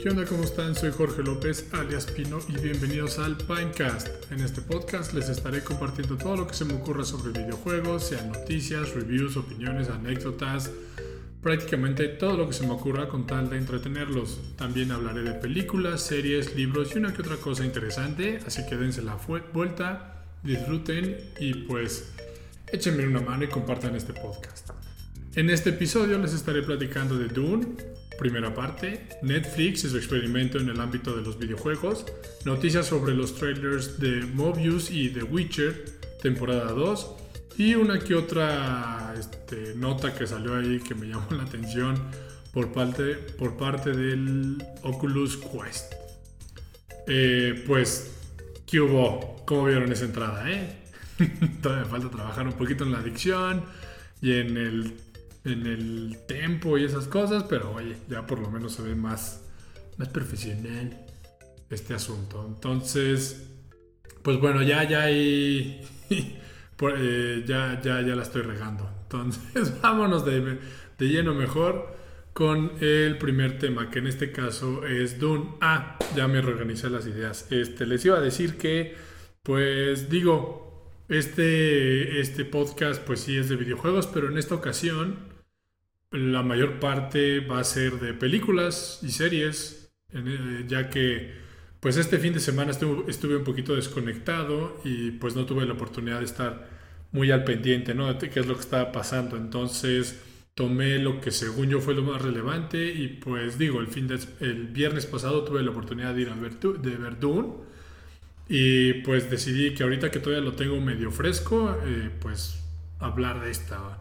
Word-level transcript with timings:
¿Qué 0.00 0.10
onda? 0.10 0.24
¿Cómo 0.26 0.44
están? 0.44 0.76
Soy 0.76 0.92
Jorge 0.92 1.24
López, 1.24 1.66
alias 1.72 2.06
Pino, 2.06 2.38
y 2.48 2.52
bienvenidos 2.60 3.18
al 3.18 3.36
Pinecast. 3.36 4.30
En 4.30 4.38
este 4.38 4.60
podcast 4.60 5.12
les 5.12 5.28
estaré 5.28 5.64
compartiendo 5.64 6.16
todo 6.16 6.36
lo 6.36 6.46
que 6.46 6.54
se 6.54 6.64
me 6.64 6.74
ocurra 6.74 7.04
sobre 7.04 7.42
videojuegos, 7.42 8.04
sean 8.06 8.30
noticias, 8.30 8.94
reviews, 8.94 9.36
opiniones, 9.36 9.88
anécdotas, 9.88 10.70
prácticamente 11.42 12.06
todo 12.06 12.36
lo 12.36 12.46
que 12.46 12.52
se 12.52 12.64
me 12.64 12.74
ocurra 12.74 13.08
con 13.08 13.26
tal 13.26 13.50
de 13.50 13.58
entretenerlos. 13.58 14.38
También 14.56 14.92
hablaré 14.92 15.22
de 15.22 15.32
películas, 15.32 16.00
series, 16.00 16.54
libros 16.54 16.94
y 16.94 16.98
una 16.98 17.12
que 17.12 17.22
otra 17.22 17.36
cosa 17.36 17.64
interesante, 17.64 18.38
así 18.46 18.64
que 18.66 18.76
dense 18.76 19.02
la 19.02 19.18
vuelta, 19.52 20.22
disfruten 20.44 21.32
y 21.40 21.54
pues 21.54 22.12
échenme 22.70 23.04
una 23.04 23.20
mano 23.20 23.42
y 23.42 23.48
compartan 23.48 23.96
este 23.96 24.12
podcast. 24.12 24.70
En 25.34 25.50
este 25.50 25.70
episodio 25.70 26.18
les 26.18 26.34
estaré 26.34 26.62
platicando 26.62 27.18
de 27.18 27.26
Dune, 27.26 27.66
primera 28.18 28.54
parte, 28.54 29.06
Netflix 29.22 29.84
y 29.84 29.88
su 29.88 29.96
experimento 29.96 30.58
en 30.58 30.68
el 30.68 30.80
ámbito 30.80 31.16
de 31.16 31.22
los 31.22 31.38
videojuegos, 31.38 32.04
noticias 32.44 32.86
sobre 32.86 33.14
los 33.14 33.34
trailers 33.34 33.98
de 33.98 34.22
Mobius 34.34 34.90
y 34.90 35.08
The 35.10 35.22
Witcher, 35.22 35.84
temporada 36.20 36.72
2, 36.72 37.14
y 37.56 37.74
una 37.74 37.98
que 37.98 38.14
otra 38.14 39.14
este, 39.18 39.74
nota 39.76 40.14
que 40.14 40.26
salió 40.26 40.56
ahí 40.56 40.80
que 40.80 40.94
me 40.94 41.06
llamó 41.08 41.28
la 41.30 41.44
atención 41.44 41.96
por 42.52 42.72
parte, 42.72 43.14
por 43.14 43.56
parte 43.56 43.92
del 43.92 44.62
Oculus 44.82 45.36
Quest. 45.36 45.94
Eh, 47.06 47.64
pues, 47.66 48.12
¿qué 48.66 48.80
hubo? 48.80 49.42
¿Cómo 49.46 49.64
vieron 49.64 49.90
esa 49.92 50.04
entrada? 50.04 50.50
Eh? 50.50 50.76
Todavía 51.62 51.84
falta 51.86 52.10
trabajar 52.10 52.46
un 52.46 52.54
poquito 52.54 52.84
en 52.84 52.92
la 52.92 52.98
adicción 52.98 53.64
y 54.20 54.32
en 54.32 54.56
el 54.56 54.94
en 55.48 55.66
el 55.66 56.18
tempo 56.26 56.78
y 56.78 56.84
esas 56.84 57.06
cosas, 57.06 57.44
pero 57.44 57.72
oye, 57.72 57.96
ya 58.08 58.26
por 58.26 58.38
lo 58.38 58.50
menos 58.50 58.72
se 58.74 58.82
ve 58.82 58.94
más, 58.94 59.42
más 59.96 60.08
profesional 60.08 61.06
este 61.70 61.94
asunto. 61.94 62.44
Entonces, 62.46 63.50
pues 64.22 64.38
bueno, 64.38 64.62
ya, 64.62 64.84
ya 64.84 65.02
hay, 65.04 65.80
eh, 66.10 67.44
ya, 67.46 67.80
ya, 67.82 68.00
ya 68.02 68.16
la 68.16 68.22
estoy 68.22 68.42
regando. 68.42 68.88
Entonces, 69.02 69.80
vámonos 69.82 70.24
de, 70.24 70.58
de 70.98 71.08
lleno 71.08 71.34
mejor 71.34 71.96
con 72.32 72.72
el 72.80 73.18
primer 73.18 73.58
tema, 73.58 73.90
que 73.90 73.98
en 73.98 74.06
este 74.06 74.30
caso 74.30 74.86
es 74.86 75.18
Dune. 75.18 75.56
Ah, 75.60 75.98
ya 76.14 76.28
me 76.28 76.40
reorganicé 76.40 76.88
las 76.88 77.06
ideas. 77.06 77.50
Este, 77.50 77.84
les 77.86 78.04
iba 78.04 78.16
a 78.16 78.20
decir 78.20 78.56
que, 78.56 78.94
pues 79.42 80.08
digo, 80.08 80.68
este, 81.08 82.20
este 82.20 82.44
podcast 82.44 83.02
pues 83.02 83.20
sí 83.20 83.36
es 83.36 83.48
de 83.48 83.56
videojuegos, 83.56 84.06
pero 84.06 84.28
en 84.28 84.38
esta 84.38 84.54
ocasión 84.54 85.27
la 86.10 86.42
mayor 86.42 86.80
parte 86.80 87.40
va 87.40 87.60
a 87.60 87.64
ser 87.64 88.00
de 88.00 88.14
películas 88.14 89.00
y 89.02 89.10
series, 89.10 89.90
eh, 90.12 90.64
ya 90.66 90.88
que 90.88 91.32
pues 91.80 91.96
este 91.96 92.18
fin 92.18 92.32
de 92.32 92.40
semana 92.40 92.72
estuve, 92.72 93.36
un 93.36 93.44
poquito 93.44 93.76
desconectado 93.76 94.80
y 94.84 95.12
pues 95.12 95.36
no 95.36 95.46
tuve 95.46 95.66
la 95.66 95.74
oportunidad 95.74 96.18
de 96.18 96.24
estar 96.24 96.68
muy 97.12 97.30
al 97.30 97.44
pendiente, 97.44 97.94
¿no? 97.94 98.12
De 98.12 98.30
qué 98.30 98.40
es 98.40 98.46
lo 98.46 98.54
que 98.54 98.60
estaba 98.60 98.90
pasando. 98.90 99.36
Entonces 99.36 100.20
tomé 100.54 100.98
lo 100.98 101.20
que 101.20 101.30
según 101.30 101.68
yo 101.68 101.80
fue 101.80 101.94
lo 101.94 102.02
más 102.02 102.20
relevante 102.20 102.92
y 102.92 103.08
pues 103.08 103.58
digo, 103.58 103.80
el, 103.80 103.86
fin 103.86 104.08
de, 104.08 104.18
el 104.40 104.66
viernes 104.68 105.06
pasado 105.06 105.44
tuve 105.44 105.62
la 105.62 105.70
oportunidad 105.70 106.14
de 106.14 106.22
ir 106.22 106.30
a 106.30 106.34
ver, 106.34 106.58
de 106.58 106.96
ver 106.96 107.20
Dune 107.20 107.48
y 108.48 108.94
pues 108.94 109.30
decidí 109.30 109.74
que 109.74 109.84
ahorita 109.84 110.10
que 110.10 110.18
todavía 110.18 110.44
lo 110.44 110.56
tengo 110.56 110.80
medio 110.80 111.12
fresco, 111.12 111.76
eh, 111.84 112.10
pues 112.20 112.60
hablar 112.98 113.40
de 113.40 113.50
esta, 113.50 113.98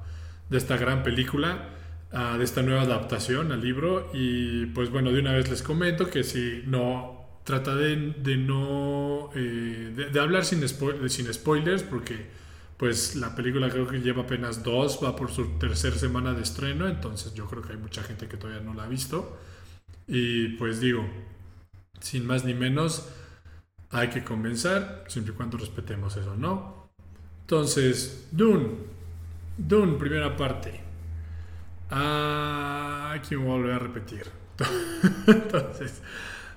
de 0.49 0.57
esta 0.57 0.77
gran 0.77 1.03
película 1.03 1.76
de 2.11 2.43
esta 2.43 2.61
nueva 2.61 2.81
adaptación 2.83 3.51
al 3.51 3.61
libro. 3.61 4.09
Y 4.13 4.67
pues 4.67 4.89
bueno, 4.89 5.11
de 5.11 5.19
una 5.19 5.33
vez 5.33 5.49
les 5.49 5.61
comento 5.61 6.09
que 6.09 6.23
si 6.23 6.63
no, 6.65 7.17
trata 7.43 7.75
de, 7.75 8.13
de 8.17 8.37
no, 8.37 9.29
eh, 9.33 10.09
de, 10.11 10.19
hablar 10.19 10.45
sin, 10.45 10.67
sin 10.67 11.33
spoilers, 11.33 11.83
porque 11.83 12.27
pues 12.77 13.15
la 13.15 13.35
película 13.35 13.69
creo 13.69 13.87
que 13.87 13.99
lleva 14.01 14.23
apenas 14.23 14.63
dos, 14.63 14.99
va 15.03 15.15
por 15.15 15.31
su 15.31 15.57
tercera 15.57 15.95
semana 15.95 16.33
de 16.33 16.43
estreno, 16.43 16.87
entonces 16.87 17.33
yo 17.33 17.47
creo 17.47 17.63
que 17.63 17.71
hay 17.71 17.79
mucha 17.79 18.03
gente 18.03 18.27
que 18.27 18.37
todavía 18.37 18.61
no 18.61 18.73
la 18.73 18.83
ha 18.83 18.87
visto. 18.87 19.37
Y 20.07 20.49
pues 20.57 20.79
digo, 20.79 21.07
sin 21.99 22.27
más 22.27 22.45
ni 22.45 22.53
menos, 22.53 23.09
hay 23.91 24.09
que 24.09 24.23
comenzar, 24.23 25.05
siempre 25.07 25.33
y 25.33 25.37
cuando 25.37 25.57
respetemos 25.57 26.17
eso, 26.17 26.35
¿no? 26.35 26.89
Entonces, 27.41 28.27
Dune, 28.31 28.71
Dune, 29.57 29.97
primera 29.97 30.35
parte. 30.35 30.86
Ah, 31.89 33.13
aquí 33.15 33.35
me 33.35 33.45
voy 33.45 33.71
a 33.71 33.79
repetir. 33.79 34.23
Entonces, 35.27 36.01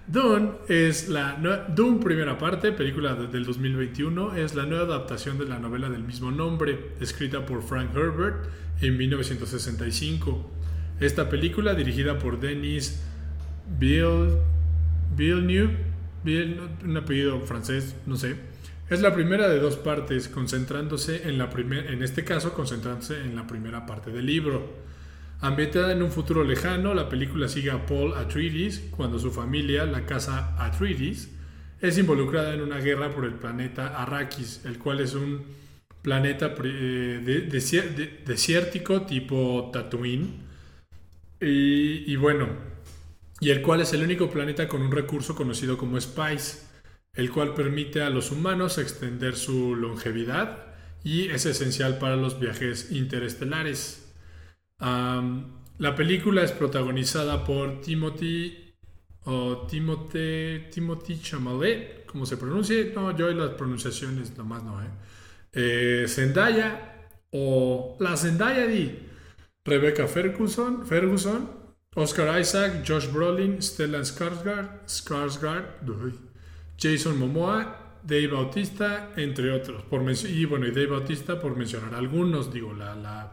Dune 0.06 0.52
es 0.68 1.08
la 1.08 1.36
Dune 1.68 2.00
primera 2.02 2.36
parte, 2.38 2.72
película 2.72 3.14
del 3.14 3.44
2021, 3.44 4.36
es 4.36 4.54
la 4.54 4.64
nueva 4.64 4.84
adaptación 4.84 5.38
de 5.38 5.46
la 5.46 5.58
novela 5.58 5.88
del 5.88 6.02
mismo 6.02 6.30
nombre, 6.30 6.94
escrita 7.00 7.46
por 7.46 7.62
Frank 7.62 7.94
Herbert 7.94 8.46
en 8.80 8.96
1965. 8.96 10.50
Esta 10.98 11.28
película, 11.28 11.74
dirigida 11.74 12.18
por 12.18 12.40
Denis 12.40 13.00
Villeneuve, 13.78 15.76
un 16.84 16.96
apellido 16.96 17.40
francés, 17.42 17.94
no 18.06 18.16
sé, 18.16 18.36
es 18.90 19.00
la 19.00 19.14
primera 19.14 19.48
de 19.48 19.60
dos 19.60 19.76
partes, 19.76 20.28
concentrándose 20.28 21.28
en 21.28 21.38
la 21.38 21.48
primera, 21.50 21.88
en 21.92 22.02
este 22.02 22.24
caso, 22.24 22.52
concentrándose 22.52 23.20
en 23.20 23.36
la 23.36 23.46
primera 23.46 23.86
parte 23.86 24.10
del 24.10 24.26
libro. 24.26 24.90
Ambientada 25.42 25.92
en 25.92 26.02
un 26.02 26.10
futuro 26.12 26.44
lejano, 26.44 26.92
la 26.92 27.08
película 27.08 27.48
sigue 27.48 27.70
a 27.70 27.86
Paul 27.86 28.12
Atreides 28.14 28.82
cuando 28.90 29.18
su 29.18 29.30
familia, 29.30 29.86
la 29.86 30.04
casa 30.04 30.54
Atreides, 30.58 31.30
es 31.80 31.96
involucrada 31.96 32.52
en 32.52 32.60
una 32.60 32.78
guerra 32.78 33.10
por 33.10 33.24
el 33.24 33.34
planeta 33.34 34.02
Arrakis, 34.02 34.66
el 34.66 34.78
cual 34.78 35.00
es 35.00 35.14
un 35.14 35.42
planeta 36.02 36.54
eh, 36.62 37.48
desértico 38.26 39.02
tipo 39.02 39.70
Tatooine. 39.72 40.50
Y, 41.40 42.12
y, 42.12 42.16
bueno, 42.16 42.48
y 43.40 43.48
el 43.48 43.62
cual 43.62 43.80
es 43.80 43.94
el 43.94 44.02
único 44.02 44.28
planeta 44.28 44.68
con 44.68 44.82
un 44.82 44.92
recurso 44.92 45.34
conocido 45.34 45.78
como 45.78 45.98
Spice, 45.98 46.66
el 47.14 47.30
cual 47.30 47.54
permite 47.54 48.02
a 48.02 48.10
los 48.10 48.30
humanos 48.30 48.76
extender 48.76 49.36
su 49.36 49.74
longevidad 49.74 50.66
y 51.02 51.28
es 51.28 51.46
esencial 51.46 51.96
para 51.98 52.16
los 52.16 52.38
viajes 52.38 52.92
interestelares 52.92 54.09
la 54.80 55.94
película 55.94 56.42
es 56.42 56.52
protagonizada 56.52 57.44
por 57.44 57.80
Timothy 57.80 58.74
o 59.24 59.66
Timothy, 59.66 60.70
Timothy 60.70 61.20
Chamalet, 61.20 62.06
como 62.06 62.26
se 62.26 62.36
pronuncie. 62.36 62.92
No, 62.94 63.16
yo 63.16 63.30
las 63.30 63.50
pronunciaciones 63.50 64.36
nomás 64.36 64.62
no, 64.62 64.82
¿eh? 64.82 64.88
eh 65.52 66.04
Zendaya 66.08 67.08
o 67.32 67.96
la 68.00 68.16
Zendaya 68.16 68.66
di 68.66 68.98
Rebecca 69.64 70.06
Ferguson, 70.06 70.86
Ferguson, 70.86 71.48
Oscar 71.94 72.40
Isaac, 72.40 72.84
Josh 72.86 73.08
Brolin, 73.12 73.60
Stellan 73.60 74.04
Skarsgård, 74.04 74.86
Skarsgård 74.86 75.64
Jason 76.78 77.18
Momoa, 77.18 77.98
Dave 78.02 78.28
Bautista, 78.28 79.12
entre 79.16 79.52
otros. 79.52 79.84
Y 80.24 80.44
bueno, 80.46 80.66
y 80.66 80.70
Dave 80.70 80.86
Bautista 80.86 81.38
por 81.38 81.56
mencionar 81.56 81.94
algunos, 81.94 82.52
digo, 82.52 82.72
la, 82.72 82.94
la 82.94 83.32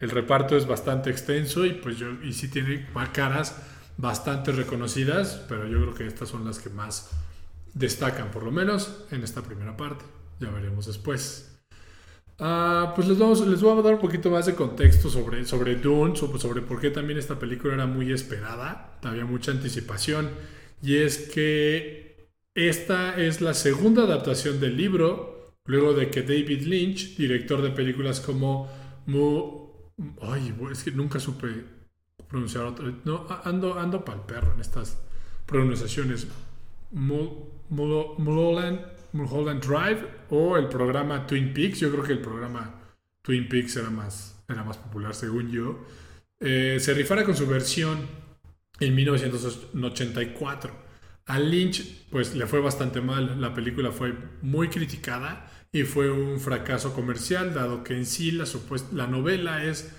el 0.00 0.10
reparto 0.10 0.56
es 0.56 0.66
bastante 0.66 1.10
extenso 1.10 1.64
y 1.64 1.72
pues 1.72 1.98
yo 1.98 2.08
y 2.22 2.32
sí 2.32 2.48
tiene 2.48 2.86
caras 3.12 3.56
bastante 3.96 4.52
reconocidas, 4.52 5.42
pero 5.48 5.66
yo 5.66 5.80
creo 5.80 5.94
que 5.94 6.06
estas 6.06 6.28
son 6.28 6.44
las 6.44 6.58
que 6.58 6.68
más 6.70 7.10
destacan, 7.72 8.30
por 8.30 8.42
lo 8.42 8.50
menos 8.50 9.04
en 9.10 9.22
esta 9.22 9.42
primera 9.42 9.76
parte. 9.76 10.04
Ya 10.40 10.50
veremos 10.50 10.86
después. 10.86 11.52
Ah, 12.38 12.92
pues 12.94 13.08
les, 13.08 13.18
vamos, 13.18 13.46
les 13.46 13.62
voy 13.62 13.78
a 13.78 13.82
dar 13.82 13.94
un 13.94 14.00
poquito 14.00 14.30
más 14.30 14.44
de 14.44 14.54
contexto 14.54 15.08
sobre, 15.08 15.46
sobre 15.46 15.76
Dune, 15.76 16.14
sobre, 16.16 16.38
sobre 16.38 16.60
por 16.60 16.78
qué 16.78 16.90
también 16.90 17.18
esta 17.18 17.38
película 17.38 17.72
era 17.72 17.86
muy 17.86 18.12
esperada, 18.12 18.98
había 19.02 19.24
mucha 19.24 19.52
anticipación, 19.52 20.28
y 20.82 20.96
es 20.96 21.30
que 21.30 22.28
esta 22.54 23.16
es 23.16 23.40
la 23.40 23.54
segunda 23.54 24.02
adaptación 24.02 24.60
del 24.60 24.76
libro, 24.76 25.54
luego 25.64 25.94
de 25.94 26.10
que 26.10 26.22
David 26.22 26.62
Lynch, 26.62 27.16
director 27.16 27.62
de 27.62 27.70
películas 27.70 28.20
como 28.20 28.68
Ay, 30.20 30.54
es 30.70 30.84
que 30.84 30.90
nunca 30.90 31.18
supe 31.18 31.64
pronunciar 32.28 32.64
otro. 32.64 32.92
No, 33.04 33.26
ando, 33.44 33.78
ando 33.78 34.04
para 34.04 34.18
el 34.18 34.24
perro 34.24 34.52
en 34.52 34.60
estas 34.60 34.98
pronunciaciones. 35.46 36.28
Mulholland, 36.90 38.80
Mulholland 39.12 39.64
Drive 39.64 40.06
o 40.30 40.56
el 40.56 40.68
programa 40.68 41.26
Twin 41.26 41.52
Peaks. 41.54 41.80
Yo 41.80 41.90
creo 41.90 42.04
que 42.04 42.12
el 42.12 42.20
programa 42.20 42.74
Twin 43.22 43.48
Peaks 43.48 43.76
era 43.76 43.90
más, 43.90 44.44
era 44.48 44.62
más 44.64 44.76
popular, 44.76 45.14
según 45.14 45.50
yo. 45.50 45.84
Eh, 46.40 46.76
se 46.78 46.92
rifara 46.92 47.24
con 47.24 47.34
su 47.34 47.46
versión 47.46 48.06
en 48.80 48.94
1984. 48.94 50.86
A 51.26 51.38
Lynch, 51.40 52.06
pues 52.10 52.34
le 52.36 52.46
fue 52.46 52.60
bastante 52.60 53.00
mal. 53.00 53.40
La 53.40 53.54
película 53.54 53.90
fue 53.90 54.14
muy 54.42 54.68
criticada 54.68 55.50
y 55.76 55.84
fue 55.84 56.10
un 56.10 56.40
fracaso 56.40 56.94
comercial, 56.94 57.52
dado 57.52 57.84
que 57.84 57.94
en 57.94 58.06
sí 58.06 58.30
la, 58.30 58.46
la 58.92 59.06
novela 59.06 59.62
es, 59.62 59.92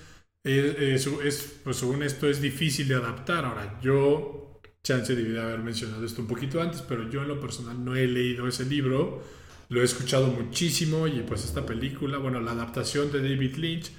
es, 0.44 1.59
pues 1.63 1.77
según 1.77 2.01
esto, 2.01 2.27
es 2.27 2.41
difícil 2.41 2.88
de 2.88 2.95
adaptar. 2.95 3.45
Ahora, 3.45 3.79
yo 3.81 4.59
chance 4.81 5.15
debí 5.15 5.38
haber 5.38 5.59
mencionado 5.59 6.03
esto 6.03 6.21
un 6.21 6.27
poquito 6.27 6.62
antes, 6.62 6.81
pero 6.81 7.07
yo 7.09 7.21
en 7.21 7.27
lo 7.27 7.39
personal 7.39 7.83
no 7.83 7.95
he 7.95 8.07
leído 8.07 8.47
ese 8.47 8.65
libro, 8.65 9.21
lo 9.69 9.81
he 9.81 9.83
escuchado 9.83 10.27
muchísimo 10.27 11.07
y 11.07 11.19
pues 11.21 11.44
esta 11.45 11.65
película, 11.65 12.18
bueno, 12.18 12.39
la 12.39 12.51
adaptación 12.51 13.12
de 13.12 13.21
David 13.21 13.57
Lynch, 13.57 13.91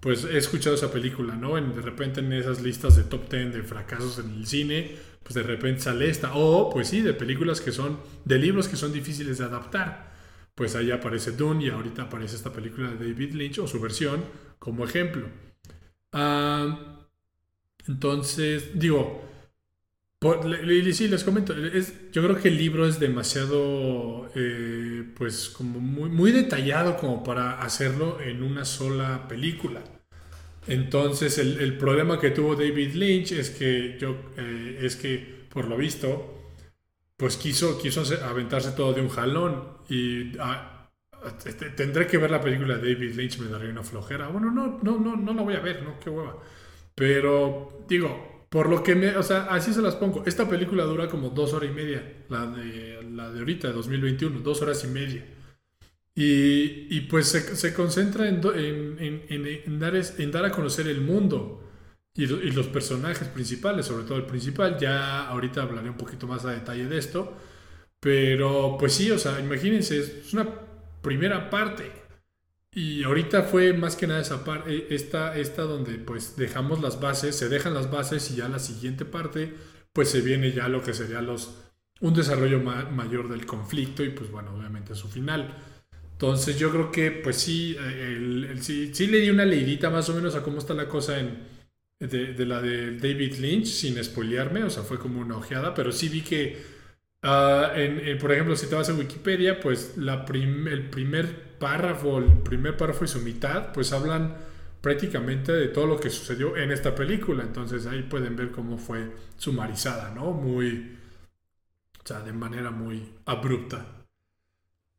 pues 0.00 0.24
he 0.24 0.36
escuchado 0.36 0.74
esa 0.74 0.92
película, 0.92 1.36
¿no? 1.36 1.56
En, 1.56 1.74
de 1.74 1.80
repente 1.80 2.20
en 2.20 2.34
esas 2.34 2.60
listas 2.60 2.96
de 2.96 3.04
top 3.04 3.30
10 3.30 3.54
de 3.54 3.62
fracasos 3.62 4.18
en 4.18 4.30
el 4.34 4.46
cine, 4.46 4.96
pues 5.22 5.34
de 5.36 5.42
repente 5.42 5.80
sale 5.80 6.10
esta. 6.10 6.34
O, 6.34 6.68
pues 6.68 6.88
sí, 6.88 7.00
de 7.00 7.14
películas 7.14 7.62
que 7.62 7.72
son, 7.72 7.98
de 8.26 8.38
libros 8.38 8.68
que 8.68 8.76
son 8.76 8.92
difíciles 8.92 9.38
de 9.38 9.44
adaptar. 9.44 10.13
Pues 10.54 10.76
ahí 10.76 10.90
aparece 10.90 11.32
Dune 11.32 11.64
y 11.64 11.70
ahorita 11.70 12.02
aparece 12.02 12.36
esta 12.36 12.52
película 12.52 12.90
de 12.90 13.08
David 13.08 13.34
Lynch 13.34 13.58
o 13.58 13.66
su 13.66 13.80
versión 13.80 14.24
como 14.58 14.84
ejemplo. 14.84 15.28
Ah, 16.12 17.08
entonces, 17.86 18.78
digo, 18.78 19.22
sí, 20.92 21.08
les 21.08 21.24
comento, 21.24 21.54
yo 22.12 22.22
creo 22.22 22.40
que 22.40 22.48
el 22.48 22.56
libro 22.56 22.86
es 22.86 22.98
demasiado, 22.98 24.30
eh, 24.34 25.04
pues 25.16 25.50
como 25.50 25.80
muy, 25.80 26.08
muy 26.08 26.32
detallado 26.32 26.96
como 26.96 27.22
para 27.22 27.60
hacerlo 27.60 28.20
en 28.20 28.42
una 28.42 28.64
sola 28.64 29.28
película. 29.28 29.82
Entonces 30.66 31.36
el, 31.38 31.76
problema 31.76 32.18
que 32.18 32.30
tuvo 32.30 32.56
David 32.56 32.94
Lynch 32.94 33.32
es 33.32 33.50
que 33.50 33.98
yo 34.00 34.16
eh, 34.38 34.78
es 34.82 34.96
que 34.96 35.44
por 35.50 35.66
lo 35.66 35.76
visto 35.76 36.43
pues 37.16 37.36
quiso 37.36 37.78
quiso 37.78 38.02
aventarse 38.24 38.72
todo 38.72 38.92
de 38.92 39.00
un 39.00 39.08
jalón 39.08 39.78
y 39.88 40.36
ah, 40.38 40.90
tendré 41.76 42.06
que 42.06 42.18
ver 42.18 42.30
la 42.30 42.40
película 42.40 42.76
de 42.76 42.94
David 42.94 43.14
Lynch 43.14 43.38
me 43.38 43.48
daría 43.48 43.70
una 43.70 43.82
flojera. 43.82 44.28
Bueno, 44.28 44.50
no 44.50 44.78
no 44.82 44.98
no 44.98 45.16
no 45.16 45.34
la 45.34 45.42
voy 45.42 45.54
a 45.54 45.60
ver, 45.60 45.82
no 45.82 45.98
qué 46.00 46.10
hueva. 46.10 46.36
Pero 46.94 47.84
digo, 47.88 48.46
por 48.54 48.68
lo 48.68 48.84
que 48.84 48.94
me, 48.94 49.16
o 49.16 49.22
sea, 49.24 49.46
así 49.50 49.72
se 49.74 49.82
las 49.82 49.96
pongo. 49.96 50.22
Esta 50.26 50.48
película 50.48 50.84
dura 50.84 51.08
como 51.08 51.30
dos 51.30 51.52
horas 51.54 51.70
y 51.70 51.74
media, 51.74 52.24
la 52.28 52.46
de 52.46 53.02
la 53.02 53.30
de 53.32 53.40
ahorita, 53.40 53.66
de 53.66 53.74
2021, 53.74 54.40
dos 54.40 54.62
horas 54.62 54.84
y 54.84 54.86
media. 54.86 55.26
Y, 56.16 57.00
pues 57.10 57.26
se, 57.30 57.74
concentra 57.74 58.28
en, 58.28 58.40
en, 58.46 59.78
dar, 59.80 59.96
en, 59.96 60.30
dar, 60.30 60.44
a 60.44 60.52
conocer 60.52 60.86
el 60.86 61.00
mundo 61.00 61.63
y, 62.14 62.26
los 62.26 62.68
personajes 62.68 63.28
principales, 63.28 63.86
sobre 63.86 64.04
todo 64.04 64.18
el 64.18 64.26
principal. 64.26 64.78
Ya 64.78 65.26
ahorita 65.28 65.62
hablaré 65.62 65.90
un 65.90 65.96
poquito 65.96 66.26
más 66.26 66.44
a 66.44 66.52
detalle 66.52 66.86
de 66.86 66.98
esto. 66.98 67.36
Pero 68.00 68.76
pues 68.78 68.94
sí, 68.94 69.10
o 69.10 69.18
sea, 69.18 69.40
imagínense, 69.40 69.98
es 69.98 70.32
una 70.32 70.48
primera 71.02 71.50
parte. 71.50 71.90
Y 72.72 73.04
ahorita 73.04 73.44
fue 73.44 73.72
más 73.72 73.96
que 73.96 74.06
nada 74.06 74.20
esa 74.20 74.44
parte, 74.44 74.74
eh, 74.74 74.86
esta, 74.90 75.36
esta 75.36 75.62
donde 75.62 75.94
pues 75.94 76.36
dejamos 76.36 76.82
las 76.82 77.00
bases, 77.00 77.36
se 77.36 77.48
dejan 77.48 77.72
las 77.72 77.90
bases 77.90 78.30
y 78.30 78.36
ya 78.36 78.48
la 78.48 78.58
siguiente 78.58 79.04
parte 79.04 79.54
pues 79.92 80.10
se 80.10 80.20
viene 80.22 80.50
ya 80.50 80.68
lo 80.68 80.82
que 80.82 80.92
sería 80.92 81.22
los, 81.22 81.56
un 82.00 82.14
desarrollo 82.14 82.60
mayor 82.60 83.28
del 83.28 83.46
conflicto 83.46 84.02
y 84.02 84.10
pues 84.10 84.28
bueno, 84.30 84.52
obviamente 84.56 84.96
su 84.96 85.08
final. 85.08 85.54
Entonces 86.12 86.58
yo 86.58 86.70
creo 86.70 86.90
que 86.90 87.12
pues 87.12 87.36
sí, 87.36 87.76
el, 87.78 88.58
sí, 88.60 89.06
le 89.06 89.20
di 89.20 89.30
una 89.30 89.44
leidita 89.44 89.88
más 89.88 90.08
o 90.10 90.14
menos 90.14 90.34
a 90.34 90.42
cómo 90.42 90.58
está 90.58 90.74
la 90.74 90.88
cosa 90.88 91.20
en, 91.20 91.53
de, 92.00 92.46
la 92.46 92.60
de 92.60 92.96
David 92.98 93.36
Lynch, 93.36 93.66
sin 93.66 94.02
spoilearme, 94.02 94.64
o 94.64 94.70
sea, 94.70 94.82
fue 94.82 94.98
como 94.98 95.20
una 95.20 95.36
ojeada, 95.36 95.74
pero 95.74 95.92
sí 95.92 96.08
vi 96.08 96.22
que, 96.22 96.62
ah, 97.22 97.72
en, 97.74 98.18
por 98.18 98.32
ejemplo, 98.32 98.56
si 98.56 98.66
te 98.66 98.74
vas 98.74 98.88
a 98.88 98.94
Wikipedia, 98.94 99.60
pues 99.60 99.96
la 99.96 100.24
el 100.26 100.90
primer 100.90 101.58
párrafo, 101.58 102.18
el 102.18 102.38
primer 102.42 102.76
párrafo 102.76 103.04
y 103.04 103.08
su 103.08 103.20
mitad, 103.20 103.72
pues 103.72 103.92
hablan 103.92 104.36
prácticamente 104.80 105.50
de 105.52 105.68
todo 105.68 105.86
lo 105.86 105.98
que 105.98 106.10
sucedió 106.10 106.56
en 106.58 106.70
esta 106.70 106.94
película, 106.94 107.42
entonces 107.42 107.86
ahí 107.86 108.02
pueden 108.02 108.36
ver 108.36 108.50
cómo 108.50 108.76
fue 108.76 109.12
sumarizada, 109.38 110.10
¿no? 110.14 110.32
Muy, 110.32 110.98
o 111.98 112.06
sea, 112.06 112.20
de 112.20 112.32
manera 112.34 112.70
muy 112.70 113.02
abrupta. 113.24 114.04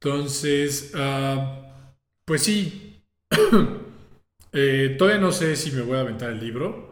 Entonces, 0.01 0.92
ah, 0.95 1.94
pues 2.25 2.44
sí, 2.44 3.03
eh, 4.51 4.95
todavía 4.97 5.21
no 5.21 5.31
sé 5.31 5.56
si 5.56 5.71
me 5.71 5.81
voy 5.81 5.97
a 5.97 6.01
aventar 6.01 6.31
el 6.31 6.39
libro. 6.39 6.85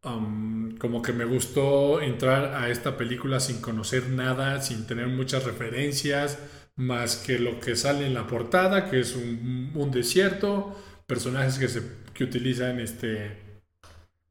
Como 0.00 1.02
que 1.02 1.12
me 1.12 1.24
gustó 1.24 2.00
entrar 2.00 2.54
a 2.54 2.70
esta 2.70 2.96
película 2.96 3.40
sin 3.40 3.60
conocer 3.60 4.08
nada, 4.08 4.60
sin 4.62 4.86
tener 4.86 5.08
muchas 5.08 5.44
referencias, 5.44 6.38
más 6.76 7.16
que 7.16 7.38
lo 7.38 7.58
que 7.60 7.74
sale 7.76 8.06
en 8.06 8.14
la 8.14 8.26
portada, 8.26 8.88
que 8.90 9.00
es 9.00 9.16
un, 9.16 9.90
desierto, 9.90 10.76
personajes 11.06 11.58
que, 11.58 11.68
se, 11.68 11.82
que 12.14 12.24
utilizan 12.24 12.78
este, 12.78 13.36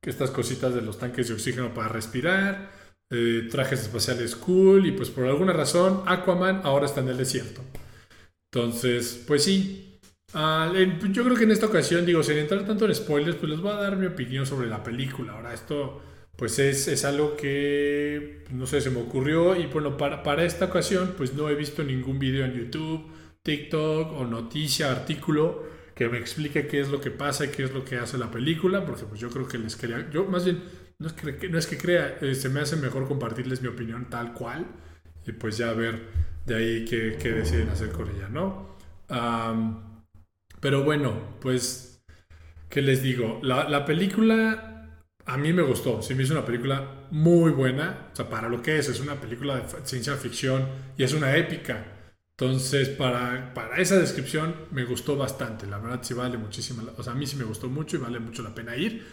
estas 0.01 0.31
cositas 0.31 0.73
de 0.73 0.81
los 0.81 0.97
tanques 0.97 1.27
de 1.27 1.33
oxígeno 1.33 1.73
para 1.73 1.89
respirar, 1.89 2.71
eh, 3.09 3.47
trajes 3.51 3.81
espaciales 3.81 4.35
cool, 4.35 4.85
y 4.85 4.91
pues 4.91 5.09
por 5.09 5.25
alguna 5.25 5.53
razón 5.53 6.03
Aquaman 6.05 6.61
ahora 6.63 6.85
está 6.85 7.01
en 7.01 7.09
el 7.09 7.17
desierto. 7.17 7.61
Entonces, 8.51 9.23
pues 9.27 9.43
sí. 9.43 9.86
Ah, 10.33 10.71
yo 11.11 11.23
creo 11.23 11.35
que 11.35 11.45
en 11.45 11.51
esta 11.51 11.67
ocasión, 11.67 12.05
digo, 12.05 12.21
sin 12.21 12.37
entrar 12.37 12.65
tanto 12.65 12.85
en 12.85 12.93
spoilers, 12.93 13.37
pues 13.37 13.49
les 13.49 13.61
voy 13.61 13.71
a 13.71 13.75
dar 13.75 13.97
mi 13.97 14.07
opinión 14.07 14.45
sobre 14.45 14.67
la 14.67 14.83
película. 14.83 15.33
Ahora, 15.33 15.53
esto, 15.53 16.01
pues 16.35 16.59
es, 16.59 16.87
es 16.87 17.05
algo 17.05 17.35
que, 17.37 18.43
no 18.51 18.65
sé, 18.65 18.81
se 18.81 18.89
me 18.89 19.01
ocurrió. 19.01 19.55
Y 19.55 19.67
bueno, 19.67 19.97
para, 19.97 20.23
para 20.23 20.43
esta 20.43 20.65
ocasión, 20.65 21.13
pues 21.17 21.33
no 21.33 21.49
he 21.49 21.55
visto 21.55 21.83
ningún 21.83 22.19
video 22.19 22.45
en 22.45 22.53
YouTube, 22.53 23.07
TikTok 23.43 24.13
o 24.13 24.25
noticia, 24.25 24.91
artículo 24.91 25.77
que 25.97 26.07
me 26.09 26.19
explique 26.19 26.67
qué 26.67 26.79
es 26.79 26.89
lo 26.89 27.01
que 27.01 27.09
pasa 27.09 27.45
y 27.45 27.49
qué 27.49 27.63
es 27.63 27.73
lo 27.73 27.83
que 27.83 27.97
hace 27.97 28.19
la 28.19 28.29
película, 28.29 28.85
porque 28.85 29.03
pues 29.05 29.19
yo 29.19 29.29
creo 29.31 29.47
que 29.47 29.57
les 29.57 29.75
quería, 29.75 30.07
yo 30.11 30.25
más 30.25 30.45
bien, 30.45 30.63
no 30.99 31.07
es 31.07 31.13
que, 31.13 31.49
no 31.49 31.57
es 31.57 31.65
que 31.65 31.77
crea, 31.77 32.19
eh, 32.21 32.35
se 32.35 32.49
me 32.49 32.59
hace 32.59 32.75
mejor 32.75 33.07
compartirles 33.07 33.63
mi 33.63 33.67
opinión 33.67 34.05
tal 34.07 34.33
cual 34.33 34.67
y 35.25 35.31
pues 35.31 35.57
ya 35.57 35.73
ver 35.73 36.07
de 36.45 36.55
ahí 36.55 36.85
qué, 36.85 37.31
deciden 37.31 37.69
hacer 37.69 37.91
con 37.91 38.07
ella, 38.09 38.29
¿no? 38.29 38.77
Pero 40.67 40.83
bueno, 40.83 41.37
pues, 41.39 42.03
¿qué 42.67 42.81
les 42.81 43.01
digo? 43.01 43.39
La, 43.41 43.85
película 43.85 44.99
a 45.25 45.37
mí 45.37 45.53
me 45.53 45.61
gustó, 45.61 46.01
sí 46.01 46.13
me 46.13 46.23
hizo 46.23 46.33
una 46.33 46.43
película 46.43 47.07
muy 47.09 47.51
buena, 47.51 48.09
o 48.11 48.15
sea, 48.17 48.29
para 48.29 48.49
lo 48.49 48.61
que 48.61 48.77
es, 48.77 48.89
es 48.89 48.99
una 48.99 49.15
película 49.15 49.55
de 49.55 49.63
ciencia 49.85 50.17
ficción 50.17 50.67
y 50.97 51.03
es 51.03 51.13
una 51.13 51.37
épica. 51.37 51.85
Entonces, 52.31 52.89
para, 52.89 53.53
para 53.53 53.77
esa 53.77 53.97
descripción 53.97 54.55
me 54.71 54.83
gustó 54.83 55.15
bastante, 55.15 55.67
la 55.67 55.77
verdad 55.77 56.01
sí 56.03 56.13
vale 56.13 56.37
muchísimo, 56.37 56.83
o 56.97 57.01
sea, 57.01 57.13
a 57.13 57.15
mí 57.15 57.25
sí 57.25 57.37
me 57.37 57.45
gustó 57.45 57.69
mucho 57.69 57.95
y 57.95 57.99
vale 58.01 58.19
mucho 58.19 58.43
la 58.43 58.53
pena 58.53 58.75
ir. 58.75 59.07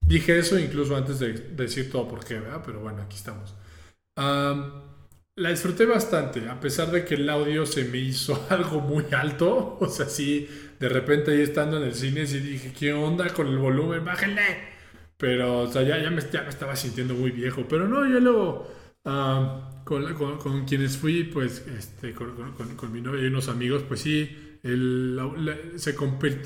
Dije 0.00 0.38
eso 0.38 0.58
incluso 0.58 0.96
antes 0.96 1.18
de, 1.18 1.34
decir 1.34 1.92
todo 1.92 2.08
por 2.08 2.24
qué, 2.24 2.40
¿verdad? 2.40 2.62
Pero 2.64 2.80
bueno, 2.80 3.02
aquí 3.02 3.16
estamos. 3.16 3.54
La 5.36 5.50
disfruté 5.50 5.84
bastante, 5.84 6.48
a 6.48 6.60
pesar 6.60 6.92
de 6.92 7.04
que 7.04 7.14
el 7.16 7.28
audio 7.28 7.66
se 7.66 7.84
me 7.86 7.98
hizo 7.98 8.46
algo 8.50 8.80
muy 8.80 9.04
alto. 9.12 9.78
O 9.80 9.88
sea, 9.88 10.06
sí, 10.06 10.48
de 10.78 10.88
repente 10.88 11.32
ahí 11.32 11.40
estando 11.40 11.78
en 11.78 11.82
el 11.84 11.94
cine, 11.94 12.24
sí 12.26 12.38
dije, 12.38 12.72
¿qué 12.72 12.92
onda 12.92 13.28
con 13.30 13.48
el 13.48 13.58
volumen? 13.58 14.04
¡Bájenle! 14.04 14.74
Pero, 15.16 15.62
o 15.62 15.66
sea, 15.66 15.82
ya, 15.82 16.00
ya, 16.00 16.10
me, 16.10 16.20
estaba 16.20 16.76
sintiendo 16.76 17.14
muy 17.14 17.32
viejo. 17.32 17.66
Pero 17.68 17.88
no, 17.88 18.08
yo 18.08 18.20
luego, 18.20 18.68
ah, 19.04 19.82
con, 19.84 20.14
con, 20.38 20.64
quienes 20.66 20.96
fui, 20.96 21.24
pues, 21.24 21.66
este, 21.66 22.14
con, 22.14 22.52
con, 22.76 22.92
mi 22.92 23.00
novia 23.00 23.24
y 23.24 23.26
unos 23.26 23.48
amigos, 23.48 23.82
pues 23.88 24.00
sí, 24.00 24.58
el, 24.62 25.18
se, 25.76 25.96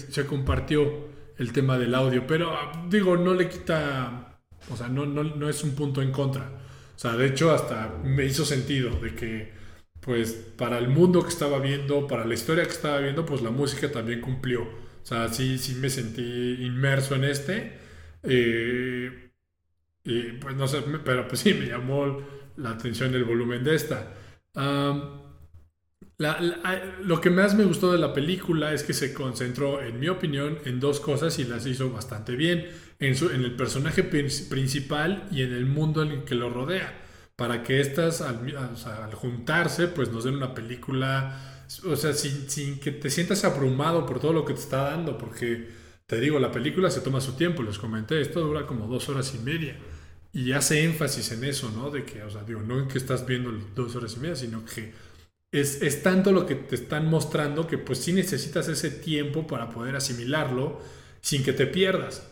se 0.09 0.27
compartió 0.27 1.09
el 1.37 1.53
tema 1.53 1.79
del 1.79 1.95
audio. 1.95 2.27
Pero, 2.27 2.57
digo, 2.89 3.19
no 3.19 3.35
le 3.35 3.51
quita, 3.51 4.39
o 4.71 4.77
sea, 4.77 4.89
no, 4.89 5.05
no, 5.05 5.25
no 5.25 5.49
es 5.51 5.63
un 5.63 5.75
punto 5.75 6.01
en 6.01 6.11
contra. 6.11 6.68
O 6.99 7.01
sea, 7.01 7.17
de 7.17 7.27
hecho 7.27 7.53
hasta 7.53 7.95
me 8.03 8.25
hizo 8.25 8.45
sentido 8.45 8.91
de 8.99 9.15
que, 9.15 9.53
pues, 10.01 10.33
para 10.33 10.79
el 10.79 10.89
mundo 10.89 11.23
que 11.23 11.29
estaba 11.29 11.61
viendo, 11.61 12.09
para 12.09 12.25
la 12.25 12.35
historia 12.35 12.65
que 12.65 12.71
estaba 12.71 12.99
viendo, 12.99 13.25
pues 13.25 13.41
la 13.41 13.51
música 13.53 13.93
también 13.93 14.21
cumplió. 14.21 14.63
O 14.65 15.07
sea, 15.07 15.29
sí, 15.29 15.59
sí 15.59 15.77
me 15.77 15.91
sentí 15.91 16.23
inmerso 16.61 17.15
en 17.15 17.23
este. 17.25 17.79
Eh, 18.25 19.31
y 20.05 20.23
pues 20.33 20.57
no 20.57 20.67
sé, 20.67 20.83
pero 21.05 21.29
pues 21.29 21.41
sí, 21.41 21.55
me 21.55 21.67
llamó 21.67 22.21
la 22.57 22.71
atención 22.71 23.15
el 23.15 23.23
volumen 23.25 23.63
de 23.63 23.77
esta. 23.77 24.13
lo 26.19 27.21
que 27.21 27.31
más 27.31 27.55
me 27.55 27.65
gustó 27.65 27.93
de 27.93 27.99
la 27.99 28.13
película 28.13 28.73
es 28.73 28.83
que 28.83 28.93
se 28.93 29.15
concentró, 29.15 29.81
en 29.83 30.01
mi 30.01 30.09
opinión, 30.09 30.59
en 30.65 30.81
dos 30.81 30.99
cosas 30.99 31.39
y 31.39 31.45
las 31.45 31.65
hizo 31.67 31.93
bastante 31.93 32.35
bien 32.35 32.67
en, 33.01 33.15
su, 33.15 33.31
el 33.31 33.55
personaje 33.57 34.03
principal 34.03 35.29
y 35.31 35.43
en 35.43 35.53
el 35.53 35.67
mundo 35.67 36.03
en 36.03 36.25
que 36.25 36.35
lo 36.35 36.51
rodea, 36.51 36.93
para 37.37 37.63
que 37.63 37.81
estas 37.81 38.21
al, 38.21 39.15
juntarse 39.15 39.89
pues 39.89 40.11
nos 40.11 40.25
den 40.25 40.35
una 40.35 40.55
película, 40.55 41.65
o 41.85 41.97
sea, 41.97 42.13
sin, 42.13 42.81
que 42.81 42.91
te 42.91 43.11
sientas 43.11 43.45
abrumado 43.45 44.07
por 44.07 44.21
todo 44.21 44.33
lo 44.33 44.45
que 44.45 44.55
te 44.55 44.61
está 44.61 44.91
dando, 44.91 45.17
porque 45.19 45.69
te 46.07 46.21
digo, 46.21 46.39
la 46.39 46.51
película 46.51 46.91
se 46.91 47.01
toma 47.01 47.21
su 47.21 47.35
tiempo, 47.35 47.63
les 47.63 47.79
comenté, 47.79 48.21
esto 48.21 48.41
dura 48.41 48.67
como 48.67 48.87
dos 48.87 49.09
horas 49.09 49.35
y 49.35 49.39
media. 49.39 49.77
Y 50.33 50.53
hace 50.53 50.85
énfasis 50.85 51.33
en 51.33 51.45
eso, 51.45 51.71
¿no? 51.71 51.91
De 51.91 52.05
que, 52.05 52.23
o 52.23 52.31
sea, 52.31 52.43
no 52.43 52.79
en 52.79 52.89
que 52.89 52.99
estás 52.99 53.27
viendo 53.27 53.51
dos 53.75 53.97
horas 53.97 54.15
y 54.17 54.21
media, 54.21 54.37
sino 54.37 54.65
que 54.65 54.93
es, 55.53 55.81
es, 55.83 56.03
tanto 56.03 56.33
lo 56.33 56.47
que 56.47 56.55
te 56.55 56.75
están 56.75 57.09
mostrando 57.09 57.67
que 57.67 57.79
pues 57.79 57.99
sí 58.01 58.13
necesitas 58.13 58.69
ese 58.69 58.91
tiempo 58.91 59.47
para 59.47 59.71
poder 59.71 59.97
asimilarlo 59.97 60.81
sin 61.23 61.43
que 61.43 61.53
te 61.53 61.67
pierdas. 61.67 62.29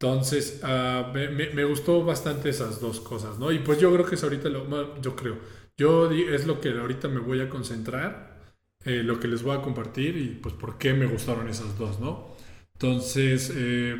Entonces, 0.00 0.60
uh, 0.62 1.12
me, 1.12 1.64
gustó 1.64 2.04
bastante 2.04 2.50
esas 2.50 2.80
dos 2.80 3.00
cosas, 3.00 3.38
¿no? 3.40 3.50
Y 3.50 3.58
pues 3.58 3.80
yo 3.80 3.92
creo 3.92 4.06
que 4.06 4.14
es 4.14 4.22
ahorita 4.22 4.48
lo 4.48 5.00
yo 5.00 5.16
creo, 5.16 5.38
yo 5.76 6.08
es 6.08 6.46
lo 6.46 6.60
que 6.60 6.70
ahorita 6.70 7.08
me 7.08 7.18
voy 7.18 7.40
a 7.40 7.48
concentrar, 7.48 8.38
eh, 8.84 9.02
lo 9.02 9.18
que 9.18 9.26
les 9.26 9.42
voy 9.42 9.56
a 9.56 9.62
compartir 9.62 10.16
y 10.16 10.38
pues 10.40 10.54
por 10.54 10.78
qué 10.78 10.94
me 10.94 11.06
gustaron 11.06 11.48
esas 11.48 11.76
dos, 11.76 11.98
¿no? 11.98 12.36
Entonces, 12.74 13.52
eh, 13.56 13.96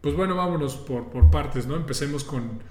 pues 0.00 0.14
bueno, 0.14 0.36
vámonos 0.36 0.76
por, 0.76 1.10
por 1.10 1.32
partes, 1.32 1.66
¿no? 1.66 1.74
Empecemos 1.74 2.22
con, 2.22 2.62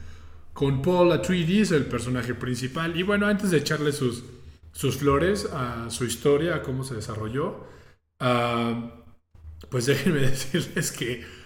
con 0.54 0.82
Paul 0.82 1.12
Atreides, 1.12 1.72
el 1.72 1.86
personaje 1.86 2.34
principal. 2.34 2.98
Y 2.98 3.04
bueno, 3.04 3.28
antes 3.28 3.52
de 3.52 3.58
echarle 3.58 3.92
sus, 3.92 4.24
sus 4.72 4.98
flores 4.98 5.50
a 5.52 5.90
su 5.90 6.06
historia, 6.06 6.56
a 6.56 6.64
cómo 6.64 6.86
se 6.86 6.96
desarrolló, 6.96 7.68
uh, 8.22 8.90
pues 9.70 9.86
déjenme 9.88 10.22
decirles 10.22 10.94
que 10.94 11.39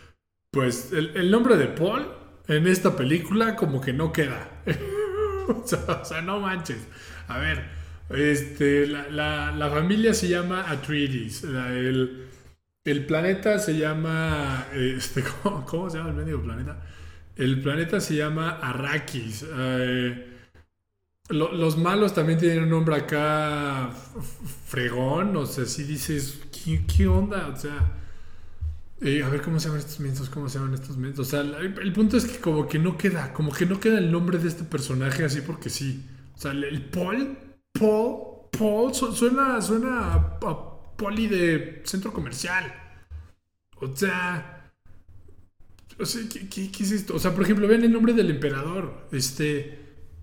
pues 0.53 0.93
el, 0.93 1.31
nombre 1.31 1.57
de 1.57 1.65
Paul 1.65 2.05
en 2.48 2.67
esta 2.67 2.95
película 2.95 3.55
como 3.55 3.81
que 3.81 3.91
no 3.91 4.13
queda. 4.13 4.62
o, 5.48 5.65
sea, 5.65 6.22
no 6.22 6.39
manches. 6.39 6.77
A 7.27 7.39
ver, 7.39 7.63
este, 8.12 8.86
la, 8.86 9.69
familia 9.74 10.13
se 10.13 10.29
llama 10.29 10.69
Atreides. 10.69 11.43
El, 11.43 12.27
el, 12.86 13.05
planeta 13.07 13.57
se 13.57 13.79
llama... 13.79 14.67
Este, 14.74 15.24
¿cómo, 15.65 15.89
se 15.89 15.98
llama 15.98 16.12
el 16.12 16.17
medio 16.17 16.39
planeta? 16.43 16.86
El 17.36 17.60
planeta 17.60 18.00
se 18.00 18.15
llama 18.15 18.60
Arrakis. 18.62 19.43
Eh, 19.51 20.27
los 21.29 21.79
malos 21.79 22.13
también 22.13 22.38
tienen 22.38 22.65
un 22.65 22.69
nombre 22.69 22.95
acá 22.95 23.89
fregón. 24.67 25.36
O 25.36 25.48
sea, 25.48 25.65
si 25.65 25.83
dices, 25.83 26.43
¿qué, 26.63 26.86
qué 26.86 27.07
onda? 27.07 27.48
O 27.48 27.57
sea... 27.57 28.02
Eh, 29.03 29.22
a 29.22 29.27
ver 29.27 29.41
cómo 29.41 29.60
se 29.60 29.67
llaman 29.67 29.81
estos 29.81 30.00
mensos, 30.00 30.29
cómo 30.29 30.48
se 30.48 30.60
llaman 30.60 30.75
estos 30.75 30.95
mensos. 30.95 31.27
O 31.27 31.29
sea, 31.29 31.41
el, 31.41 31.91
punto 31.91 32.15
es 32.15 32.24
que 32.24 32.39
como 32.39 32.67
que 32.67 32.79
no 32.79 32.98
queda, 32.98 33.33
como 33.33 33.51
que 33.51 33.65
no 33.65 33.77
queda 33.77 33.98
el 33.98 34.10
nombre 34.10 34.38
de 34.38 34.48
este 34.48 34.63
personaje 34.63 35.25
así 35.25 35.41
porque 35.41 35.69
sí. 35.69 36.05
O 36.33 36.38
sea, 36.38 36.51
el, 36.51 36.86
Paul, 36.86 37.38
Paul, 37.74 38.48
Paul 38.57 38.93
suena, 38.93 39.62
suena 39.62 40.13
a, 40.13 40.39
poli 40.95 41.27
de 41.27 41.81
centro 41.83 42.13
comercial. 42.13 42.74
O 43.81 43.93
sea, 43.93 44.72
o 46.00 46.05
sea 46.05 46.22
¿qué, 46.29 46.72
es 46.79 46.91
esto? 46.91 47.15
O 47.15 47.19
sea, 47.19 47.33
por 47.33 47.43
ejemplo, 47.43 47.67
ven 47.67 47.83
el 47.83 47.91
nombre 47.91 48.13
del 48.13 48.29
emperador. 48.29 49.07
Este, 49.12 49.79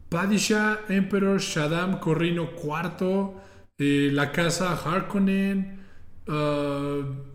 Padishah 0.08 0.87
Emperor 0.88 1.38
Shaddam 1.38 2.00
Corrino 2.00 2.50
IV, 2.56 3.34
eh, 3.76 4.10
la 4.10 4.32
casa 4.32 4.72
Harkonnen, 4.72 5.80
uh, 6.28 7.30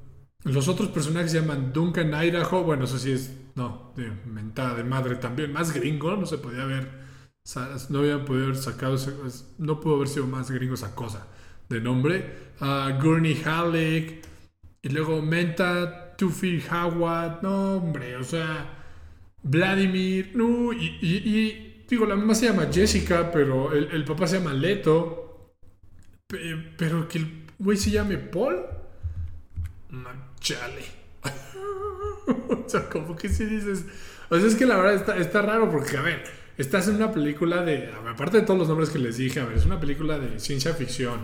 los 0.46 0.68
otros 0.68 0.90
personajes 0.90 1.32
se 1.32 1.42
llaman 1.42 1.74
Duncan 1.74 2.14
Idaho. 2.14 2.64
Bueno, 2.64 2.86
eso 2.86 3.00
sí 3.00 3.12
es. 3.12 3.36
No, 3.56 3.94
de 3.96 4.12
mentada 4.28 4.76
de 4.76 4.84
madre 4.84 5.16
también. 5.16 5.52
Más 5.52 5.74
gringo, 5.74 6.16
no 6.16 6.26
se 6.28 6.38
podía 6.38 6.62
haber. 6.64 7.04
No 7.90 8.00
habían 8.00 8.26
podido 8.26 8.46
haber 8.46 8.58
sacado. 8.58 8.96
No 9.58 9.80
pudo 9.80 9.96
haber 9.96 10.08
sido 10.08 10.28
más 10.28 10.52
gringo 10.52 10.76
esa 10.76 10.94
cosa 10.94 11.28
de 11.68 11.82
nombre. 11.82 12.36
Uh, 12.62 13.02
Gurney 13.02 13.42
Halleck. 13.44 14.24
Y 14.84 14.90
luego 14.90 15.20
Menta 15.24 16.16
Tufi 16.16 16.64
Howard. 16.72 17.42
No, 17.42 17.78
hombre, 17.78 18.16
o 18.16 18.24
sea. 18.24 18.84
Vladimir. 19.42 20.32
No, 20.36 20.72
y, 20.74 21.86
digo, 21.90 22.06
la 22.06 22.16
mamá 22.16 22.36
se 22.36 22.48
llama 22.48 22.68
Jessica, 22.72 23.32
pero 23.32 23.74
el, 23.74 23.90
el 23.92 24.06
papá 24.06 24.28
se 24.28 24.38
llama 24.38 24.54
Leto. 24.54 25.56
Pero 26.28 27.08
que 27.08 27.18
el 27.18 27.48
güey 27.58 27.78
se 27.78 27.90
llame 27.90 28.20
Paul. 28.20 28.58
Chale. 30.46 30.86
o 32.50 32.70
sea, 32.70 32.88
como 32.88 33.16
que 33.16 33.30
si 33.30 33.46
dices. 33.46 33.84
O 34.30 34.38
sea, 34.38 34.48
es 34.48 34.54
que 34.54 34.68
la 34.68 34.78
verdad 34.78 34.94
está, 34.94 35.18
está 35.18 35.42
raro 35.42 35.72
porque, 35.72 35.98
a 35.98 36.04
ver, 36.04 36.24
estás 36.56 36.88
en 36.88 36.98
una 36.98 37.12
película 37.12 37.64
de. 37.64 37.90
Aparte 38.08 38.38
de 38.38 38.44
todos 38.44 38.60
los 38.60 38.68
nombres 38.68 38.92
que 38.92 39.00
les 39.00 39.18
dije, 39.18 39.40
a 39.40 39.46
ver, 39.46 39.58
es 39.58 39.66
una 39.66 39.80
película 39.80 40.20
de 40.20 40.40
ciencia 40.40 40.76
ficción. 40.76 41.22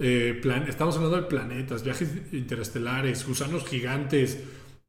Eh, 0.00 0.36
plan, 0.42 0.64
estamos 0.68 0.96
hablando 0.96 1.18
de 1.18 1.22
planetas, 1.28 1.84
viajes 1.84 2.08
interestelares, 2.32 3.24
gusanos 3.24 3.64
gigantes 3.64 4.40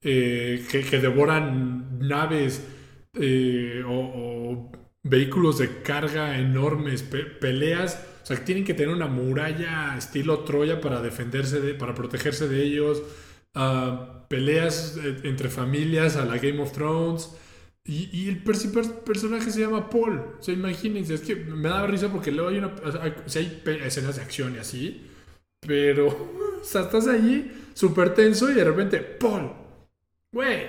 eh, 0.02 0.66
que, 0.68 1.00
devoran 1.00 2.00
naves 2.00 2.66
eh, 3.14 3.84
o, 3.88 4.72
vehículos 5.04 5.60
de 5.60 5.84
carga 5.84 6.40
enormes, 6.40 7.04
peleas. 7.04 8.04
O 8.24 8.26
sea, 8.26 8.38
que 8.38 8.46
tienen 8.46 8.64
que 8.64 8.74
tener 8.74 8.96
una 8.96 9.06
muralla 9.06 9.96
estilo 9.96 10.40
Troya 10.40 10.82
para 10.82 11.04
defenderse, 11.04 11.62
de, 11.62 11.76
para 11.76 11.94
protegerse 11.94 12.48
de 12.48 12.64
ellos 12.64 13.04
peleas 14.28 14.98
eh, 14.98 15.22
entre 15.24 15.50
familias 15.50 16.16
a 16.16 16.26
la 16.26 16.38
Game 16.38 16.62
of 16.62 16.72
Thrones. 16.72 17.30
Y, 17.88 18.30
el 18.30 18.42
personaje 18.42 19.52
se 19.52 19.60
llama 19.60 19.92
Paul. 19.92 20.38
O 20.40 20.44
sea, 20.44 20.56
imagínense, 20.56 21.14
es 21.14 21.22
que 21.22 21.36
me 21.36 21.70
da 21.70 21.86
risa 21.86 22.12
porque 22.12 22.32
luego 22.32 22.50
hay, 22.50 22.58
una, 22.58 22.74
hay 23.04 23.14
escenas 23.84 24.16
de 24.16 24.22
acción 24.24 24.56
y 24.56 24.58
así. 24.58 25.06
Pero, 25.62 26.08
o 26.62 26.64
sea, 26.64 26.82
estás 26.82 27.08
allí 27.08 27.52
súper 27.74 28.16
tenso 28.16 28.50
y 28.50 28.56
de 28.56 28.64
repente, 28.64 29.00
Paul. 29.00 29.52
Güey, 30.32 30.68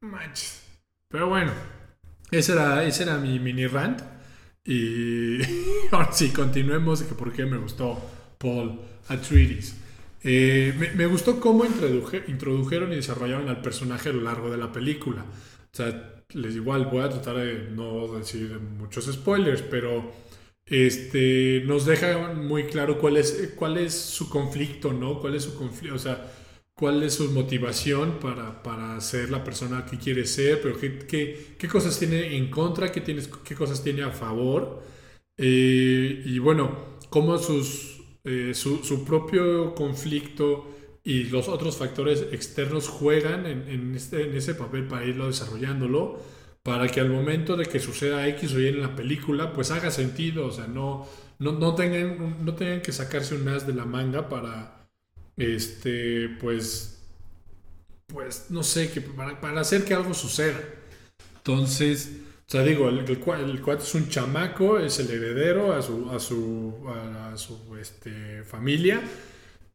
manches. 0.00 0.62
Pero 1.08 1.28
bueno, 1.28 1.52
ese 2.30 2.52
era, 2.52 2.84
ese 2.84 3.02
era 3.02 3.18
mi 3.18 3.38
mini 3.38 3.66
rant. 3.66 4.00
Y 4.64 5.38
ahora 5.92 6.10
sí, 6.12 6.30
continuemos 6.30 7.02
que 7.02 7.14
por 7.14 7.34
qué 7.34 7.44
me 7.44 7.58
gustó 7.58 8.00
Paul 8.38 8.80
Atreides. 9.08 9.76
Eh, 10.28 10.74
me, 10.96 11.06
gustó 11.06 11.38
cómo 11.38 11.64
introdujeron 11.64 12.92
y 12.92 12.96
desarrollaron 12.96 13.48
al 13.48 13.62
personaje 13.62 14.08
a 14.08 14.12
lo 14.12 14.22
largo 14.22 14.50
de 14.50 14.56
la 14.56 14.72
película. 14.72 15.24
O 15.72 15.76
sea, 15.76 16.24
les 16.34 16.56
igual 16.56 16.86
voy 16.86 17.04
a 17.04 17.10
tratar 17.10 17.36
de 17.36 17.70
no 17.70 18.12
decir 18.18 18.58
muchos 18.58 19.06
spoilers, 19.06 19.62
pero 19.62 20.12
este, 20.66 21.62
nos 21.64 21.86
deja 21.86 22.34
muy 22.34 22.64
claro 22.64 22.98
cuál 22.98 23.18
es, 23.18 23.52
cuál 23.54 23.78
es 23.78 23.94
su 23.94 24.28
conflicto, 24.28 24.92
¿no? 24.92 25.20
Cuál 25.20 25.36
es 25.36 25.44
su 25.44 25.54
conflicto, 25.56 25.94
o 25.94 25.98
sea, 26.00 26.32
cuál 26.74 27.04
es 27.04 27.14
su 27.14 27.30
motivación 27.30 28.18
para, 28.18 28.64
para 28.64 29.00
ser 29.00 29.30
la 29.30 29.44
persona 29.44 29.86
que 29.86 29.96
quiere 29.96 30.26
ser, 30.26 30.60
pero 30.60 30.76
qué, 30.76 30.98
qué, 31.06 31.54
qué 31.56 31.68
cosas 31.68 31.96
tiene 32.00 32.36
en 32.36 32.50
contra, 32.50 32.90
qué, 32.90 33.00
tienes, 33.00 33.28
qué 33.44 33.54
cosas 33.54 33.82
tiene 33.84 34.02
a 34.02 34.10
favor. 34.10 34.82
Eh, 35.38 36.22
y 36.24 36.38
bueno, 36.40 36.98
cómo 37.10 37.38
sus, 37.38 37.95
eh, 38.28 38.54
su, 38.54 39.04
propio 39.04 39.72
conflicto 39.76 40.66
y 41.04 41.24
los 41.24 41.46
otros 41.46 41.76
factores 41.76 42.26
externos 42.32 42.88
juegan 42.88 43.46
en, 43.46 43.94
este, 43.94 44.24
en, 44.24 44.36
ese 44.36 44.56
papel 44.56 44.88
para 44.88 45.04
irlo 45.04 45.28
desarrollándolo, 45.28 46.20
para 46.64 46.88
que 46.88 46.98
al 46.98 47.08
momento 47.08 47.56
de 47.56 47.66
que 47.66 47.78
suceda 47.78 48.26
X 48.26 48.52
o 48.54 48.60
Y 48.60 48.66
en 48.66 48.80
la 48.80 48.96
película, 48.96 49.52
pues 49.52 49.70
haga 49.70 49.92
sentido, 49.92 50.46
o 50.46 50.50
sea, 50.50 50.66
no, 50.66 51.06
no, 51.38 51.74
tengan, 51.76 52.44
no 52.44 52.56
tengan 52.56 52.82
que 52.82 52.90
sacarse 52.90 53.36
un 53.36 53.46
as 53.46 53.64
de 53.64 53.74
la 53.74 53.84
manga 53.84 54.28
para, 54.28 54.88
este, 55.36 56.28
pues, 56.40 57.00
pues, 58.08 58.46
no 58.50 58.64
sé, 58.64 58.90
que 58.90 59.00
para 59.00 59.60
hacer 59.60 59.84
que 59.84 59.94
algo 59.94 60.14
suceda. 60.14 60.60
Entonces, 61.36 62.10
o 62.48 62.50
sea, 62.50 62.62
digo, 62.62 62.88
el, 62.88 63.00
el, 63.00 63.18
cuate 63.60 63.82
es 63.82 63.94
un 63.96 64.08
chamaco, 64.08 64.78
es 64.78 65.00
el 65.00 65.10
heredero 65.10 65.72
a 65.72 65.82
su, 65.82 66.08
a 66.10 66.20
su, 66.20 66.74
a 66.88 67.36
su 67.36 67.76
este, 67.76 68.44
familia. 68.44 69.02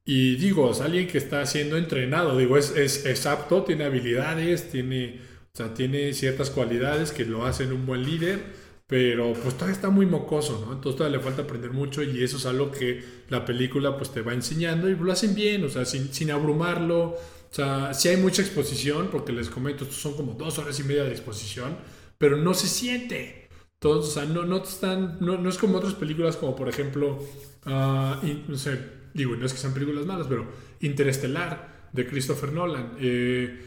Y 0.05 0.37
digo, 0.37 0.71
es 0.71 0.79
alguien 0.79 1.05
que 1.07 1.17
está 1.17 1.45
siendo 1.45 1.75
entrenado. 1.77 2.37
Digo, 2.37 2.57
es, 2.57 2.71
es, 2.77 3.25
apto, 3.25 3.63
tiene 3.63 3.83
habilidades, 3.83 4.69
tiene, 4.71 5.19
o 5.53 5.57
sea, 5.57 5.73
tiene 5.73 6.13
ciertas 6.13 6.49
cualidades 6.49 7.11
que 7.11 7.25
lo 7.25 7.45
hacen 7.45 7.73
un 7.73 7.85
buen 7.85 8.03
líder. 8.05 8.39
Pero 8.87 9.33
pues 9.33 9.55
todavía 9.55 9.75
está 9.75 9.89
muy 9.89 10.05
mocoso, 10.05 10.63
¿no? 10.65 10.73
Entonces 10.73 10.97
todavía 10.97 11.17
le 11.17 11.23
falta 11.23 11.43
aprender 11.43 11.71
mucho 11.71 12.03
y 12.03 12.23
eso 12.23 12.37
es 12.37 12.45
algo 12.45 12.71
que 12.71 13.03
la 13.29 13.45
película 13.45 13.97
pues 13.97 14.11
te 14.11 14.21
va 14.21 14.33
enseñando 14.33 14.89
y 14.89 14.95
lo 14.95 15.11
hacen 15.11 15.33
bien, 15.33 15.63
o 15.63 15.69
sea, 15.69 15.85
sin, 15.85 16.13
sin 16.13 16.31
abrumarlo. 16.31 17.03
O 17.03 17.53
sea, 17.53 17.93
sí 17.93 18.09
hay 18.09 18.17
mucha 18.17 18.41
exposición, 18.41 19.09
porque 19.11 19.33
les 19.33 19.49
comento, 19.49 19.83
estos 19.83 19.99
son 19.99 20.15
como 20.15 20.33
dos 20.33 20.57
horas 20.59 20.79
y 20.79 20.83
media 20.83 21.03
de 21.03 21.11
exposición 21.11 21.75
pero 22.21 22.37
no 22.37 22.53
se 22.53 22.67
siente. 22.67 23.49
Entonces, 23.73 24.11
o 24.11 24.13
sea, 24.13 24.25
no, 24.25 24.43
no, 24.45 24.57
están, 24.57 25.17
no, 25.21 25.49
es 25.49 25.57
como 25.57 25.79
otras 25.79 25.95
películas 25.95 26.37
como 26.37 26.55
por 26.55 26.69
ejemplo, 26.69 27.17
uh, 27.65 28.27
no 28.47 28.57
sé, 28.57 28.79
digo, 29.15 29.35
no 29.35 29.43
es 29.47 29.53
que 29.53 29.57
sean 29.57 29.73
películas 29.73 30.05
malas, 30.05 30.27
pero 30.29 30.45
Interestelar 30.81 31.89
de 31.91 32.05
Christopher 32.05 32.53
Nolan. 32.53 32.93
Eh, 32.99 33.59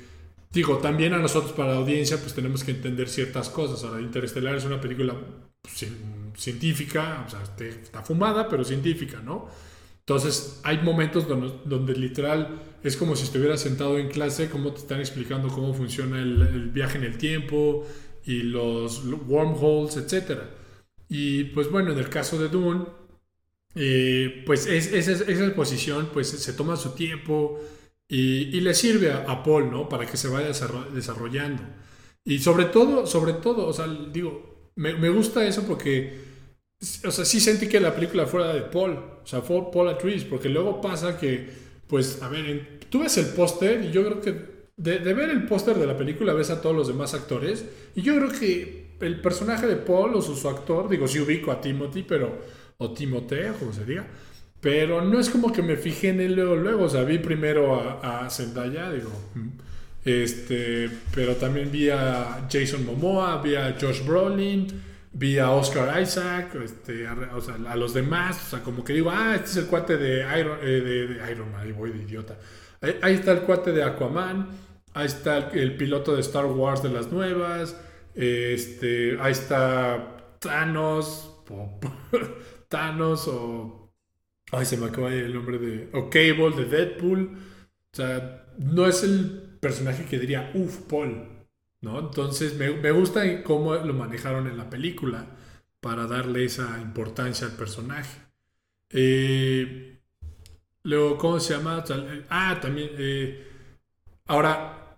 digo, 0.53 0.79
también 0.79 1.15
a 1.15 1.19
nosotros 1.19 1.53
para 1.53 1.73
la 1.73 1.79
audiencia 1.79 2.17
pues 2.19 2.33
tenemos 2.33 2.63
que 2.63 2.71
entender 2.71 3.09
ciertas 3.09 3.51
cosas. 3.51 3.83
Ahora, 3.83 4.01
Interestelar 4.01 4.55
es 4.55 4.65
una 4.65 4.81
película 4.81 5.17
pues, 5.61 5.91
científica, 6.37 7.25
o 7.27 7.31
sea, 7.31 7.43
está 7.67 8.03
fumada, 8.03 8.49
pero 8.49 8.63
científica, 8.63 9.21
¿no? 9.21 9.49
Entonces, 9.99 10.61
hay 10.63 10.79
momentos 10.79 11.27
donde, 11.27 11.53
donde, 11.65 11.95
literal 11.95 12.61
es 12.85 12.97
como 12.97 13.17
si 13.17 13.25
estuvieras 13.25 13.63
sentado 13.63 13.99
en 13.99 14.09
clase, 14.09 14.49
cómo 14.49 14.73
te 14.73 14.79
están 14.79 15.01
explicando 15.01 15.49
cómo 15.49 15.75
funciona 15.75 16.21
el, 16.21 16.41
el 16.43 16.71
viaje 16.71 16.99
en 16.99 17.05
el 17.05 17.19
tiempo, 17.19 17.85
y 18.27 18.43
los 18.43 19.05
wormholes, 19.27 19.97
etc. 19.97 20.41
Y 21.09 21.45
pues 21.45 21.71
bueno, 21.71 21.93
en 21.93 21.99
el 21.99 22.09
caso 22.09 22.39
de 22.39 22.49
Dune, 22.49 22.87
eh, 23.75 24.43
pues 24.47 24.67
es, 24.67 24.93
esa, 24.93 25.13
esa 25.13 25.45
exposición 25.47 26.11
pues 26.13 26.29
se 26.29 26.53
toma 26.53 26.77
su 26.77 26.91
tiempo 26.91 27.61
y, 28.09 28.57
y 28.57 28.61
le 28.61 28.75
sirve 28.75 29.13
a, 29.13 29.43
Paul, 29.43 29.71
¿no? 29.71 29.89
Para 29.89 30.07
que 30.07 30.17
se 30.17 30.29
vaya 30.29 30.49
desarrollando. 30.93 31.63
Y 32.25 32.39
sobre 32.39 32.67
todo, 32.67 33.07
sobre 33.07 33.35
todo, 33.35 33.67
o 33.67 33.73
sea, 33.73 33.87
digo, 33.87 34.71
me, 34.77 34.95
me 34.95 35.11
gusta 35.11 35.47
eso 35.47 35.65
porque, 35.67 36.19
o 37.05 37.11
sea, 37.11 37.25
sí 37.25 37.41
sentí 37.41 37.69
que 37.69 37.81
la 37.81 37.95
película 37.95 38.27
fuera 38.27 38.53
de 38.53 38.63
Paul, 38.63 38.93
o 39.23 39.27
sea, 39.27 39.43
fue 39.43 39.71
Paul 39.71 39.89
Atreides, 39.89 40.25
porque 40.25 40.49
luego 40.49 40.81
pasa 40.81 41.19
que, 41.19 41.49
pues, 41.87 42.23
a 42.23 42.29
ver, 42.29 42.81
tú 42.89 43.01
ves 43.01 43.17
el 43.19 43.27
póster 43.27 43.85
y 43.85 43.91
yo 43.93 44.05
creo 44.05 44.21
que 44.21 44.54
de, 44.77 44.99
ver 44.99 45.31
el 45.31 45.47
póster 45.47 45.77
de 45.77 45.87
la 45.87 45.97
película 45.97 46.33
ves 46.33 46.51
a 46.51 46.61
todos 46.61 46.75
los 46.75 46.89
demás 46.89 47.15
actores 47.15 47.65
y 47.95 48.03
yo 48.03 48.17
creo 48.17 48.31
que 48.31 48.85
el 49.01 49.21
personaje 49.21 49.67
de 49.67 49.77
Paul 49.77 50.15
o 50.15 50.23
su, 50.23 50.49
actor, 50.49 50.89
digo, 50.89 51.07
sí 51.09 51.21
ubico 51.21 51.53
a 51.53 51.61
Timothy, 51.61 52.03
pero, 52.03 52.39
o 52.79 52.93
Timoteo, 52.93 53.55
como 53.55 53.73
se 53.73 53.85
diga, 53.85 54.07
pero 54.61 55.03
no 55.03 55.21
es 55.21 55.29
como 55.29 55.53
que 55.53 55.63
me 55.63 55.77
fijé 55.77 56.11
en 56.11 56.21
él 56.21 56.35
luego, 56.35 56.57
luego, 56.57 56.85
o 56.85 56.89
sea, 56.89 57.03
vi 57.03 57.19
primero 57.19 57.75
a, 57.75 58.25
a 58.25 58.31
Zendaya, 58.31 58.91
digo, 58.91 59.11
mm, 59.35 59.49
este, 60.05 60.91
pero 61.15 61.37
también 61.37 61.71
vi 61.71 61.91
a 61.91 62.47
Jason 62.51 62.85
Momoa, 62.85 63.43
vi 63.43 63.57
a 63.57 63.77
Josh 63.81 64.05
Brolin, 64.05 64.67
vi 65.13 65.39
a 65.39 65.51
Oscar 65.51 66.01
Isaac, 66.01 66.55
este, 66.63 67.07
a, 67.07 67.15
o 67.35 67.41
sea, 67.41 67.55
a 67.55 67.77
los 67.77 67.95
demás, 67.95 68.39
o 68.47 68.51
sea, 68.51 68.63
como 68.63 68.85
que 68.85 68.93
digo, 68.93 69.11
ah, 69.11 69.35
este 69.35 69.51
es 69.51 69.57
el 69.59 69.67
cuate 69.67 69.97
de 69.97 70.21
Iron, 70.39 70.59
eh, 70.63 70.67
de, 70.67 71.33
Iron 71.33 71.51
Man, 71.53 71.63
ahí 71.63 71.73
voy 71.73 71.91
de 71.91 72.03
idiota. 72.03 72.37
Ahí, 73.03 73.15
está 73.15 73.33
el 73.33 73.41
cuate 73.41 73.73
de 73.73 73.83
Aquaman, 73.83 74.49
ahí 74.93 75.07
está 75.07 75.39
el, 75.39 75.59
el, 75.59 75.77
piloto 75.77 76.15
de 76.15 76.21
Star 76.21 76.47
Wars 76.47 76.83
de 76.83 76.91
las 76.91 77.11
nuevas, 77.11 77.77
este, 78.15 79.19
ahí 79.21 79.33
está 79.33 80.37
Thanos, 80.39 81.43
o, 81.51 81.81
Thanos 82.69 83.29
o... 83.29 83.93
Ay, 84.53 84.67
se 84.67 84.77
me 84.77 84.87
acaba 84.87 85.13
el 85.13 85.35
nombre 85.35 85.59
de... 85.59 85.89
O 85.93 86.11
Cable 86.11 86.55
de 86.57 86.65
Deadpool. 86.67 87.37
O 87.93 87.97
sea, 87.97 88.47
no 88.59 88.87
es 88.87 89.03
el 89.03 89.57
personaje 89.61 90.05
que 90.05 90.19
diría, 90.19 90.53
uff, 90.55 90.83
Paul, 90.83 91.27
¿no? 91.81 91.99
Entonces 91.99 92.57
me, 92.57 92.71
me, 92.71 92.91
gusta 92.93 93.43
cómo 93.43 93.75
lo 93.75 93.95
manejaron 93.95 94.47
en 94.47 94.57
la 94.57 94.71
película 94.71 95.27
para 95.81 96.07
darle 96.07 96.45
esa 96.45 96.79
importancia 96.81 97.47
al 97.47 97.55
personaje. 97.55 98.21
Eh, 98.91 99.94
luego, 100.85 101.19
¿cómo 101.19 101.41
se 101.41 101.55
llama? 101.55 101.85
Ah, 102.31 102.59
también, 102.61 102.91
eh, 102.99 103.47
ahora, 104.27 104.97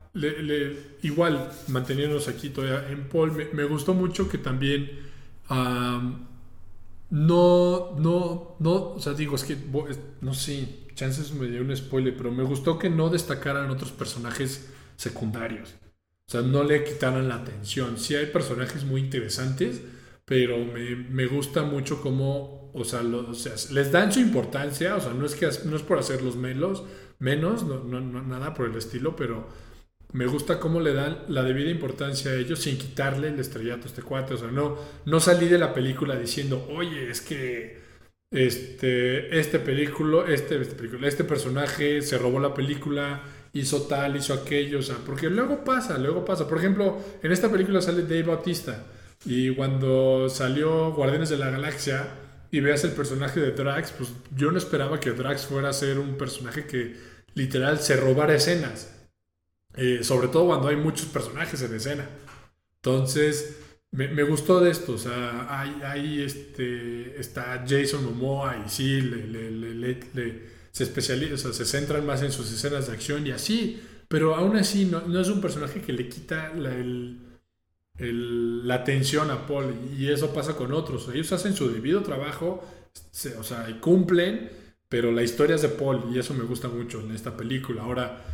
igual, 1.03 1.51
manteniéndonos 1.69 2.29
aquí 2.29 2.51
todavía 2.51 2.89
en 2.91 3.09
Paul, 3.09 3.33
me, 3.53 3.65
gustó 3.65 3.95
mucho 3.95 4.29
que 4.29 4.39
también... 4.39 4.91
No, 7.09 7.95
no, 7.99 8.57
no, 8.59 8.75
o 8.95 9.01
sea, 9.01 9.13
digo, 9.15 9.37
es 9.37 9.45
que, 9.45 9.57
no 10.21 10.35
sé, 10.35 10.87
chances 10.95 11.33
me 11.33 11.47
dio 11.47 11.61
un 11.61 11.77
spoiler, 11.77 12.17
pero 12.17 12.33
me 12.33 12.43
gustó 12.43 12.79
que 12.79 12.91
no 12.91 13.11
destacaran 13.11 13.71
otros 13.71 13.93
personajes 13.93 14.69
secundarios. 14.97 15.75
O 16.29 16.33
sea, 16.33 16.43
no 16.43 16.65
le 16.65 16.83
quitaran 16.83 17.29
la 17.29 17.37
atención. 17.37 17.99
Sí 17.99 18.17
hay 18.17 18.27
personajes 18.27 18.85
muy 18.85 19.03
interesantes, 19.03 19.83
pero 20.25 20.59
me, 20.59 20.97
me 20.97 21.27
gusta 21.27 21.63
mucho 21.63 22.01
cómo, 22.01 22.66
o 22.77 22.85
sea, 22.85 23.03
les 23.03 23.93
dan 23.93 24.13
su 24.13 24.21
importancia, 24.21 24.97
o 24.97 25.01
sea, 25.01 25.13
no 25.13 25.25
es, 25.27 25.35
que, 25.35 25.49
no 25.65 25.77
es 25.77 25.83
por 25.83 25.99
hacerlos 25.99 26.37
menos, 26.37 26.85
menos 27.19 27.65
no, 27.65 27.83
no, 27.83 28.01
nada 28.23 28.55
por 28.55 28.69
el 28.69 28.77
estilo, 28.77 29.17
pero 29.17 29.49
me 30.13 30.27
gusta 30.27 30.61
cómo 30.61 30.81
le 30.81 30.93
dan 30.93 31.25
la 31.29 31.43
debida 31.43 31.71
importancia 31.71 32.31
a 32.31 32.35
ellos 32.35 32.61
sin 32.61 32.79
quitarle 32.79 33.29
el 33.29 33.41
estrellato 33.41 33.85
a 33.85 33.87
este 33.87 34.03
cuate. 34.03 34.35
O 34.35 34.39
sea, 34.39 34.51
no, 34.51 34.77
no 35.05 35.21
salí 35.21 35.49
de 35.49 35.59
la 35.59 35.75
película 35.75 36.17
diciendo, 36.17 36.67
oye, 36.71 37.11
es 37.11 37.21
que 37.21 37.81
este, 38.31 39.39
este 39.39 39.59
película, 39.59 40.25
este, 40.29 40.61
este, 40.61 40.89
este 41.03 41.25
personaje 41.25 42.03
se 42.03 42.19
robó 42.19 42.41
la 42.41 42.55
película, 42.55 43.23
hizo 43.53 43.83
tal, 43.83 44.17
hizo 44.17 44.35
aquello, 44.35 44.79
o 44.81 44.83
sea, 44.83 44.97
porque 45.05 45.29
luego 45.29 45.65
pasa, 45.65 45.99
luego 45.99 46.25
pasa. 46.25 46.49
Por 46.49 46.59
ejemplo, 46.59 46.99
en 47.23 47.33
esta 47.33 47.51
película 47.51 47.81
sale 47.81 48.03
Dave 48.03 48.25
Bautista 48.25 48.85
y 49.25 49.55
cuando 49.55 50.29
salió 50.29 50.93
Guardianes 50.93 51.31
de 51.31 51.39
la 51.39 51.51
Galaxia 51.51 52.09
y 52.57 52.61
veas 52.61 52.85
el 52.85 52.93
personaje 52.93 53.39
de 53.39 53.51
Drax, 53.51 53.93
pues 53.93 54.09
yo 54.35 54.51
no 54.51 54.57
esperaba 54.57 54.99
que 54.99 55.11
Drax 55.11 55.45
fuera 55.45 55.69
a 55.69 55.73
ser 55.75 55.99
un 55.99 56.17
personaje 56.17 56.67
que 56.67 56.97
literal 57.35 57.79
se 57.81 57.97
robara 57.97 58.35
escenas. 58.35 58.95
Eh, 59.77 60.03
sobre 60.03 60.29
todo 60.29 60.47
cuando 60.47 60.69
hay 60.69 60.77
muchos 60.77 61.05
personajes 61.05 61.61
en 61.61 61.75
escena. 61.75 62.09
Entonces, 62.77 63.59
me, 63.91 64.09
me, 64.09 64.23
gustó 64.23 64.61
de 64.61 64.71
esto, 64.71 64.93
o 64.93 64.99
sea, 64.99 65.47
hay, 65.51 65.83
hay 65.85 66.23
este, 66.23 67.21
está 67.21 67.63
Jason 67.69 68.03
Momoa 68.07 68.65
y 68.67 68.71
sí, 68.71 69.03
le, 69.03 69.27
le, 69.27 69.75
le, 69.75 70.43
se 70.73 70.85
especializa, 70.85 71.35
o 71.35 71.37
sea, 71.37 71.53
se 71.53 71.67
centran 71.67 72.07
más 72.07 72.23
en 72.23 72.33
sus 72.33 72.51
escenas 72.51 72.87
de 72.87 72.95
acción 72.95 73.27
y 73.27 73.33
así, 73.33 73.83
pero 74.09 74.35
aún 74.35 74.57
así 74.57 74.87
no, 74.87 75.03
no 75.03 75.21
es 75.21 75.29
un 75.29 75.43
personaje 75.43 75.83
que 75.83 75.93
le 75.93 76.09
quita 76.09 76.55
la, 76.55 76.75
el, 76.75 77.19
el, 77.99 78.67
la 78.67 78.77
atención 78.77 79.31
a 79.31 79.47
Paul 79.47 79.75
y 79.97 80.11
eso 80.11 80.33
pasa 80.33 80.57
con 80.57 80.73
otros, 80.73 81.09
ellos 81.13 81.33
hacen 81.33 81.55
su 81.55 81.71
debido 81.71 82.03
trabajo, 82.03 82.65
se, 83.11 83.37
o 83.37 83.43
sea, 83.43 83.67
cumplen, 83.81 84.51
pero 84.89 85.13
la 85.13 85.23
historia 85.23 85.57
es 85.57 85.63
de 85.63 85.69
Paul 85.69 86.05
y 86.13 86.19
eso 86.19 86.35
me 86.35 86.45
gusta 86.45 86.69
mucho 86.69 87.01
en 87.01 87.11
esta 87.11 87.37
película. 87.37 87.83
Ahora, 87.83 88.25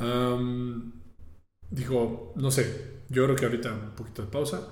um, 0.00 0.92
no 2.36 2.50
sé, 2.50 3.02
yo 3.08 3.24
creo 3.24 3.36
que 3.36 3.44
ahorita 3.46 3.72
un 3.72 3.94
poquito 3.94 4.22
de 4.22 4.28
pausa 4.28 4.68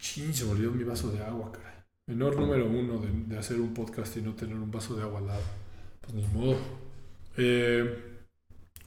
Chin, 0.00 0.32
se 0.32 0.44
volvió 0.44 0.70
mi 0.70 0.82
vaso 0.82 1.12
de 1.12 1.22
agua, 1.22 1.52
caray. 1.52 1.74
Menor 2.06 2.36
número 2.36 2.66
uno 2.66 2.98
de, 2.98 3.10
de, 3.26 3.38
hacer 3.38 3.60
un 3.60 3.74
podcast 3.74 4.16
y 4.16 4.22
no 4.22 4.34
tener 4.34 4.56
un 4.56 4.70
vaso 4.70 4.96
de 4.96 5.02
agua 5.02 5.18
al 5.18 5.26
lado. 5.26 5.42
Pues 6.00 6.14
ni 6.14 6.26
modo. 6.26 6.56
Eh, 7.36 8.18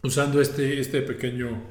usando 0.01 0.41
este, 0.41 0.79
este 0.79 1.01
pequeño 1.03 1.61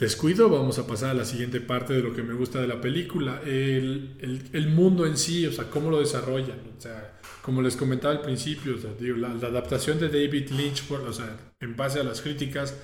descuido, 0.00 0.48
vamos 0.48 0.78
a 0.78 0.86
pasar 0.86 1.10
a 1.10 1.14
la 1.14 1.26
siguiente 1.26 1.60
parte 1.60 1.92
de 1.92 2.02
lo 2.02 2.14
que 2.14 2.22
me 2.22 2.32
gusta 2.32 2.58
de 2.60 2.66
la 2.66 2.80
película. 2.80 3.42
El, 3.44 4.48
el, 4.52 4.68
mundo 4.70 5.06
en 5.06 5.18
sí, 5.18 5.46
o 5.46 5.52
sea, 5.52 5.68
cómo 5.70 5.90
lo 5.90 6.00
desarrollan. 6.00 6.58
O 6.76 6.80
sea, 6.80 7.20
como 7.42 7.60
les 7.60 7.76
comentaba 7.76 8.14
al 8.14 8.22
principio, 8.22 8.76
o 8.76 8.78
sea, 8.78 8.92
digo, 8.98 9.18
la, 9.18 9.28
la, 9.34 9.48
adaptación 9.48 10.00
de 10.00 10.08
David 10.08 10.50
Lynch, 10.52 10.84
por, 10.84 11.00
o 11.02 11.12
sea, 11.12 11.36
en 11.60 11.76
base 11.76 12.00
a 12.00 12.04
las 12.04 12.22
críticas, 12.22 12.74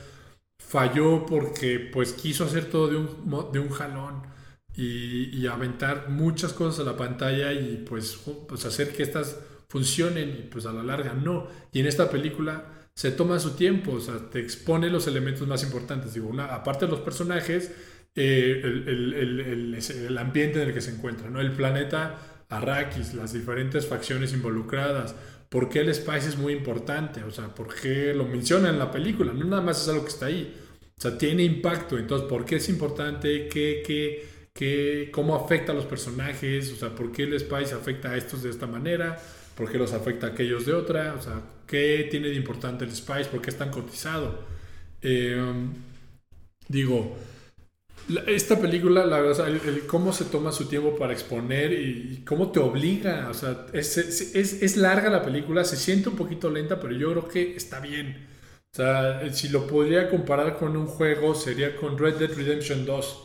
falló 0.59 1.25
porque 1.25 1.79
pues 1.79 2.13
quiso 2.13 2.45
hacer 2.45 2.67
todo 2.67 2.89
de 2.89 2.97
un, 2.97 3.53
de 3.53 3.61
un 3.61 3.71
jalón 3.71 4.23
y, 4.75 5.35
y, 5.35 5.47
aventar 5.47 6.11
muchas 6.11 6.53
cosas 6.53 6.81
a 6.81 6.91
la 6.91 6.99
pantalla 6.99 7.53
y 7.53 7.83
pues, 7.89 8.21
pues 8.47 8.67
hacer 8.67 8.93
que 8.95 9.03
estas 9.03 9.39
funcionen 9.69 10.29
y 10.29 10.43
pues 10.51 10.67
a 10.67 10.73
la 10.73 10.83
larga 10.83 11.15
no. 11.15 11.49
Y 11.73 11.81
en 11.81 11.87
esta 11.87 12.11
película 12.11 12.76
se 12.97 13.11
toma 13.11 13.39
su 13.39 13.51
tiempo, 13.51 13.93
o 13.93 14.01
sea, 14.01 14.31
te 14.31 14.41
expone 14.41 14.89
los 14.89 15.07
elementos 15.07 15.47
más 15.47 15.63
importantes. 15.63 16.15
Digo, 16.15 16.29
una, 16.29 16.47
aparte 16.47 16.87
de 16.87 16.93
los 16.93 17.01
personajes, 17.01 17.71
eh, 18.15 18.63
el, 18.65 18.89
el, 18.89 19.41
el, 19.41 19.75
el, 19.75 20.19
ambiente 20.19 20.63
en 20.63 20.69
el 20.69 20.75
que 20.75 20.81
se 20.81 20.93
encuentra, 20.93 21.29
¿no? 21.29 21.43
El 21.43 21.53
planeta 21.53 22.47
Arrakis, 22.49 23.13
las 23.13 23.35
diferentes 23.35 23.87
facciones 23.87 24.33
involucradas, 24.33 25.15
por 25.51 25.69
qué 25.69 25.81
el 25.81 25.95
Spice 25.95 26.31
es 26.31 26.39
muy 26.39 26.55
importante, 26.55 27.23
o 27.23 27.31
sea, 27.31 27.55
por 27.55 27.75
qué 27.75 28.15
lo 28.15 28.25
menciona 28.25 28.71
en 28.71 28.79
la 28.79 28.91
película, 28.91 29.35
no 29.35 29.45
nada 29.45 29.61
más 29.61 29.83
es 29.83 29.89
algo 29.89 30.05
que 30.05 30.11
está 30.11 30.27
ahí, 30.27 30.57
o 30.97 31.01
sea, 31.01 31.19
tiene 31.19 31.43
impacto, 31.43 31.99
entonces, 31.99 32.27
¿por 32.27 32.47
qué 32.47 32.57
es 32.57 32.69
importante? 32.71 33.47
¿Qué, 33.49 33.83
qué, 33.87 34.27
qué, 34.55 35.11
cómo 35.13 35.37
afecta 35.37 35.73
a 35.73 35.75
los 35.75 35.85
personajes, 35.85 36.73
o 36.73 36.77
sea, 36.77 36.95
por 36.95 37.13
qué 37.13 37.25
el 37.25 37.39
Spice 37.39 37.75
afecta 37.75 38.13
a 38.13 38.17
estos 38.17 38.43
de 38.43 38.49
esta 38.49 38.67
manera, 38.67 39.19
por 39.57 39.73
qué 39.73 39.79
los 39.79 39.93
afecta 39.93 40.29
a 40.29 40.31
aquellos 40.31 40.67
de 40.67 40.75
otra, 40.75 41.15
o 41.19 41.23
sea, 41.23 41.41
qué 41.67 42.07
tiene 42.11 42.29
de 42.29 42.35
importante 42.35 42.85
el 42.85 42.95
Spice, 42.95 43.31
por 43.31 43.41
qué 43.41 43.51
es 43.51 43.57
tan 43.57 43.71
cotizado. 43.71 44.45
Eh, 45.01 45.43
digo, 46.69 47.17
esta 48.27 48.61
película, 48.61 49.07
la 49.07 49.19
verdad, 49.21 49.49
cómo 49.87 50.13
se 50.13 50.27
toma 50.27 50.53
su 50.53 50.67
tiempo 50.67 50.97
para 50.97 51.15
exponer 51.15 51.73
y, 51.73 52.23
cómo 52.27 52.53
te 52.53 52.61
obliga, 52.61 53.29
o 53.31 53.35
sea, 53.35 53.67
es, 53.73 53.97
es, 53.97 54.77
larga 54.77 55.09
la 55.09 55.25
película, 55.25 55.65
se 55.65 55.77
siente 55.77 56.11
un 56.11 56.17
poquito 56.17 56.51
lenta, 56.51 56.79
pero 56.79 56.95
yo 56.95 57.11
creo 57.13 57.29
que 57.29 57.57
está 57.57 57.81
bien. 57.81 58.29
O 58.73 58.77
sea, 58.77 59.33
si 59.33 59.49
lo 59.49 59.67
podría 59.67 60.11
comparar 60.11 60.59
con 60.59 60.77
un 60.77 60.87
juego, 60.87 61.35
sería 61.35 61.75
con 61.77 61.97
Red 61.97 62.17
Dead 62.17 62.31
Redemption 62.31 62.85
2 62.85 63.23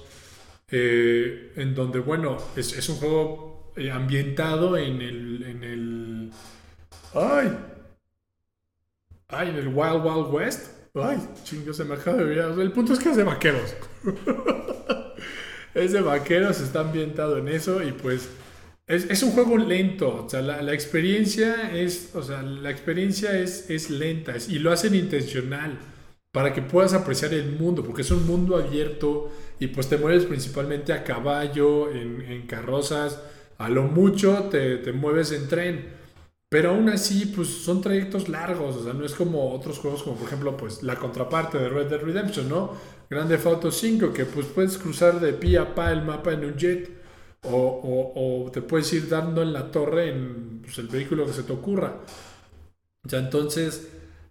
eh, 0.71 1.51
en 1.57 1.75
donde, 1.75 1.99
bueno, 1.99 2.37
es 2.55 2.87
un 2.87 2.95
juego 2.95 3.50
eh, 3.75 3.91
ambientado 3.91 4.77
en 4.77 5.01
el, 5.01 5.43
en 5.43 5.63
el... 5.63 6.31
¡Ay! 7.13 7.57
¡Ay! 9.27 9.49
En 9.49 9.55
el 9.55 9.67
Wild 9.67 10.05
Wild 10.05 10.33
West. 10.33 10.71
¡Ay! 10.95 11.17
Chingo, 11.43 11.73
se 11.73 11.85
me 11.85 11.95
acaba 11.95 12.17
de 12.17 12.23
olvidar. 12.23 12.59
El 12.59 12.71
punto 12.71 12.93
es 12.93 12.99
que 12.99 13.09
es 13.09 13.15
de 13.15 13.23
vaqueros. 13.23 13.75
es 15.73 15.93
de 15.93 16.01
vaqueros, 16.01 16.59
está 16.59 16.81
ambientado 16.81 17.37
en 17.37 17.47
eso 17.47 17.81
y 17.81 17.91
pues... 17.91 18.29
Es, 18.87 19.05
es, 19.09 19.23
un 19.23 19.31
juego 19.31 19.57
lento, 19.57 20.25
o 20.25 20.29
sea, 20.29 20.41
la, 20.41 20.61
la, 20.61 20.73
experiencia 20.73 21.71
es, 21.71 22.13
o 22.13 22.23
sea, 22.23 22.41
la 22.41 22.71
experiencia 22.71 23.39
es, 23.39 23.69
es 23.69 23.89
lenta 23.89 24.33
y 24.49 24.59
lo 24.59 24.69
hacen 24.69 24.95
intencional 24.95 25.79
para 26.31 26.53
que 26.53 26.61
puedas 26.61 26.93
apreciar 26.93 27.33
el 27.33 27.53
mundo, 27.53 27.83
porque 27.83 28.01
es 28.01 28.11
un 28.11 28.25
mundo 28.25 28.57
abierto 28.57 29.31
y 29.59 29.67
pues 29.67 29.87
te 29.87 29.97
mueves 29.97 30.25
principalmente 30.25 30.91
a 30.91 31.03
caballo, 31.03 31.91
en, 31.91 32.21
en 32.21 32.47
carrozas, 32.47 33.21
a 33.61 33.69
lo 33.69 33.83
mucho 33.83 34.49
te, 34.51 34.77
te, 34.77 34.91
mueves 34.91 35.31
en 35.31 35.47
tren, 35.47 35.85
pero 36.49 36.71
aún 36.71 36.89
así 36.89 37.27
pues 37.27 37.47
son 37.47 37.81
trayectos 37.81 38.29
largos, 38.29 38.75
o 38.75 38.83
sea, 38.83 38.93
no 38.93 39.05
es 39.05 39.13
como 39.13 39.53
otros 39.53 39.79
juegos 39.79 40.03
como 40.03 40.17
por 40.17 40.27
ejemplo 40.27 40.57
pues 40.57 40.83
la 40.83 40.95
contraparte 40.95 41.57
de 41.57 41.69
Red 41.69 41.87
Dead 41.87 42.01
Redemption, 42.01 42.49
¿no? 42.49 42.73
Grande 43.09 43.37
Auto 43.43 43.71
5, 43.71 44.13
que 44.13 44.25
pues 44.25 44.45
puedes 44.47 44.77
cruzar 44.77 45.19
de 45.19 45.33
pie 45.33 45.57
a 45.57 45.75
pa 45.75 45.91
el 45.91 46.01
mapa 46.01 46.31
en 46.31 46.45
un 46.45 46.55
jet 46.55 47.01
o, 47.43 48.49
te 48.53 48.61
puedes 48.61 48.91
ir 48.93 49.09
dando 49.09 49.41
en 49.41 49.53
la 49.53 49.71
torre 49.71 50.09
en 50.09 50.61
pues, 50.61 50.77
el 50.77 50.87
vehículo 50.87 51.25
que 51.25 51.33
se 51.33 51.43
te 51.43 51.53
ocurra. 51.53 52.01
O 53.03 53.09
sea, 53.09 53.19
entonces, 53.19 53.89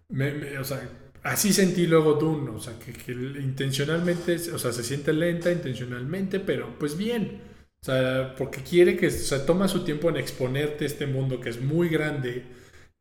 o 0.09 0.63
sea, 0.63 0.89
así 1.23 1.53
sentí 1.53 1.87
luego 1.87 2.13
Dune, 2.13 2.49
o 2.49 2.59
sea, 2.59 2.73
que, 2.79 3.11
intencionalmente, 3.11 4.35
o 4.51 4.57
sea, 4.57 4.71
se 4.71 4.83
siente 4.83 5.13
lenta 5.13 5.51
intencionalmente, 5.51 6.39
pero 6.39 6.73
pues 6.79 6.97
bien. 6.97 7.51
O 7.81 7.85
sea, 7.85 8.35
porque 8.37 8.61
quiere 8.61 8.95
que, 8.95 9.09
se 9.09 9.39
toma 9.39 9.67
su 9.67 9.83
tiempo 9.83 10.09
en 10.09 10.17
exponerte 10.17 10.85
este 10.85 11.07
mundo 11.07 11.39
que 11.39 11.49
es 11.49 11.59
muy 11.61 11.89
grande 11.89 12.43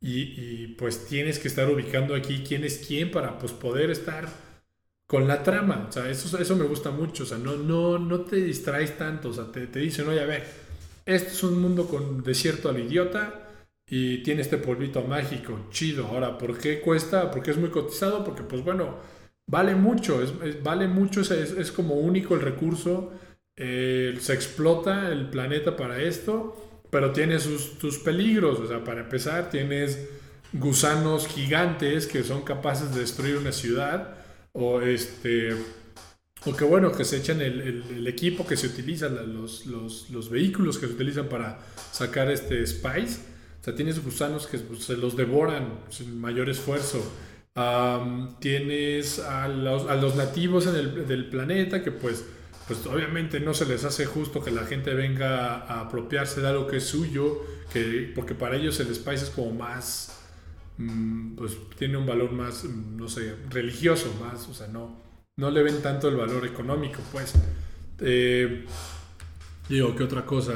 y, 0.01 0.21
y, 0.21 0.67
pues 0.79 1.07
tienes 1.07 1.39
que 1.39 1.49
estar 1.49 1.69
ubicando 1.71 2.15
aquí 2.15 2.43
quién 2.47 2.65
es 2.65 2.79
quién 2.87 3.11
para 3.11 3.39
pues 3.39 3.53
poder 3.53 3.91
estar 3.91 4.29
con 5.07 5.29
la 5.29 5.43
trama. 5.43 5.87
O 5.89 5.93
sea, 5.93 6.09
eso, 6.09 6.39
eso 6.39 6.57
me 6.57 6.65
gusta 6.65 6.91
mucho. 6.91 7.25
O 7.25 7.27
sea, 7.27 7.37
no, 7.37 7.57
no, 7.57 7.99
no 7.99 8.21
te 8.21 8.37
distraes 8.37 8.97
tanto. 8.97 9.31
O 9.31 9.33
sea, 9.35 9.53
te, 9.53 9.67
te 9.67 9.81
dicen, 9.81 10.09
oye, 10.09 10.21
a 10.21 10.27
ver, 10.27 10.45
este 11.05 11.31
es 11.31 11.43
un 11.43 11.61
mundo 11.61 11.87
con 11.87 12.23
desierto 12.23 12.69
al 12.69 12.79
idiota 12.79 13.49
y 13.89 14.23
tiene 14.23 14.43
este 14.43 14.57
polvito 14.57 15.03
mágico, 15.03 15.67
chido. 15.71 16.07
Ahora, 16.07 16.39
¿por 16.39 16.57
qué 16.57 16.81
cuesta? 16.81 17.31
Porque 17.31 17.51
es 17.51 17.57
muy 17.57 17.71
cotizado, 17.71 18.23
porque 18.25 18.45
pues 18.45 18.63
bueno, 18.63 18.99
vale 19.49 19.75
mucho, 19.75 20.23
es, 20.23 20.63
vale 20.63 20.87
mucho, 20.87 21.23
es, 21.23 21.31
es, 21.31 21.73
como 21.73 21.95
único 21.95 22.37
el 22.37 22.43
recurso, 22.43 23.13
eh, 23.63 24.17
se 24.21 24.33
explota 24.33 25.13
el 25.13 25.29
planeta 25.29 25.77
para 25.77 26.01
esto, 26.01 26.57
pero 26.89 27.13
tiene 27.13 27.39
sus, 27.39 27.75
sus 27.79 27.99
peligros. 27.99 28.59
O 28.59 28.67
sea, 28.67 28.83
para 28.83 29.03
empezar, 29.03 29.51
tienes 29.51 30.09
gusanos 30.55 31.29
gigantes 31.29 32.07
que 32.07 32.25
son 32.25 32.41
capaces 32.41 32.95
de 32.95 33.01
destruir 33.03 33.37
una 33.37 33.53
ciudad 33.53 34.15
o 34.53 34.81
este 34.81 35.55
o 36.47 36.57
que 36.57 36.65
bueno, 36.65 36.91
que 36.91 37.05
se 37.05 37.19
echan 37.19 37.43
el, 37.43 38.07
equipo 38.07 38.47
que 38.47 38.57
se 38.57 38.69
utiliza, 38.69 39.11
los, 39.11 39.67
los, 39.67 40.31
vehículos 40.31 40.79
que 40.79 40.87
se 40.87 40.95
utilizan 40.95 41.29
para 41.29 41.59
sacar 41.93 42.31
este 42.31 42.67
spice. 42.67 43.21
O 43.61 43.65
sea, 43.65 43.75
tienes 43.75 44.03
gusanos 44.03 44.47
que 44.47 44.57
pues, 44.57 44.85
se 44.85 44.97
los 44.97 45.17
devoran 45.17 45.81
sin 45.91 46.19
mayor 46.19 46.49
esfuerzo. 46.49 47.05
tienes 48.39 49.19
a 49.19 49.49
los, 49.49 49.87
a 49.91 49.97
los 49.97 50.17
nativos 50.17 50.67
el, 50.67 51.07
del 51.07 51.27
planeta 51.27 51.83
que 51.83 51.91
pues, 51.91 52.25
pues 52.71 52.87
obviamente 52.87 53.41
no 53.41 53.53
se 53.53 53.67
les 53.67 53.85
hace 53.85 54.07
justo 54.07 54.43
que 54.43 54.51
la 54.51 54.65
gente 54.65 54.95
venga 54.95 55.57
a 55.57 55.81
apropiarse 55.81 56.41
de 56.41 56.49
algo 56.49 56.67
que 56.67 56.77
es 56.77 56.85
suyo, 56.85 57.43
que, 57.73 58.13
porque 58.15 58.35
para 58.35 58.57
ellos 58.57 58.79
el 58.81 58.95
spice 58.95 59.25
es 59.25 59.31
como 59.31 59.53
más 59.53 60.21
Mm, 60.81 61.35
pues 61.37 61.59
tiene 61.79 61.99
un 61.99 62.07
valor 62.07 62.33
más, 62.33 62.65
mm, 62.65 62.97
no 62.97 63.07
sé, 63.09 63.37
religioso 63.51 64.15
más, 64.19 64.49
o 64.49 64.55
sea, 64.55 64.67
no, 64.69 64.97
no 65.37 65.51
le 65.51 65.63
ven 65.63 65.83
tanto 65.83 66.09
el 66.09 66.17
valor 66.17 66.47
económico, 66.47 67.01
pues. 67.13 67.35
Eh, 68.01 68.65
digo, 69.69 69.95
¿qué 69.95 70.05
otra 70.05 70.25
cosa? 70.25 70.55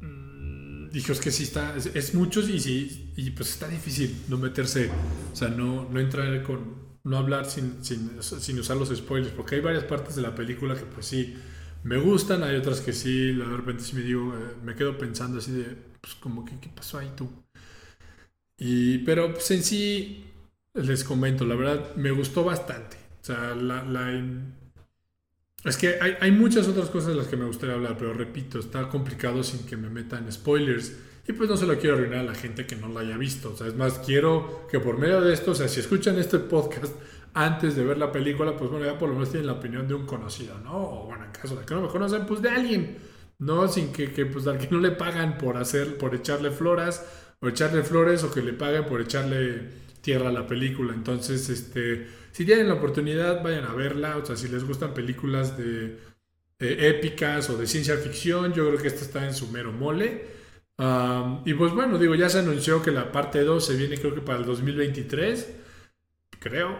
Mm, 0.00 0.90
dijo, 0.90 1.12
es 1.12 1.20
que 1.20 1.30
sí 1.30 1.44
está, 1.44 1.76
es, 1.76 2.14
muchos 2.14 2.48
y 2.48 2.58
sí, 2.58 3.12
y 3.16 3.30
pues 3.30 3.50
está 3.50 3.68
difícil 3.68 4.24
no 4.28 4.38
meterse, 4.38 4.90
o 5.32 5.36
sea, 5.36 5.48
no, 5.48 5.88
no 5.90 6.00
entrar 6.00 6.42
con, 6.42 6.83
no 7.04 7.18
hablar 7.18 7.46
sin, 7.46 7.84
sin, 7.84 8.22
sin 8.22 8.58
usar 8.58 8.76
los 8.76 8.88
spoilers, 8.94 9.32
porque 9.32 9.56
hay 9.56 9.60
varias 9.60 9.84
partes 9.84 10.16
de 10.16 10.22
la 10.22 10.34
película 10.34 10.74
que 10.74 10.86
pues 10.86 11.06
sí 11.06 11.36
me 11.84 11.98
gustan, 11.98 12.42
hay 12.42 12.56
otras 12.56 12.80
que 12.80 12.92
sí, 12.92 13.32
de 13.32 13.44
repente 13.44 13.84
sí 13.84 13.94
me 13.94 14.02
digo, 14.02 14.34
eh, 14.34 14.54
me 14.62 14.74
quedo 14.74 14.96
pensando 14.96 15.38
así 15.38 15.52
de, 15.52 15.76
pues 16.00 16.14
como 16.14 16.44
que, 16.44 16.58
¿qué 16.58 16.70
pasó 16.74 16.98
ahí 16.98 17.12
tú? 17.14 17.30
Y, 18.56 18.98
pero 18.98 19.32
pues 19.32 19.50
en 19.50 19.62
sí, 19.62 20.24
les 20.72 21.04
comento, 21.04 21.44
la 21.44 21.54
verdad, 21.54 21.94
me 21.96 22.10
gustó 22.10 22.42
bastante. 22.42 22.96
O 23.20 23.24
sea, 23.24 23.54
la, 23.54 24.12
es 25.64 25.76
que 25.76 26.00
hay, 26.00 26.16
hay, 26.20 26.30
muchas 26.30 26.68
otras 26.68 26.88
cosas 26.88 27.10
de 27.10 27.16
las 27.16 27.26
que 27.26 27.36
me 27.36 27.44
gustaría 27.44 27.74
hablar, 27.74 27.96
pero 27.98 28.14
repito, 28.14 28.58
está 28.58 28.88
complicado 28.88 29.42
sin 29.42 29.66
que 29.66 29.76
me 29.76 29.90
metan 29.90 30.30
spoilers. 30.32 30.94
Y 31.26 31.32
pues 31.32 31.48
no 31.48 31.56
se 31.56 31.66
lo 31.66 31.78
quiero 31.78 31.96
arruinar 31.96 32.20
a 32.20 32.24
la 32.24 32.34
gente 32.34 32.66
que 32.66 32.76
no 32.76 32.88
lo 32.88 32.98
haya 32.98 33.16
visto. 33.16 33.52
O 33.52 33.56
sea, 33.56 33.66
es 33.66 33.74
más, 33.74 33.98
quiero 34.00 34.66
que 34.70 34.78
por 34.78 34.98
medio 34.98 35.20
de 35.22 35.32
esto, 35.32 35.52
o 35.52 35.54
sea, 35.54 35.68
si 35.68 35.80
escuchan 35.80 36.18
este 36.18 36.38
podcast, 36.38 36.94
antes 37.32 37.74
de 37.74 37.84
ver 37.84 37.98
la 37.98 38.12
película, 38.12 38.56
pues 38.56 38.70
bueno, 38.70 38.86
ya 38.86 38.98
por 38.98 39.08
lo 39.08 39.14
menos 39.14 39.30
tienen 39.30 39.48
la 39.48 39.54
opinión 39.54 39.88
de 39.88 39.94
un 39.94 40.06
conocido, 40.06 40.58
¿no? 40.60 40.76
O 40.76 41.06
bueno, 41.06 41.24
en 41.24 41.32
caso 41.32 41.56
de 41.56 41.64
que 41.64 41.74
no 41.74 41.82
me 41.82 41.88
conocen, 41.88 42.26
pues 42.26 42.40
de 42.40 42.48
alguien, 42.48 42.98
¿no? 43.38 43.66
Sin 43.68 43.92
que, 43.92 44.12
que 44.12 44.26
pues 44.26 44.46
al 44.46 44.58
que 44.58 44.68
no 44.70 44.78
le 44.78 44.92
pagan 44.92 45.36
por 45.36 45.56
hacer, 45.56 45.98
por 45.98 46.14
echarle 46.14 46.50
flores, 46.50 47.02
o 47.40 47.48
echarle 47.48 47.82
flores, 47.82 48.22
o 48.22 48.32
que 48.32 48.40
le 48.40 48.52
paguen 48.52 48.84
por 48.84 49.00
echarle 49.00 49.68
tierra 50.00 50.28
a 50.28 50.32
la 50.32 50.46
película. 50.46 50.94
Entonces, 50.94 51.48
este, 51.48 52.06
si 52.30 52.44
tienen 52.44 52.68
la 52.68 52.74
oportunidad, 52.74 53.42
vayan 53.42 53.64
a 53.64 53.74
verla, 53.74 54.16
o 54.18 54.24
sea, 54.24 54.36
si 54.36 54.48
les 54.48 54.64
gustan 54.64 54.94
películas 54.94 55.56
de 55.58 55.98
épicas 56.60 57.50
o 57.50 57.58
de 57.58 57.66
ciencia 57.66 57.96
ficción, 57.96 58.52
yo 58.52 58.68
creo 58.68 58.80
que 58.80 58.88
esta 58.88 59.04
está 59.04 59.26
en 59.26 59.34
su 59.34 59.48
mero 59.48 59.72
mole. 59.72 60.43
Y 60.78 61.54
pues 61.54 61.72
bueno, 61.72 61.98
digo, 61.98 62.14
ya 62.14 62.28
se 62.28 62.40
anunció 62.40 62.82
que 62.82 62.90
la 62.90 63.12
parte 63.12 63.42
2 63.44 63.64
se 63.64 63.76
viene 63.76 63.96
creo 63.98 64.14
que 64.14 64.20
para 64.20 64.38
el 64.38 64.44
2023, 64.44 65.54
creo. 66.40 66.78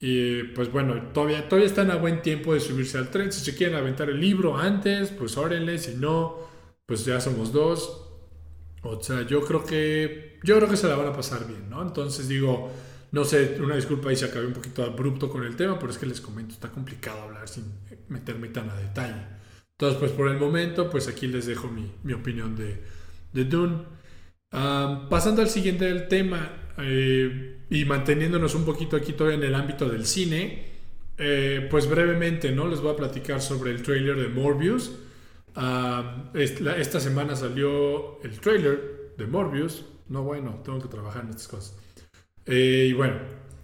Y 0.00 0.42
pues 0.54 0.70
bueno, 0.70 1.10
todavía, 1.12 1.48
todavía 1.48 1.68
están 1.68 1.90
a 1.90 1.96
buen 1.96 2.22
tiempo 2.22 2.54
de 2.54 2.60
subirse 2.60 2.98
al 2.98 3.10
tren. 3.10 3.32
Si 3.32 3.40
se 3.40 3.56
quieren 3.56 3.76
aventar 3.76 4.10
el 4.10 4.20
libro 4.20 4.56
antes, 4.58 5.10
pues 5.10 5.36
órenle. 5.36 5.78
Si 5.78 5.94
no, 5.94 6.38
pues 6.86 7.04
ya 7.04 7.20
somos 7.20 7.52
dos. 7.52 8.00
O 8.82 9.02
sea, 9.02 9.22
yo 9.26 9.42
creo 9.42 9.64
que 9.64 10.38
yo 10.42 10.56
creo 10.56 10.68
que 10.68 10.76
se 10.76 10.88
la 10.88 10.96
van 10.96 11.08
a 11.08 11.12
pasar 11.12 11.46
bien, 11.46 11.70
¿no? 11.70 11.82
Entonces 11.82 12.28
digo, 12.28 12.70
no 13.12 13.24
sé, 13.24 13.56
una 13.60 13.76
disculpa 13.76 14.10
ahí 14.10 14.16
se 14.16 14.26
acabé 14.26 14.46
un 14.46 14.52
poquito 14.52 14.82
abrupto 14.84 15.30
con 15.30 15.44
el 15.44 15.56
tema, 15.56 15.78
pero 15.78 15.90
es 15.90 15.98
que 15.98 16.06
les 16.06 16.20
comento, 16.20 16.52
está 16.54 16.70
complicado 16.70 17.22
hablar 17.22 17.48
sin 17.48 17.64
meterme 18.08 18.48
tan 18.48 18.68
a 18.70 18.76
detalle. 18.76 19.26
Entonces, 19.72 19.98
pues 19.98 20.12
por 20.12 20.28
el 20.28 20.38
momento, 20.38 20.90
pues 20.90 21.08
aquí 21.08 21.26
les 21.26 21.46
dejo 21.46 21.68
mi, 21.68 21.92
mi 22.02 22.12
opinión 22.12 22.56
de, 22.56 22.82
de 23.34 23.44
Dune. 23.44 23.82
pasando 24.50 25.42
al 25.42 25.50
siguiente 25.50 25.84
del 25.84 26.08
tema, 26.08 26.64
eh, 26.78 27.58
y 27.70 27.84
manteniéndonos 27.84 28.54
un 28.54 28.64
poquito 28.64 28.96
aquí 28.96 29.12
todavía 29.12 29.38
en 29.38 29.44
el 29.44 29.54
ámbito 29.54 29.88
del 29.88 30.06
cine, 30.06 30.64
eh, 31.16 31.66
pues 31.70 31.88
brevemente, 31.88 32.50
¿no? 32.50 32.66
Les 32.66 32.80
voy 32.80 32.92
a 32.92 32.96
platicar 32.96 33.40
sobre 33.40 33.70
el 33.70 33.82
trailer 33.82 34.16
de 34.16 34.28
Morbius. 34.28 34.92
Esta 36.34 37.00
semana 37.00 37.36
salió 37.36 38.22
el 38.22 38.40
trailer 38.40 39.14
de 39.16 39.26
Morbius. 39.26 39.84
No, 40.08 40.22
bueno, 40.22 40.60
tengo 40.64 40.80
que 40.80 40.88
trabajar 40.88 41.24
en 41.24 41.30
estas 41.30 41.48
cosas. 41.48 41.76
Eh, 42.46 42.88
y 42.90 42.92
bueno, 42.92 43.16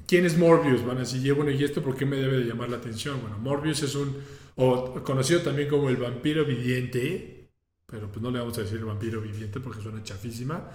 ¿quién 0.07 0.25
es 0.25 0.39
Morbius? 0.39 0.85
Van 0.85 0.97
a 0.97 1.01
decir, 1.01 1.35
bueno, 1.35 1.51
¿y 1.51 1.63
esto 1.63 1.83
por 1.83 1.97
qué 1.97 2.07
me 2.07 2.17
debe 2.17 2.39
de 2.39 2.45
llamar 2.45 2.71
la 2.71 2.77
atención? 2.77 3.21
Bueno, 3.21 3.39
Morbius 3.39 3.83
es 3.83 3.95
un, 3.95 4.17
conocido 5.05 5.41
también 5.41 5.69
como 5.69 5.91
el 5.91 5.97
vampiro 5.97 6.45
viviente, 6.45 7.40
pero 7.91 8.09
pues 8.09 8.23
no 8.23 8.31
le 8.31 8.39
vamos 8.39 8.57
a 8.59 8.63
decir 8.63 8.85
vampiro 8.85 9.21
viviente 9.21 9.61
porque 9.61 9.83
suena 9.83 10.03
chafísima 10.03 10.71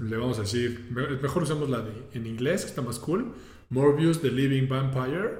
le 0.00 0.16
vamos 0.16 0.38
a 0.38 0.42
decir, 0.42 0.88
mejor 0.90 1.42
usamos 1.42 1.68
la 1.68 1.80
de, 1.80 1.92
en 2.14 2.26
inglés, 2.26 2.62
que 2.62 2.68
está 2.68 2.82
más 2.82 2.98
cool. 2.98 3.34
Morbius, 3.70 4.20
The 4.22 4.30
Living 4.30 4.68
Vampire. 4.68 5.30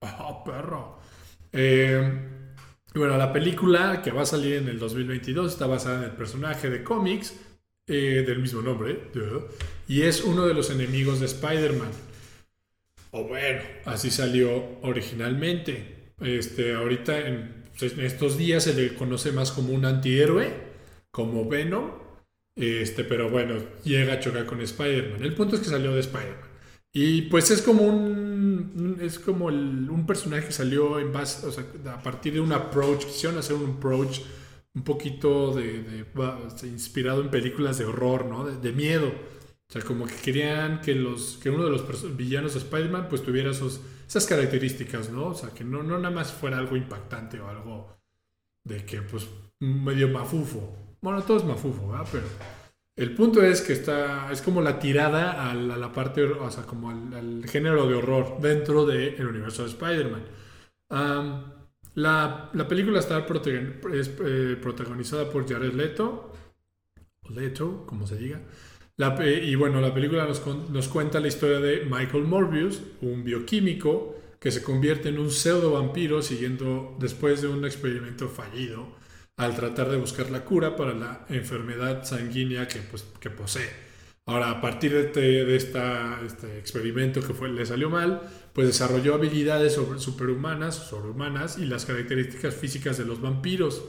¡Oh, 0.00 0.42
perro! 0.44 0.98
Eh, 1.52 2.30
bueno, 2.94 3.16
la 3.18 3.32
película 3.32 4.00
que 4.02 4.10
va 4.10 4.22
a 4.22 4.26
salir 4.26 4.54
en 4.54 4.68
el 4.68 4.78
2022 4.78 5.52
está 5.52 5.66
basada 5.66 5.98
en 5.98 6.04
el 6.04 6.12
personaje 6.12 6.70
de 6.70 6.82
cómics 6.82 7.34
eh, 7.86 8.24
del 8.26 8.38
mismo 8.38 8.62
nombre, 8.62 9.10
y 9.86 10.02
es 10.02 10.24
uno 10.24 10.46
de 10.46 10.54
los 10.54 10.70
enemigos 10.70 11.20
de 11.20 11.26
Spider-Man. 11.26 11.90
O 13.10 13.24
bueno, 13.24 13.60
así 13.84 14.10
salió 14.10 14.80
originalmente. 14.82 16.12
Este, 16.20 16.74
ahorita 16.74 17.18
en, 17.18 17.63
en 17.80 18.00
estos 18.00 18.38
días 18.38 18.64
se 18.64 18.74
le 18.74 18.94
conoce 18.94 19.32
más 19.32 19.52
como 19.52 19.72
un 19.72 19.84
antihéroe, 19.84 20.52
como 21.10 21.48
Venom, 21.48 21.90
este, 22.56 23.04
pero 23.04 23.30
bueno, 23.30 23.56
llega 23.84 24.14
a 24.14 24.20
chocar 24.20 24.46
con 24.46 24.60
Spider-Man. 24.60 25.22
El 25.22 25.34
punto 25.34 25.56
es 25.56 25.62
que 25.62 25.68
salió 25.68 25.92
de 25.92 26.00
Spider-Man. 26.00 26.54
Y 26.92 27.22
pues 27.22 27.50
es 27.50 27.60
como 27.60 27.82
un. 27.82 28.98
Es 29.00 29.18
como 29.18 29.46
un 29.46 30.06
personaje 30.06 30.46
que 30.46 30.52
salió 30.52 31.00
en 31.00 31.12
base. 31.12 31.46
O 31.46 31.50
sea, 31.50 31.66
a 31.92 32.02
partir 32.02 32.34
de 32.34 32.40
un 32.40 32.52
approach. 32.52 33.04
Quisieron 33.06 33.38
hacer 33.38 33.56
un 33.56 33.70
approach 33.76 34.20
un 34.74 34.82
poquito 34.82 35.52
de, 35.52 36.04
inspirado 36.62 37.22
en 37.22 37.30
películas 37.30 37.78
de 37.78 37.84
horror, 37.84 38.26
¿no? 38.26 38.44
De, 38.44 38.72
miedo. 38.72 39.08
O 39.08 39.72
sea, 39.72 39.82
como 39.82 40.06
que 40.06 40.14
querían 40.14 40.80
que, 40.80 40.94
los, 40.94 41.38
que 41.42 41.50
uno 41.50 41.64
de 41.64 41.70
los 41.70 42.16
villanos 42.16 42.54
de 42.54 42.60
Spider-Man 42.60 43.08
pues 43.08 43.22
tuviera 43.22 43.50
esos, 43.50 43.80
esas 44.06 44.26
características, 44.26 45.10
¿no? 45.10 45.28
O 45.28 45.34
sea, 45.34 45.50
que 45.50 45.64
no, 45.64 45.82
no 45.82 45.98
nada 45.98 46.14
más 46.14 46.32
fuera 46.32 46.58
algo 46.58 46.76
impactante 46.76 47.40
o 47.40 47.48
algo 47.48 47.96
de 48.64 48.84
que 48.84 49.02
pues 49.02 49.28
medio 49.60 50.08
mafufo. 50.08 50.76
Bueno, 51.00 51.22
todo 51.22 51.36
es 51.36 51.44
mafufo, 51.44 51.88
¿verdad? 51.88 52.08
Pero 52.10 52.26
el 52.96 53.14
punto 53.14 53.42
es 53.42 53.60
que 53.60 53.72
está, 53.72 54.30
es 54.30 54.40
como 54.40 54.60
la 54.62 54.78
tirada 54.78 55.50
a 55.50 55.54
la, 55.54 55.92
parte, 55.92 56.22
o 56.22 56.50
sea, 56.50 56.64
como 56.64 56.90
al, 56.90 57.44
género 57.48 57.88
de 57.88 57.94
horror 57.94 58.40
dentro 58.40 58.86
del 58.86 59.26
universo 59.26 59.64
de 59.64 59.70
Spider-Man. 59.70 60.24
la, 61.94 62.50
película 62.68 63.00
está 63.00 63.26
es, 63.92 64.10
eh, 64.24 64.56
protagonizada 64.60 65.28
por 65.28 65.48
Jared 65.48 65.72
Leto, 65.72 66.32
Leto, 67.30 67.84
como 67.86 68.06
se 68.06 68.16
diga. 68.16 68.40
Y 68.96 69.54
bueno, 69.56 69.80
la 69.80 69.92
película 69.92 70.24
nos, 70.24 70.46
nos, 70.70 70.88
cuenta 70.88 71.18
la 71.18 71.26
historia 71.26 71.58
de 71.58 71.84
Michael 71.84 72.24
Morbius, 72.24 72.80
un 73.00 73.24
bioquímico 73.24 74.16
que 74.38 74.52
se 74.52 74.62
convierte 74.62 75.08
en 75.08 75.18
un 75.18 75.30
pseudo 75.32 75.72
vampiro 75.72 76.22
siguiendo 76.22 76.96
después 77.00 77.42
de 77.42 77.48
un 77.48 77.64
experimento 77.64 78.28
fallido 78.28 78.86
al 79.36 79.56
tratar 79.56 79.90
de 79.90 79.96
buscar 79.96 80.30
la 80.30 80.44
cura 80.44 80.76
para 80.76 80.94
la 80.94 81.26
enfermedad 81.28 82.04
sanguínea 82.04 82.68
que, 82.68 82.78
pues, 82.80 83.04
que 83.18 83.30
posee. 83.30 83.68
Ahora, 84.26 84.50
a 84.50 84.60
partir 84.60 84.92
de 84.92 85.00
este, 85.00 85.20
de 85.20 85.56
este 85.56 86.58
experimento 86.58 87.20
que 87.20 87.34
fue, 87.34 87.48
le 87.48 87.66
salió 87.66 87.90
mal, 87.90 88.22
pues 88.52 88.68
desarrolló 88.68 89.14
habilidades 89.14 89.74
sobre, 89.74 89.98
superhumanas, 89.98 90.76
sobrehumanas 90.76 91.58
y 91.58 91.66
las 91.66 91.84
características 91.84 92.54
físicas 92.54 92.96
de 92.96 93.04
los 93.04 93.20
vampiros. 93.20 93.82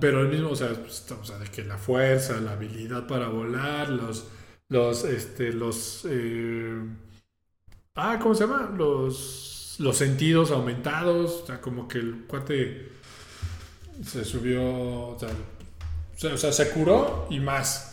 Pero 0.00 0.20
el 0.20 0.28
mismo, 0.28 0.48
pues, 0.48 1.10
o 1.10 1.24
sea, 1.24 1.38
de 1.38 1.46
que 1.46 1.64
la 1.64 1.76
fuerza, 1.76 2.40
la 2.40 2.52
habilidad 2.52 3.06
para 3.06 3.28
volar, 3.28 3.88
los, 3.88 4.28
los, 4.68 5.04
este, 5.04 5.52
los, 5.52 6.06
eh, 6.08 6.80
ah, 7.96 8.18
¿cómo 8.22 8.34
se 8.34 8.46
llama? 8.46 8.72
Los, 8.76 9.76
los 9.78 9.96
sentidos 9.96 10.52
aumentados, 10.52 11.42
o 11.42 11.46
sea, 11.46 11.60
como 11.60 11.88
que 11.88 11.98
el 11.98 12.24
cuate 12.28 12.92
se 14.04 14.24
subió, 14.24 14.62
o 14.62 15.18
sea, 15.18 15.30
o 16.32 16.36
sea 16.36 16.52
se 16.52 16.70
curó 16.70 17.26
y 17.28 17.40
más. 17.40 17.90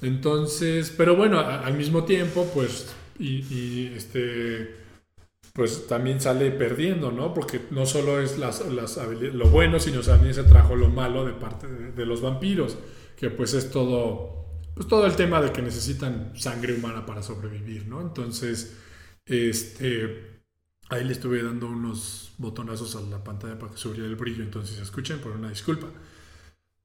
Entonces, 0.00 0.92
pero 0.96 1.16
bueno, 1.16 1.40
al 1.40 1.74
mismo 1.74 2.04
tiempo, 2.04 2.48
pues, 2.54 2.86
y, 3.18 3.86
este, 3.96 4.83
pues 5.54 5.86
también 5.86 6.20
sale 6.20 6.50
perdiendo, 6.50 7.12
¿no? 7.12 7.32
Porque 7.32 7.60
no 7.70 7.86
solo 7.86 8.20
es 8.20 8.38
las, 8.38 8.66
las 8.72 8.96
lo 8.96 9.48
bueno, 9.48 9.78
sino 9.78 10.00
también 10.00 10.34
se 10.34 10.42
trajo 10.42 10.74
lo 10.74 10.88
malo 10.88 11.24
de 11.24 11.32
parte 11.32 11.68
de, 11.68 12.06
los 12.06 12.20
vampiros, 12.20 12.76
que 13.16 13.30
pues 13.30 13.54
es 13.54 13.70
todo, 13.70 14.46
pues 14.74 14.88
todo 14.88 15.06
el 15.06 15.14
tema 15.14 15.40
de 15.40 15.52
que 15.52 15.62
necesitan 15.62 16.32
sangre 16.36 16.74
humana 16.74 17.06
para 17.06 17.22
sobrevivir, 17.22 17.86
¿no? 17.86 18.00
Entonces, 18.00 18.76
este, 19.26 20.40
ahí 20.88 21.04
le 21.04 21.12
estuve 21.12 21.40
dando 21.40 21.68
unos 21.68 22.32
botonazos 22.38 22.96
a 22.96 23.00
la 23.02 23.22
pantalla 23.22 23.56
para 23.56 23.70
que 23.70 23.78
subiera 23.78 24.06
el 24.06 24.16
brillo, 24.16 24.42
entonces 24.42 24.80
escuchen, 24.80 25.20
por 25.20 25.30
una 25.30 25.50
disculpa. 25.50 25.86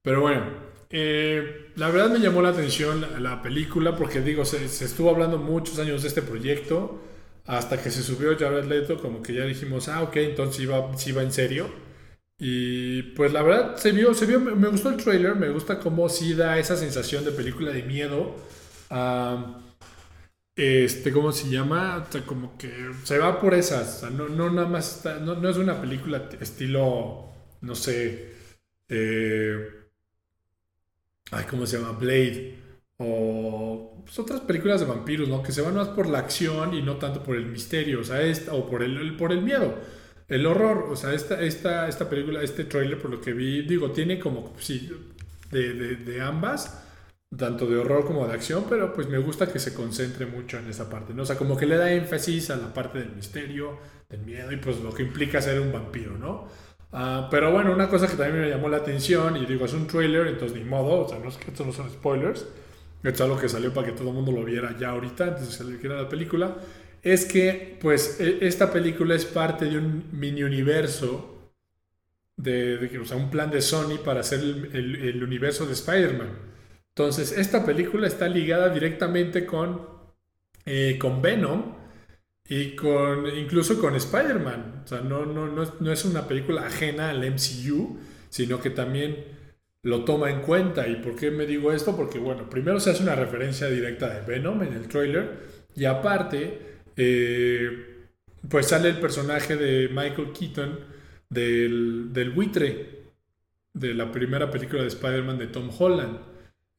Pero 0.04 0.22
bueno, 0.22 0.46
eh, 0.92 1.72
la 1.76 1.90
verdad 1.90 2.12
me 2.12 2.20
llamó 2.20 2.44
la 2.44 2.50
atención 2.50 3.04
la, 3.18 3.42
película 3.42 3.96
porque 3.96 4.22
digo, 4.22 4.46
se, 4.46 4.64
estuvo 4.64 5.10
hablando 5.10 5.40
muchos 5.40 5.80
años 5.80 6.04
de 6.04 6.08
este 6.08 6.22
proyecto 6.22 7.09
hasta 7.50 7.82
que 7.82 7.90
se 7.90 8.04
subió 8.04 8.38
Jared 8.38 8.66
Leto, 8.66 9.02
como 9.02 9.24
que 9.24 9.34
ya 9.34 9.44
dijimos, 9.44 9.90
ah, 9.90 10.04
ok, 10.04 10.18
entonces 10.18 10.62
iba, 10.62 10.92
iba 11.08 11.24
en 11.24 11.32
serio. 11.32 11.68
Y 12.38 13.02
pues 13.16 13.34
la 13.34 13.42
verdad 13.42 13.76
se 13.78 13.92
vio, 13.92 14.14
se 14.14 14.28
vio, 14.28 14.40
me 14.40 14.68
gustó 14.70 14.90
el 14.92 14.98
trailer, 14.98 15.36
me 15.36 15.50
gusta 15.50 15.80
cómo 15.80 16.10
sí 16.10 16.36
da 16.36 16.60
esa 16.60 16.78
sensación 16.78 17.26
de 17.26 17.32
película 17.32 17.72
de 17.72 17.84
miedo. 17.84 18.36
este, 20.56 21.12
¿cómo 21.12 21.32
se 21.32 21.50
llama? 21.50 22.08
como 22.26 22.58
que 22.58 22.92
se 23.04 23.18
va 23.18 23.40
por 23.42 23.54
esas. 23.56 24.04
no, 24.12 24.30
no 24.30 24.52
nada 24.52 24.68
más, 24.68 25.04
no, 25.22 25.36
no, 25.36 25.50
es 25.50 25.58
una 25.58 25.82
película 25.82 26.30
estilo, 26.40 27.30
no 27.62 27.76
sé, 27.76 28.34
eh, 28.90 29.58
ay, 31.32 31.46
¿cómo 31.50 31.66
se 31.66 31.78
llama? 31.78 31.98
Blade, 31.98 32.58
o 32.98 33.99
pues, 34.10 34.18
otras 34.18 34.42
películas 34.42 34.80
de 34.80 34.88
vampiros, 34.88 35.30
¿no? 35.30 35.44
Que 35.44 35.52
se 35.52 35.62
van 35.62 35.76
más 35.76 35.90
por 35.90 36.08
la 36.08 36.18
acción 36.18 36.74
y 36.74 36.82
no 36.82 36.96
tanto 36.96 37.22
por 37.22 37.36
el 37.36 37.46
misterio, 37.46 38.00
o 38.00 38.04
sea, 38.04 38.24
esta, 38.24 38.54
o 38.54 38.68
por 38.68 38.82
el, 38.82 39.16
por 39.16 39.32
el 39.32 39.44
miedo, 39.44 39.76
el 40.28 40.48
horror, 40.48 40.88
o 40.90 40.96
sea, 40.96 41.14
esta, 41.14 41.40
esta, 41.44 41.88
esta 41.88 42.10
película, 42.10 42.42
este 42.42 42.64
trailer, 42.64 43.00
por 43.00 43.12
lo 43.12 43.22
que 43.22 43.34
vi, 43.34 43.62
digo, 43.62 43.92
tiene 43.92 44.18
como, 44.18 44.56
sí, 44.58 44.90
de, 45.52 45.74
de, 45.74 46.22
ambas, 46.22 46.84
tanto 47.38 47.68
de 47.68 47.78
horror 47.78 48.04
como 48.04 48.28
de 48.28 48.34
acción, 48.34 48.66
pero 48.68 48.94
pues 48.94 49.08
me 49.08 49.20
gusta 49.20 49.52
que 49.52 49.60
se 49.60 49.76
concentre 49.76 50.26
mucho 50.26 50.58
en 50.58 50.68
esa 50.68 50.90
parte, 50.90 51.14
¿no? 51.14 51.22
O 51.22 51.26
sea, 51.28 51.38
como 51.38 51.56
que 51.56 51.68
le 51.68 51.78
da 51.78 51.92
énfasis 51.92 52.50
a 52.50 52.58
la 52.58 52.74
parte 52.74 52.98
del 52.98 53.12
misterio, 53.12 53.78
del 54.10 54.22
miedo 54.22 54.52
y 54.52 54.58
pues 54.58 54.80
lo 54.82 54.92
que 54.92 55.04
implica 55.04 55.40
ser 55.40 55.60
un 55.60 55.72
vampiro, 55.72 56.18
¿no? 56.18 56.48
Ah, 56.92 57.28
pero 57.30 57.52
bueno, 57.52 57.72
una 57.72 57.88
cosa 57.88 58.08
que 58.08 58.16
también 58.16 58.42
me 58.42 58.50
llamó 58.50 58.70
la 58.70 58.78
atención, 58.78 59.38
y 59.38 59.46
digo, 59.46 59.66
es 59.66 59.74
un 59.74 59.86
trailer, 59.86 60.26
entonces 60.26 60.58
ni 60.58 60.64
modo, 60.64 61.06
o 61.06 61.08
sea, 61.08 61.20
no 61.20 61.30
es 61.30 61.38
que 61.38 61.52
esto 61.52 61.64
no 61.64 61.72
son 61.72 61.92
spoilers, 61.92 62.48
es 63.04 63.22
algo 63.22 63.38
que 63.38 63.50
salió 63.50 63.74
para 63.74 63.88
que 63.88 63.94
todo 63.94 64.10
el 64.10 64.16
mundo 64.16 64.32
lo 64.32 64.44
viera 64.44 64.78
ya 64.78 64.90
ahorita, 64.90 65.26
antes 65.26 65.48
de 65.48 65.52
salir 65.54 65.84
la 65.86 66.10
película, 66.10 66.58
es 67.02 67.26
que, 67.26 67.78
pues, 67.82 68.20
e, 68.20 68.40
esta 68.42 68.72
película 68.72 69.16
es 69.16 69.26
parte 69.26 69.66
de 69.66 69.78
un 69.78 70.06
mini 70.12 70.44
universo, 70.44 71.52
de, 72.36 73.00
o 73.02 73.06
sea, 73.06 73.18
un 73.18 73.30
plan 73.30 73.52
de 73.52 73.62
Sony 73.62 73.98
para 74.04 74.22
hacer 74.22 74.40
el, 74.40 75.24
universo 75.24 75.66
de 75.66 75.74
Spider-Man. 75.74 76.30
Entonces, 76.90 77.32
esta 77.32 77.66
película 77.66 78.08
está 78.08 78.28
ligada 78.28 78.70
directamente 78.70 79.46
con, 79.46 79.88
eh, 80.66 80.98
con 81.00 81.22
Venom, 81.22 81.80
y 82.50 82.76
con, 82.76 83.28
incluso 83.38 83.80
con 83.80 83.96
Spider-Man. 83.96 84.82
O 84.84 84.88
sea, 84.88 85.02
no, 85.02 85.26
no, 85.26 85.48
no, 85.48 85.92
es 85.92 86.06
una 86.06 86.28
película 86.28 86.66
ajena 86.66 87.12
al 87.12 87.20
MCU, 87.20 88.00
sino 88.30 88.60
que 88.60 88.72
también 88.72 89.24
lo 89.84 90.04
toma 90.06 90.30
en 90.30 90.42
cuenta. 90.42 90.88
¿Y 90.88 90.98
por 90.98 91.16
qué 91.16 91.32
me 91.32 91.46
digo 91.46 91.72
esto? 91.72 91.96
Porque, 91.96 92.20
bueno, 92.20 92.50
primero 92.50 92.80
se 92.80 92.92
hace 92.92 93.04
una 93.04 93.16
referencia 93.16 93.68
directa 93.68 94.10
de 94.10 94.22
Venom 94.22 94.62
en 94.64 94.74
el 94.74 94.88
trailer. 94.88 95.48
Y 95.76 95.86
aparte, 95.86 96.80
eh, 96.96 98.08
pues 98.50 98.68
sale 98.68 98.90
el 98.90 99.00
personaje 99.00 99.56
de 99.56 99.90
Michael 99.90 100.32
Keaton 100.34 100.80
del, 101.30 102.12
del 102.12 102.32
buitre 102.32 103.00
de 103.74 103.94
la 103.94 104.12
primera 104.12 104.50
película 104.52 104.82
de 104.82 104.88
Spider-Man 104.88 105.38
de 105.38 105.48
Tom 105.48 105.70
Holland. 105.78 106.20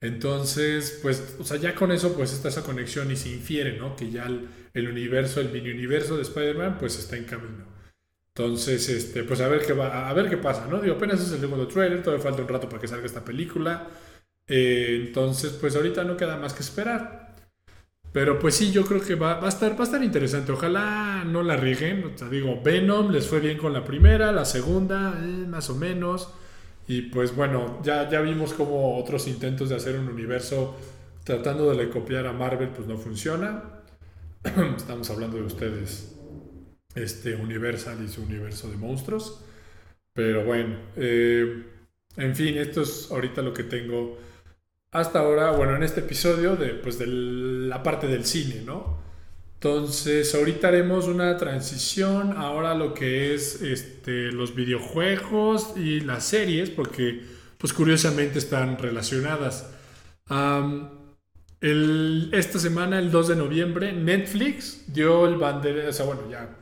Entonces, 0.03 0.99
pues, 1.03 1.37
o 1.39 1.45
sea, 1.45 1.59
ya 1.59 1.75
con 1.75 1.93
eso, 1.93 2.15
pues 2.15 2.33
está 2.33 2.49
esa 2.49 2.63
conexión 2.63 3.11
y 3.11 3.17
se 3.17 3.31
infiere, 3.31 3.77
¿no? 3.79 3.97
Que 3.97 4.11
ya 4.11 4.27
el, 4.27 4.89
universo, 4.89 5.41
el 5.41 5.51
mini 5.51 5.71
universo 5.71 6.17
de 6.17 6.23
Spider-Man, 6.23 6.79
pues 6.79 6.99
está 6.99 7.17
en 7.17 7.25
camino. 7.25 7.70
Entonces, 8.35 8.89
este, 8.89 9.25
pues 9.25 9.41
a 9.41 9.49
ver 9.49 9.65
qué 9.67 9.73
va, 9.73 10.09
a 10.09 10.13
ver 10.15 10.29
qué 10.29 10.37
pasa, 10.37 10.67
¿no? 10.69 10.81
Digo, 10.81 10.95
apenas 10.97 11.21
es 11.21 11.33
el 11.33 11.41
segundo 11.41 11.67
trailer, 11.67 12.03
todavía 12.03 12.23
falta 12.23 12.43
un 12.43 12.49
rato 12.49 12.69
para 12.69 12.81
que 12.81 12.89
salga 12.89 13.07
esta 13.07 13.25
película. 13.25 13.89
Eh, 14.47 15.05
entonces, 15.07 15.53
pues 15.61 15.77
ahorita 15.77 16.05
no 16.05 16.17
queda 16.17 16.37
más 16.37 16.53
que 16.55 16.63
esperar. 16.63 17.37
Pero 18.13 18.39
pues 18.41 18.57
sí, 18.57 18.73
yo 18.73 18.85
creo 18.85 19.01
que 19.01 19.15
va, 19.15 19.35
va, 19.35 19.47
a, 19.47 19.49
estar, 19.49 19.75
va 19.75 19.81
a 19.81 19.85
estar 19.85 20.03
interesante. 20.03 20.53
Ojalá 20.53 21.25
no 21.25 21.43
la 21.43 21.57
rieguen. 21.57 22.05
O 22.05 22.19
sea, 22.19 22.29
digo, 22.29 22.61
Venom 22.63 23.11
les 23.11 23.27
fue 23.29 23.41
bien 23.41 23.59
con 23.59 23.73
la 23.73 23.85
primera, 23.85 24.33
la 24.33 24.45
segunda, 24.45 25.15
eh, 25.23 25.47
más 25.47 25.71
o 25.71 25.77
menos. 25.77 26.33
Y 26.89 27.03
pues 27.03 27.35
bueno, 27.37 27.79
ya, 27.85 28.09
ya 28.11 28.21
vimos 28.21 28.53
como 28.53 28.99
otros 28.99 29.29
intentos 29.29 29.69
de 29.69 29.77
hacer 29.77 29.97
un 29.99 30.09
universo 30.09 30.77
tratando 31.25 31.73
de 31.73 31.89
copiar 31.89 32.27
a 32.27 32.33
Marvel, 32.33 32.71
pues 32.71 32.89
no 32.89 32.97
funciona. 32.97 33.63
Estamos 34.77 35.09
hablando 35.11 35.37
de 35.37 35.45
ustedes, 35.45 36.17
este 36.95 37.35
Universal 37.35 37.99
y 38.05 38.09
su 38.09 38.23
universo 38.23 38.69
de 38.71 38.77
monstruos. 38.77 39.45
Pero 40.13 40.45
bueno, 40.45 40.77
eh, 40.97 41.65
en 42.17 42.35
fin, 42.35 42.57
esto 42.59 42.83
es 42.83 43.11
ahorita 43.11 43.43
lo 43.43 43.55
que 43.55 43.65
tengo 43.65 44.19
hasta 44.93 45.21
ahora, 45.21 45.53
bueno, 45.53 45.77
en 45.77 45.85
este 45.85 46.01
episodio 46.01 46.57
de, 46.57 46.71
pues, 46.71 46.99
de 46.99 47.07
la 47.07 47.83
parte 47.83 48.09
del 48.09 48.25
cine, 48.25 48.63
¿no? 48.65 48.99
Entonces, 49.55 50.35
ahorita 50.35 50.69
haremos 50.69 51.07
una 51.07 51.37
transición 51.37 52.33
ahora 52.37 52.75
lo 52.75 52.95
que 52.95 53.35
es 53.35 53.61
este, 53.63 54.33
los 54.33 54.55
videojuegos 54.55 55.77
y 55.77 56.01
las 56.01 56.25
series, 56.25 56.71
porque 56.71 57.23
pues 57.59 57.75
curiosamente 57.75 58.39
están 58.39 58.79
relacionadas. 58.79 59.71
esta 61.61 62.59
semana, 62.59 62.99
el 62.99 63.11
2 63.11 63.29
de 63.29 63.37
noviembre, 63.37 63.93
Netflix 63.93 64.85
dio 64.93 65.27
el 65.27 65.37
bandera, 65.37 65.91
o 65.91 65.93
sea, 65.93 66.07
bueno, 66.07 66.23
ya 66.31 66.61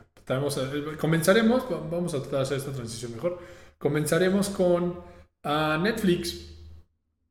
comenzaremos, 0.99 1.63
vamos 1.89 2.13
a 2.13 2.21
tratar 2.21 2.39
de 2.39 2.43
hacer 2.43 2.57
esta 2.57 2.71
transición 2.71 3.13
mejor. 3.13 3.39
Comenzaremos 3.77 4.49
con 4.49 5.01
ah, 5.43 5.79
Netflix 5.81 6.49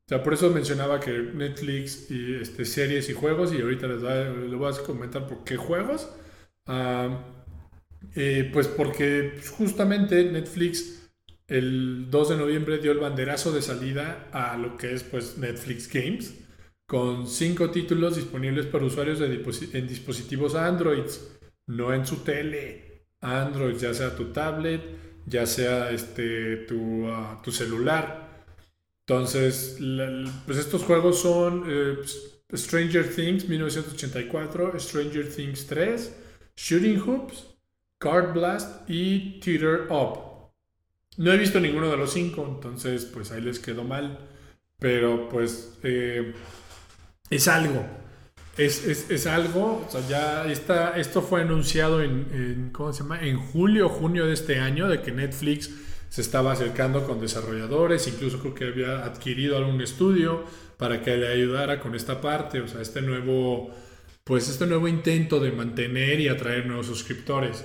o 0.05 0.11
sea, 0.11 0.23
por 0.23 0.33
eso 0.33 0.49
mencionaba 0.49 0.99
que 0.99 1.11
Netflix 1.11 2.09
y 2.09 2.33
este, 2.33 2.65
series 2.65 3.11
y 3.11 3.13
juegos, 3.13 3.53
y 3.53 3.61
ahorita 3.61 3.85
les, 3.85 4.01
voy 4.01 4.73
a 4.73 4.83
comentar 4.83 5.27
por 5.27 5.43
qué 5.43 5.55
juegos. 5.55 6.09
Ah, 6.65 7.15
eh, 8.15 8.49
pues 8.51 8.67
porque 8.67 9.39
justamente 9.55 10.23
Netflix 10.31 11.11
el 11.47 12.09
2 12.09 12.29
de 12.29 12.37
noviembre 12.37 12.79
dio 12.79 12.91
el 12.91 12.97
banderazo 12.97 13.51
de 13.51 13.61
salida 13.61 14.29
a 14.31 14.57
lo 14.57 14.77
que 14.77 14.95
es 14.95 15.03
pues 15.03 15.37
Netflix 15.37 15.87
Games, 15.93 16.33
con 16.87 17.27
cinco 17.27 17.69
títulos 17.69 18.15
disponibles 18.15 18.65
para 18.65 18.85
usuarios 18.85 19.21
en 19.21 19.87
dispositivos 19.87 20.55
Android, 20.55 21.05
no 21.67 21.93
en 21.93 22.07
su 22.07 22.23
tele. 22.23 22.88
Android, 23.21 23.75
ya 23.77 23.93
sea 23.93 24.15
tu 24.15 24.31
tablet, 24.31 24.81
ya 25.25 25.45
sea 25.45 25.91
este, 25.91 26.57
tu, 26.67 27.07
ah, 27.07 27.41
tu 27.43 27.51
celular. 27.51 28.29
Entonces, 29.07 29.77
pues 30.45 30.57
estos 30.57 30.83
juegos 30.83 31.21
son 31.21 31.63
eh, 31.67 31.97
Stranger 32.53 33.07
Things 33.13 33.47
1984, 33.47 34.79
Stranger 34.79 35.27
Things 35.27 35.65
3, 35.65 36.15
Shooting 36.55 36.99
Hoops, 36.99 37.47
Card 37.97 38.33
Blast 38.33 38.89
y 38.89 39.39
Teeter 39.39 39.87
Up. 39.89 40.51
No 41.17 41.33
he 41.33 41.37
visto 41.37 41.59
ninguno 41.59 41.89
de 41.89 41.97
los 41.97 42.13
cinco, 42.13 42.45
entonces 42.47 43.05
pues 43.05 43.31
ahí 43.31 43.41
les 43.41 43.59
quedó 43.59 43.83
mal. 43.83 44.29
Pero 44.79 45.27
pues 45.27 45.77
eh, 45.83 46.33
es 47.29 47.47
algo. 47.47 47.85
Es, 48.59 49.25
algo, 49.25 49.85
o 49.87 49.89
sea, 49.89 50.05
ya 50.09 50.51
está, 50.51 50.97
esto 50.97 51.21
fue 51.21 51.41
anunciado 51.41 52.03
en, 52.03 52.71
¿cómo 52.73 52.91
se 52.91 53.03
llama? 53.03 53.21
En 53.21 53.37
julio, 53.37 53.87
junio 53.87 54.25
de 54.25 54.33
este 54.33 54.59
año, 54.59 54.89
de 54.89 55.01
que 55.01 55.13
Netflix 55.13 55.71
se 56.09 56.19
estaba 56.19 56.51
acercando 56.51 57.05
con 57.07 57.21
desarrolladores, 57.21 58.05
incluso 58.09 58.39
creo 58.39 58.53
que 58.53 58.65
había 58.65 59.05
adquirido 59.05 59.55
algún 59.55 59.79
estudio 59.79 60.43
para 60.75 61.01
que 61.01 61.15
le 61.15 61.29
ayudara 61.29 61.79
con 61.79 61.95
esta 61.95 62.19
parte, 62.19 62.59
o 62.59 62.67
sea, 62.67 62.81
este 62.81 63.01
nuevo, 63.01 63.73
pues 64.25 64.49
este 64.49 64.65
nuevo 64.65 64.89
intento 64.89 65.39
de 65.39 65.53
mantener 65.53 66.19
y 66.19 66.27
atraer 66.27 66.65
nuevos 66.65 66.87
suscriptores. 66.87 67.63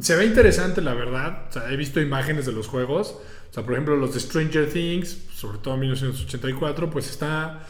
se 0.00 0.16
ve 0.16 0.24
interesante, 0.24 0.80
la 0.80 0.94
verdad, 0.94 1.48
o 1.50 1.52
sea, 1.52 1.70
he 1.70 1.76
visto 1.76 2.00
imágenes 2.00 2.46
de 2.46 2.52
los 2.52 2.66
juegos, 2.66 3.18
o 3.50 3.52
sea, 3.52 3.62
por 3.62 3.74
ejemplo, 3.74 3.94
los 3.94 4.14
de 4.14 4.20
Stranger 4.20 4.70
Things, 4.72 5.26
sobre 5.34 5.58
todo 5.58 5.74
en 5.74 5.80
1984, 5.80 6.88
pues 6.88 7.10
está, 7.10 7.66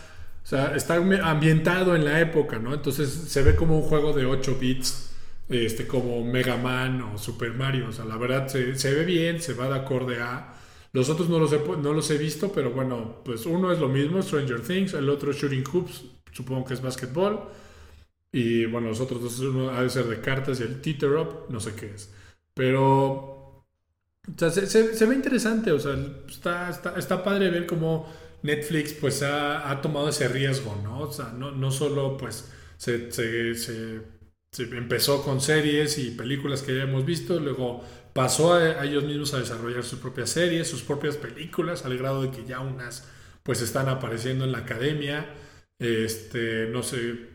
sea, 0.49 0.75
está 0.75 0.97
ambientado 0.97 1.95
en 1.95 2.05
la 2.05 2.21
época, 2.21 2.59
¿no? 2.59 2.75
Entonces 2.75 3.09
se 3.09 3.43
ve 3.43 3.55
como 3.55 3.79
un 3.79 3.83
juego 3.83 4.13
de 4.13 4.25
8 4.27 4.57
bits 4.59 5.11
este, 5.49 5.87
como 5.87 6.25
Mega 6.25 6.57
Man 6.57 7.03
o 7.03 7.19
Super 7.19 7.53
Mario. 7.55 7.89
O 7.89 7.93
sea, 7.93 8.05
la 8.05 8.17
verdad 8.17 8.49
se, 8.49 8.95
ve 8.95 9.05
bien, 9.05 9.41
se 9.41 9.55
va 9.55 9.69
de 9.69 9.77
acorde 9.77 10.21
a... 10.21 10.55
Los 10.93 11.11
otros 11.11 11.29
no 11.29 11.39
los, 11.39 11.53
he, 11.53 11.59
no 11.59 11.93
los 11.93 12.11
he 12.11 12.17
visto, 12.17 12.51
pero 12.51 12.71
bueno, 12.71 13.21
pues 13.25 13.45
uno 13.47 13.71
es 13.73 13.79
lo 13.79 13.89
mismo, 13.89 14.23
Stranger 14.23 14.61
Things, 14.61 14.95
el 14.95 15.09
otro 15.11 15.33
Shooting 15.33 15.65
Hoops, 15.71 16.05
supongo 16.33 16.65
que 16.65 16.75
es 16.75 16.83
básquetbol. 16.83 17.41
Y 18.33 18.65
bueno, 18.67 18.89
los 18.89 19.01
otros 19.01 19.23
dos, 19.23 19.39
uno 19.41 19.71
ha 19.71 19.83
de 19.83 19.91
ser 19.91 20.07
de 20.07 20.21
cartas 20.21 20.61
y 20.61 20.63
el 20.63 20.81
Teeter 20.81 21.13
Up, 21.13 21.47
no 21.51 21.61
sé 21.61 21.75
qué 21.75 21.93
es. 21.95 22.13
Pero 22.55 23.39
o 24.29 24.39
sea, 24.39 24.51
se, 24.51 25.07
ve 25.07 25.15
interesante, 25.15 25.73
o 25.73 25.79
sea, 25.79 25.97
está, 26.29 26.71
está, 26.97 27.25
padre 27.25 27.51
ver 27.51 27.67
cómo 27.67 28.07
Netflix 28.43 28.93
pues 28.93 29.23
ha, 29.23 29.71
ha, 29.71 29.81
tomado 29.81 30.09
ese 30.09 30.29
riesgo, 30.29 30.79
¿no? 30.83 31.01
O 31.01 31.13
sea, 31.13 31.27
no, 31.27 31.51
no 31.51 31.71
solo 31.71 32.17
pues 32.17 32.51
se, 32.77 33.11
se, 33.11 34.03
empezó 34.59 35.23
con 35.23 35.41
series 35.41 35.99
y 35.99 36.11
películas 36.13 36.63
que 36.63 36.77
ya 36.77 36.85
hemos 36.85 37.05
visto, 37.05 37.39
luego 37.41 37.85
pasó 38.13 38.55
a, 38.55 38.85
ellos 38.85 39.05
mismos 39.05 39.35
a 39.35 39.41
desarrollar 39.41 39.85
sus 39.85 39.99
propias 39.99 40.31
series, 40.31 40.69
sus 40.69 40.83
propias 40.83 41.17
películas, 41.17 41.85
al 41.85 41.99
grado 41.99 42.23
de 42.23 42.31
que 42.31 42.45
ya 42.45 42.61
unas 42.61 43.09
pues 43.43 43.63
están 43.63 43.89
apareciendo 43.89 44.45
en 44.45 44.53
la 44.53 44.59
academia, 44.59 45.35
este, 45.79 46.67
no 46.67 46.83
sé, 46.83 47.29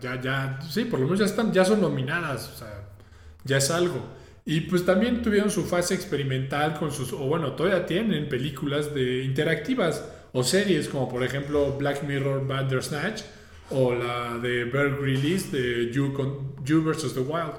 ya, 0.00 0.20
ya, 0.20 0.60
sí, 0.70 0.84
por 0.84 1.00
lo 1.00 1.06
menos 1.06 1.18
ya 1.20 1.26
están, 1.26 1.52
ya 1.52 1.64
son 1.64 1.80
nominadas, 1.80 2.48
o 2.50 2.56
sea, 2.56 2.88
ya 3.44 3.58
es 3.58 3.70
algo. 3.70 4.15
Y 4.46 4.62
pues 4.62 4.86
también 4.86 5.22
tuvieron 5.22 5.50
su 5.50 5.64
fase 5.64 5.94
experimental 5.94 6.78
con 6.78 6.92
sus, 6.92 7.12
o 7.12 7.18
bueno, 7.18 7.52
todavía 7.52 7.84
tienen 7.84 8.28
películas 8.28 8.94
de 8.94 9.24
interactivas 9.24 10.04
o 10.32 10.44
series 10.44 10.88
como 10.88 11.08
por 11.08 11.24
ejemplo 11.24 11.76
Black 11.76 12.04
Mirror 12.04 12.46
Bandersnatch, 12.46 13.22
o 13.70 13.94
la 13.94 14.38
de 14.38 14.64
Bear 14.64 14.98
Grylls 15.00 15.50
de 15.50 15.90
You, 15.92 16.12
con, 16.12 16.54
you 16.64 16.82
vs. 16.82 17.14
The 17.14 17.20
Wild. 17.20 17.54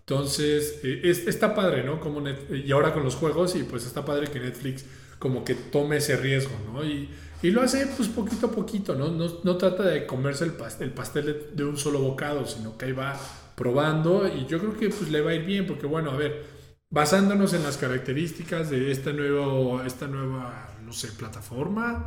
Entonces, 0.00 0.80
eh, 0.82 1.02
está 1.04 1.54
padre, 1.54 1.84
¿no? 1.84 2.00
Como 2.00 2.26
y 2.28 2.72
ahora 2.72 2.92
con 2.92 3.04
los 3.04 3.14
juegos, 3.14 3.54
y 3.54 3.62
pues 3.64 3.84
está 3.86 4.04
padre 4.04 4.28
que 4.28 4.40
Netflix 4.40 4.84
como 5.18 5.44
que 5.44 5.54
tome 5.54 5.98
ese 5.98 6.16
riesgo, 6.16 6.52
¿no? 6.72 6.82
Y, 6.82 7.10
y 7.42 7.50
lo 7.50 7.62
hace 7.62 7.86
pues 7.96 8.08
poquito 8.08 8.46
a 8.46 8.50
poquito, 8.50 8.94
¿no? 8.94 9.10
No, 9.10 9.30
no 9.44 9.56
trata 9.56 9.82
de 9.84 10.06
comerse 10.06 10.44
el 10.44 10.52
pastel, 10.52 10.88
el 10.88 10.94
pastel 10.94 11.46
de, 11.54 11.64
un 11.64 11.76
solo 11.76 12.00
bocado, 12.00 12.46
sino 12.46 12.76
que 12.76 12.86
ahí 12.86 12.92
va 12.92 13.18
probando 13.60 14.26
y 14.26 14.46
yo 14.46 14.58
creo 14.58 14.74
que 14.74 14.88
pues 14.88 15.10
le 15.10 15.20
va 15.20 15.32
a 15.32 15.34
ir 15.34 15.44
bien, 15.44 15.66
porque 15.66 15.84
bueno, 15.84 16.10
a 16.10 16.16
ver, 16.16 16.46
basándonos 16.88 17.52
en 17.52 17.62
las 17.62 17.76
características 17.76 18.70
de 18.70 18.90
esta, 18.90 19.12
nuevo, 19.12 19.82
esta 19.82 20.06
nueva, 20.06 20.78
no 20.82 20.94
sé, 20.94 21.08
plataforma 21.12 22.06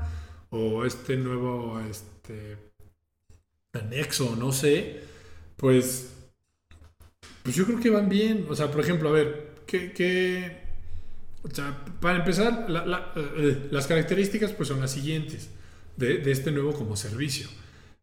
o 0.50 0.84
este 0.84 1.16
nuevo, 1.16 1.80
este, 1.80 2.58
anexo, 3.72 4.36
no 4.36 4.52
sé, 4.52 5.02
pues, 5.56 6.12
pues 7.44 7.56
yo 7.56 7.66
creo 7.66 7.80
que 7.80 7.92
van 7.92 8.10
bien. 8.10 8.48
O 8.50 8.56
sea, 8.56 8.72
por 8.72 8.82
ejemplo, 8.82 9.10
a 9.10 9.12
ver, 9.12 9.54
¿qué, 9.68 10.58
o 11.44 11.54
sea, 11.54 11.86
para 12.02 12.18
empezar, 12.18 12.66
eh, 13.16 13.68
las 13.70 13.86
características 13.86 14.54
pues 14.54 14.70
son 14.70 14.82
las 14.82 14.92
siguientes 14.92 15.50
de, 15.98 16.32
este 16.32 16.50
nuevo 16.50 16.74
como 16.74 16.96
servicio. 16.96 17.48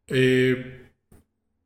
Eh, 0.07 0.90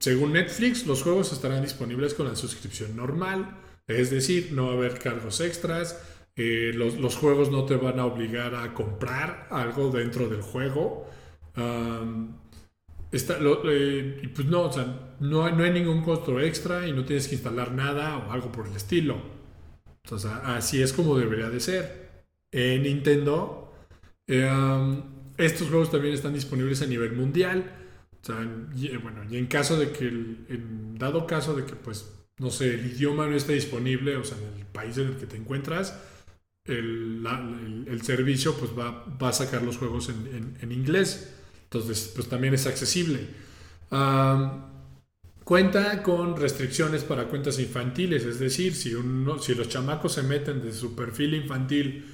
según 0.04 0.34
Netflix, 0.34 0.86
los 0.86 1.02
juegos 1.02 1.32
estarán 1.32 1.62
disponibles 1.62 2.12
con 2.12 2.28
la 2.28 2.36
suscripción 2.36 2.94
normal, 2.94 3.56
es 3.86 4.10
decir, 4.10 4.50
no 4.52 4.66
va 4.66 4.72
a 4.72 4.76
haber 4.76 4.98
cargos 4.98 5.40
extras, 5.40 5.98
eh, 6.36 6.72
los, 6.74 7.16
juegos 7.16 7.50
no 7.50 7.64
te 7.64 7.76
van 7.76 7.98
a 7.98 8.04
obligar 8.04 8.54
a 8.54 8.74
comprar 8.74 9.48
algo 9.50 9.90
dentro 9.90 10.28
del 10.28 10.42
juego. 10.42 11.08
Eh, 11.56 12.28
pues 13.10 14.46
no, 14.46 14.70
no, 15.20 15.44
hay 15.46 15.72
ningún 15.72 16.02
costo 16.02 16.38
extra 16.38 16.86
y 16.86 16.92
no 16.92 17.06
tienes 17.06 17.26
que 17.26 17.36
instalar 17.36 17.72
nada 17.72 18.18
o 18.18 18.30
algo 18.30 18.52
por 18.52 18.66
el 18.66 18.76
estilo. 18.76 19.16
Así 20.44 20.82
es 20.82 20.92
como 20.92 21.16
debería 21.16 21.48
de 21.48 21.60
ser. 21.60 22.26
En 22.52 22.82
Nintendo, 22.82 23.72
em, 24.26 25.02
estos 25.38 25.70
juegos 25.70 25.90
también 25.90 26.12
están 26.12 26.34
disponibles 26.34 26.82
a 26.82 26.86
nivel 26.86 27.12
mundial. 27.12 27.83
O 28.24 28.26
sea, 28.26 28.48
y, 28.74 28.86
eh, 28.86 28.96
bueno, 28.96 29.22
y 29.30 29.36
en 29.36 29.46
caso 29.46 29.78
de 29.78 29.90
que, 29.90 30.08
en 30.08 30.96
dado 30.98 31.26
caso 31.26 31.54
de 31.54 31.66
que, 31.66 31.74
pues, 31.74 32.10
no 32.38 32.50
sé, 32.50 32.72
el 32.72 32.86
idioma 32.86 33.26
no 33.26 33.36
esté 33.36 33.52
disponible, 33.52 34.16
o 34.16 34.24
sea, 34.24 34.38
en 34.38 34.60
el 34.60 34.66
país 34.66 34.96
en 34.96 35.08
el 35.08 35.16
que 35.18 35.26
te 35.26 35.36
encuentras, 35.36 36.00
el, 36.64 37.22
el, 37.86 38.00
servicio 38.00 38.56
pues 38.56 38.70
va, 38.70 39.04
va, 39.22 39.28
a 39.28 39.32
sacar 39.34 39.60
los 39.60 39.76
juegos 39.76 40.08
en, 40.08 40.26
en, 40.34 40.56
en 40.58 40.72
inglés. 40.72 41.34
Entonces, 41.64 42.12
pues 42.14 42.26
también 42.26 42.54
es 42.54 42.66
accesible. 42.66 43.28
cuenta 45.44 46.02
con 46.02 46.36
restricciones 46.38 47.04
para 47.04 47.26
cuentas 47.28 47.58
infantiles, 47.58 48.24
es 48.24 48.38
decir, 48.38 48.74
si, 48.74 48.94
uno, 48.94 49.38
si 49.38 49.54
los 49.54 49.68
chamacos 49.68 50.14
se 50.14 50.22
meten 50.22 50.62
de 50.62 50.72
su 50.72 50.96
perfil 50.96 51.34
infantil 51.34 52.06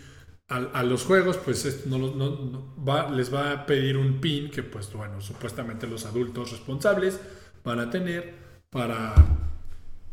a, 0.51 0.83
los 0.83 1.05
juegos, 1.05 1.37
pues 1.39 1.87
no, 1.87 3.09
les 3.13 3.33
va 3.33 3.53
a 3.53 3.67
pedir 3.67 3.97
un 3.97 4.21
PIN 4.21 4.51
que, 4.51 4.63
pues 4.63 4.93
bueno, 4.93 5.21
supuestamente 5.21 5.87
los 5.87 6.05
adultos 6.05 6.51
responsables 6.51 7.21
van 7.65 7.81
a 7.81 7.89
tener 7.89 8.35
para... 8.69 9.15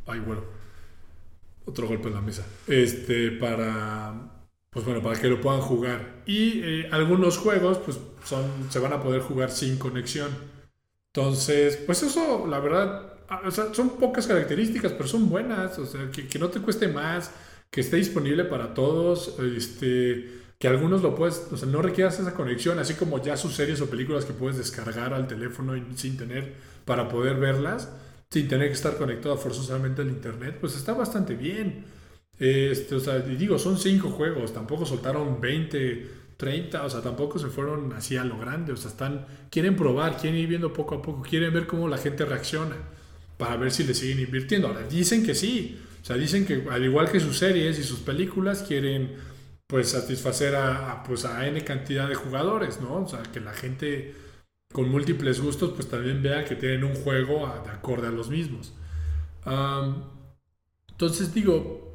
Ay, 0.06 0.20
bueno, 0.20 0.44
otro 1.66 1.88
golpe 1.88 2.08
en 2.08 2.14
la 2.14 2.22
mesa. 2.22 2.46
Este, 2.68 3.32
para 3.32 4.38
pues 4.78 4.86
bueno, 4.86 5.02
para 5.02 5.20
que 5.20 5.28
lo 5.28 5.42
puedan 5.42 5.60
jugar. 5.60 6.22
Y 6.28 6.62
eh, 6.64 6.90
algunos 6.92 7.40
juegos, 7.40 7.80
pues 7.80 7.98
son, 8.24 8.68
se 8.70 8.78
van 8.78 8.94
a 8.94 9.02
poder 9.02 9.22
jugar 9.22 9.50
sin 9.50 9.80
conexión. 9.80 10.30
Entonces, 11.12 11.78
pues 11.78 12.04
eso, 12.04 12.46
la 12.46 12.60
verdad, 12.60 13.14
ah, 13.28 13.42
son 13.50 13.98
pocas 13.98 14.28
características, 14.28 14.92
pero 14.92 15.08
son 15.08 15.30
buenas. 15.30 15.80
O 15.80 15.86
sea, 15.88 16.12
que, 16.12 16.38
no 16.38 16.50
te 16.50 16.60
cueste 16.60 16.88
más, 16.90 17.32
que 17.70 17.82
esté 17.82 17.98
disponible 17.98 18.46
para 18.46 18.74
todos, 18.74 19.38
este, 19.40 20.30
que 20.60 20.68
algunos 20.68 21.02
lo 21.02 21.16
puedes, 21.16 21.48
o 21.52 21.58
sea, 21.58 21.68
no 21.68 21.82
requieras 21.82 22.20
esa 22.20 22.34
conexión, 22.34 22.80
así 22.80 22.96
como 22.96 23.22
ya 23.22 23.38
sus 23.38 23.54
series 23.54 23.82
o 23.82 23.90
películas 23.90 24.26
que 24.26 24.34
puedes 24.34 24.58
descargar 24.58 25.14
al 25.14 25.28
teléfono 25.28 25.74
sin 25.96 26.18
tener, 26.18 26.54
para 26.86 27.10
poder 27.10 27.38
verlas, 27.38 27.90
sin 28.30 28.48
tener 28.48 28.68
que 28.68 28.74
estar 28.74 28.98
conectado 28.98 29.38
forzosamente 29.38 30.02
al 30.02 30.10
internet, 30.10 30.58
pues 30.60 30.76
está 30.76 30.94
bastante 30.94 31.36
bien. 31.36 31.86
Este, 32.40 32.96
o 32.96 33.00
sea, 33.00 33.20
digo, 33.20 33.58
son 33.58 33.78
cinco 33.78 34.10
juegos, 34.10 34.54
tampoco 34.54 34.86
soltaron 34.86 35.42
20, 35.42 36.08
30, 36.38 36.84
o 36.84 36.90
sea, 36.90 37.02
tampoco 37.02 37.40
se 37.40 37.48
fueron 37.48 37.94
así 37.94 38.16
a 38.16 38.24
lo 38.24 38.38
grande, 38.38 38.72
o 38.72 38.78
sea, 38.78 38.92
están, 38.92 39.26
quieren 39.50 39.76
probar, 39.76 40.18
quieren 40.18 40.40
ir 40.40 40.48
viendo 40.48 40.72
poco 40.72 40.96
a 40.96 41.02
poco, 41.02 41.24
quieren 41.24 41.54
ver 41.54 41.66
cómo 41.68 41.88
la 41.88 41.98
gente 41.98 42.26
reacciona 42.26 42.76
para 43.38 43.58
ver 43.58 43.72
si 43.72 43.84
le 43.84 43.94
siguen 43.94 44.20
invirtiendo. 44.20 44.68
Ahora, 44.68 44.84
dicen 44.84 45.26
que 45.26 45.36
sí, 45.36 45.80
o 46.02 46.06
sea, 46.06 46.16
dicen 46.16 46.46
que 46.46 46.64
al 46.70 46.84
igual 46.84 47.12
que 47.12 47.20
sus 47.20 47.38
series 47.38 47.80
y 47.80 47.84
sus 47.84 48.00
películas, 48.00 48.64
quieren 48.64 49.16
pues 49.68 49.90
satisfacer 49.90 50.56
a, 50.56 51.04
pues, 51.04 51.26
a 51.26 51.46
N 51.46 51.62
cantidad 51.64 52.08
de 52.08 52.16
jugadores, 52.16 52.80
¿no? 52.80 53.04
O 53.04 53.08
sea, 53.08 53.22
que 53.24 53.42
la 53.42 53.54
gente 53.54 54.16
con 54.72 54.90
múltiples 54.90 55.42
gustos 55.42 55.74
pues 55.76 55.90
también 55.90 56.22
vea 56.22 56.46
que 56.46 56.56
tienen 56.56 56.84
un 56.84 56.96
juego 56.96 57.48
de 57.64 57.72
acorde 57.72 58.08
a 58.08 58.12
los 58.12 58.30
mismos. 58.30 58.74
entonces 60.90 61.34
digo, 61.34 61.88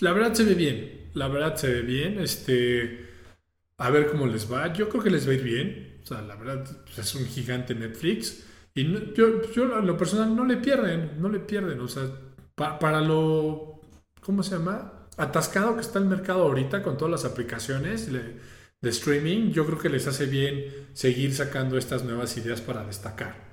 la 0.00 0.12
verdad 0.12 0.34
se 0.34 0.44
ve 0.44 0.54
bien. 0.54 1.10
La 1.14 1.28
verdad 1.28 1.56
se 1.56 1.72
ve 1.72 1.82
bien. 1.82 2.18
Este, 2.20 3.06
a 3.78 3.90
ver 3.90 4.08
cómo 4.08 4.26
les 4.26 4.50
va. 4.50 4.72
Yo 4.72 4.88
creo 4.88 5.02
que 5.02 5.10
les 5.10 5.26
va 5.26 5.32
a 5.32 5.34
ir 5.34 5.42
bien. 5.42 6.00
O 6.02 6.06
sea, 6.06 6.22
la 6.22 6.36
verdad 6.36 6.64
pues, 6.84 6.98
es 6.98 7.14
un 7.14 7.26
gigante 7.26 7.74
Netflix. 7.74 8.46
Y 8.74 8.84
yo, 9.14 9.42
yo 9.52 9.74
a 9.74 9.80
lo 9.80 9.96
personal 9.96 10.34
no 10.34 10.44
le 10.44 10.56
pierden, 10.56 11.20
no 11.20 11.28
le 11.28 11.40
pierden. 11.40 11.80
O 11.80 11.88
sea, 11.88 12.08
para 12.78 13.00
lo, 13.00 13.80
¿cómo 14.20 14.42
se 14.42 14.56
llama? 14.56 15.08
Atascado 15.16 15.74
que 15.74 15.80
está 15.80 15.98
el 15.98 16.04
mercado 16.06 16.42
ahorita 16.42 16.82
con 16.82 16.96
todas 16.96 17.10
las 17.10 17.24
aplicaciones 17.30 18.10
de 18.12 18.88
streaming, 18.88 19.50
yo 19.50 19.66
creo 19.66 19.78
que 19.78 19.88
les 19.88 20.06
hace 20.06 20.26
bien 20.26 20.64
seguir 20.92 21.34
sacando 21.34 21.76
estas 21.76 22.04
nuevas 22.04 22.36
ideas 22.36 22.60
para 22.60 22.84
destacar. 22.84 23.50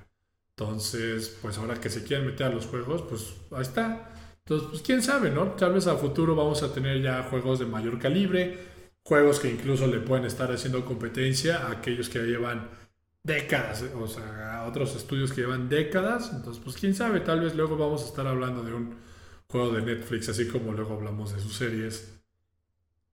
Entonces, 0.50 1.36
pues 1.40 1.56
ahora 1.58 1.80
que 1.80 1.88
se 1.88 2.02
quieren 2.02 2.26
meter 2.26 2.48
a 2.48 2.50
los 2.50 2.66
juegos, 2.66 3.02
pues 3.02 3.34
ahí 3.52 3.62
está. 3.62 4.12
Entonces, 4.44 4.68
pues 4.70 4.82
quién 4.82 5.02
sabe, 5.02 5.30
¿no? 5.30 5.52
Tal 5.52 5.72
vez 5.74 5.86
a 5.86 5.96
futuro 5.96 6.34
vamos 6.34 6.62
a 6.62 6.72
tener 6.72 7.00
ya 7.02 7.22
juegos 7.24 7.58
de 7.58 7.66
mayor 7.66 7.98
calibre, 7.98 8.58
juegos 9.04 9.40
que 9.40 9.50
incluso 9.50 9.86
le 9.86 10.00
pueden 10.00 10.24
estar 10.24 10.50
haciendo 10.50 10.84
competencia 10.84 11.66
a 11.66 11.72
aquellos 11.72 12.08
que 12.08 12.20
llevan 12.20 12.68
décadas, 13.28 13.84
o 13.94 14.08
sea, 14.08 14.64
otros 14.66 14.96
estudios 14.96 15.32
que 15.32 15.42
llevan 15.42 15.68
décadas. 15.68 16.32
Entonces, 16.34 16.60
pues 16.64 16.76
quién 16.76 16.94
sabe, 16.96 17.20
tal 17.20 17.40
vez 17.40 17.54
luego 17.54 17.76
vamos 17.76 18.02
a 18.02 18.06
estar 18.06 18.26
hablando 18.26 18.64
de 18.64 18.74
un 18.74 18.96
juego 19.46 19.70
de 19.70 19.82
Netflix, 19.82 20.28
así 20.28 20.48
como 20.48 20.72
luego 20.72 20.94
hablamos 20.94 21.32
de 21.32 21.40
sus 21.40 21.54
series. 21.54 22.18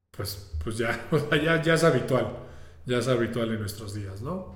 Pues, 0.09 0.51
pues 0.63 0.79
ya, 0.79 1.07
ya, 1.43 1.61
ya 1.61 1.73
es 1.75 1.83
habitual, 1.83 2.35
ya 2.87 2.97
es 2.97 3.07
habitual 3.07 3.51
en 3.51 3.59
nuestros 3.59 3.93
días, 3.93 4.21
¿no? 4.23 4.55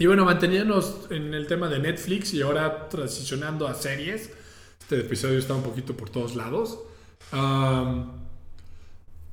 y 0.00 0.06
bueno, 0.06 0.24
manteniéndonos 0.24 1.06
en 1.10 1.32
el 1.32 1.46
tema 1.46 1.68
de 1.68 1.78
Netflix 1.78 2.34
y 2.34 2.42
ahora 2.42 2.88
transicionando 2.88 3.68
a 3.68 3.74
series. 3.74 4.32
Este 4.80 5.00
episodio 5.00 5.38
está 5.38 5.54
un 5.54 5.62
poquito 5.62 5.96
por 5.96 6.10
todos 6.10 6.34
lados. 6.34 6.80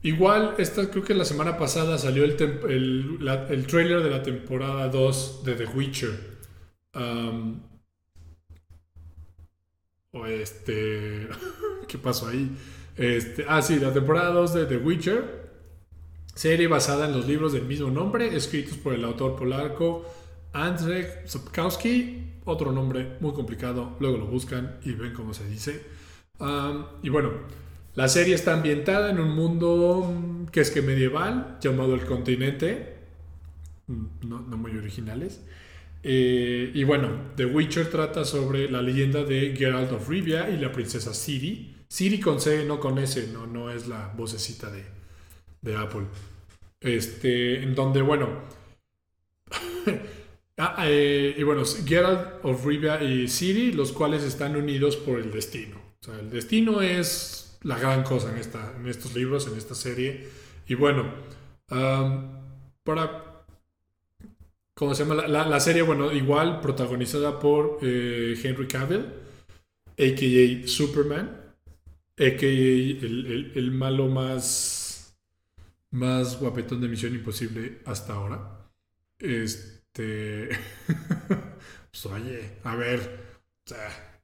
Igual, 0.05 0.55
esta, 0.57 0.89
creo 0.89 1.03
que 1.03 1.13
la 1.13 1.25
semana 1.25 1.57
pasada 1.57 1.97
salió 1.97 2.23
el, 2.23 2.31
el, 2.39 3.67
trailer 3.67 4.03
de 4.03 4.09
la 4.09 4.23
temporada 4.23 4.87
2 4.89 5.43
de 5.43 5.55
The 5.55 5.65
Witcher. 5.65 6.19
o 10.11 10.25
este. 10.25 11.27
¿Qué 11.87 11.97
pasó 11.97 12.27
ahí? 12.27 12.55
Este, 12.95 13.45
ah, 13.47 13.61
sí, 13.61 13.79
la 13.79 13.91
temporada 13.91 14.31
2 14.31 14.53
de 14.53 14.65
The 14.65 14.77
Witcher. 14.77 15.45
Serie 16.35 16.67
basada 16.67 17.07
en 17.07 17.13
los 17.13 17.27
libros 17.27 17.53
del 17.53 17.63
mismo 17.63 17.89
nombre, 17.89 18.35
escritos 18.35 18.77
por 18.77 18.93
el 18.93 19.05
autor 19.05 19.37
polaco 19.37 20.05
Andrzej 20.51 21.25
Sapkowski. 21.25 22.41
Otro 22.45 22.71
nombre 22.71 23.17
muy 23.21 23.33
complicado, 23.33 23.95
luego 23.99 24.17
lo 24.17 24.25
buscan 24.27 24.77
y 24.83 24.91
ven 24.91 25.13
cómo 25.13 25.33
se 25.33 25.47
dice. 25.47 25.83
y 27.01 27.09
bueno, 27.09 27.31
la 27.95 28.09
serie 28.09 28.35
está 28.35 28.53
ambientada 28.53 29.09
en 29.09 29.19
un 29.19 29.33
mundo 29.33 30.13
mm, 30.13 30.47
que 30.47 30.59
es 30.61 30.69
que 30.69 30.81
medieval, 30.81 31.57
llamado 31.61 31.95
el 31.95 32.05
continente. 32.05 32.95
Mm, 33.87 34.05
no, 34.27 34.39
muy 34.57 34.77
originales. 34.77 35.41
Eh, 36.03 36.71
y 36.73 36.83
bueno, 36.83 37.31
The 37.35 37.45
Witcher 37.45 37.89
trata 37.89 38.25
sobre 38.25 38.69
la 38.69 38.81
leyenda 38.81 39.23
de 39.23 39.55
Geralt 39.55 39.91
of 39.93 40.09
Rivia 40.09 40.49
y 40.49 40.57
la 40.57 40.71
princesa 40.71 41.13
Ciri. 41.13 41.73
Ciri 41.89 42.19
con 42.19 42.41
C, 42.41 42.65
no 42.65 42.79
con 42.79 42.99
S, 42.99 43.29
no, 43.31 43.47
no 43.47 43.71
es 43.71 43.87
la 43.87 44.13
vocecita 44.15 44.69
de, 44.69 44.83
de 45.61 45.75
Apple. 45.75 46.05
Este, 46.81 47.63
en 47.63 47.73
donde, 47.75 48.01
bueno. 48.01 48.27
ah, 50.57 50.85
eh, 50.85 51.33
y 51.37 51.43
bueno, 51.43 51.63
Geralt 51.85 52.43
of 52.43 52.65
Rivia 52.65 53.01
y 53.01 53.29
Ciri, 53.29 53.71
los 53.71 53.93
cuales 53.93 54.23
están 54.23 54.57
unidos 54.57 54.97
por 54.97 55.17
el 55.19 55.31
destino. 55.31 55.77
O 56.01 56.03
sea, 56.03 56.19
el 56.19 56.29
destino 56.29 56.81
es 56.81 57.44
la 57.65 57.79
gran 57.79 58.03
cosa 58.03 58.31
en, 58.31 58.37
esta, 58.37 58.73
en 58.77 58.87
estos 58.87 59.15
libros, 59.15 59.47
en 59.47 59.57
esta 59.57 59.75
serie. 59.75 60.27
Y 60.67 60.75
bueno, 60.75 61.11
para. 62.83 63.43
¿Cómo 64.73 64.93
se 64.93 65.05
llama? 65.05 65.27
La, 65.27 65.59
serie, 65.59 65.81
bueno, 65.81 66.11
igual 66.11 66.61
protagonizada 66.61 67.39
por 67.39 67.79
eh, 67.81 68.39
Henry 68.41 68.67
Cavill, 68.67 69.05
a.k.a. 69.97 70.67
Superman, 70.67 71.29
a.k.a. 72.17 72.49
el, 72.49 73.51
el 73.55 73.71
malo 73.71 74.07
más 74.07 74.85
más 75.91 76.39
guapetón 76.39 76.81
de 76.81 76.89
Misión 76.89 77.15
Imposible 77.15 77.79
hasta 77.85 78.13
ahora. 78.13 78.69
Este. 79.17 80.49
pues 81.27 82.05
oye, 82.05 82.57
a 82.63 82.75
ver. 82.75 83.25
O 83.65 83.69
sea, 83.69 84.21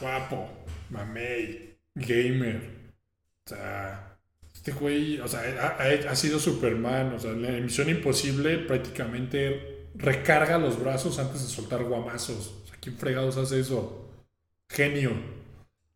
guapo, 0.00 0.48
mamey, 0.90 1.73
gamer. 1.94 2.62
O 3.44 3.48
sea, 3.48 4.16
este 4.52 4.72
güey, 4.72 5.20
o 5.20 5.28
sea, 5.28 5.40
ha, 5.78 6.16
sido 6.16 6.38
Superman. 6.38 7.14
O 7.14 7.18
sea, 7.18 7.32
la 7.32 7.50
Misión 7.60 7.88
Imposible 7.88 8.58
prácticamente 8.58 9.88
recarga 9.94 10.58
los 10.58 10.80
brazos 10.80 11.18
antes 11.18 11.42
de 11.42 11.48
soltar 11.48 11.84
guamazos. 11.84 12.54
O 12.64 12.66
sea, 12.66 12.76
¿quién 12.80 12.96
fregados 12.96 13.36
hace 13.36 13.60
eso? 13.60 14.10
Genio. 14.68 15.12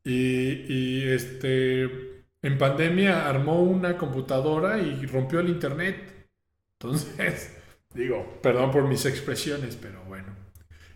Y, 0.05 0.65
y 0.73 1.09
este 1.09 2.19
en 2.43 2.57
pandemia 2.57 3.29
armó 3.29 3.63
una 3.63 3.97
computadora 3.97 4.79
y 4.79 5.07
rompió 5.07 5.41
el 5.41 5.49
internet. 5.49 6.29
Entonces, 6.75 7.57
digo, 7.95 8.41
perdón 8.43 8.71
por 8.71 8.87
mis 8.87 9.05
expresiones, 9.07 9.77
pero 9.77 10.03
bueno. 10.05 10.37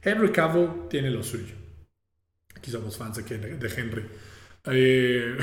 Henry 0.03 0.31
Cavill 0.31 0.89
tiene 0.89 1.11
lo 1.11 1.23
suyo. 1.23 1.55
Aquí 2.55 2.71
somos 2.71 2.97
fans 2.97 3.17
de, 3.17 3.73
Henry. 3.77 4.09
Eh, 4.67 5.37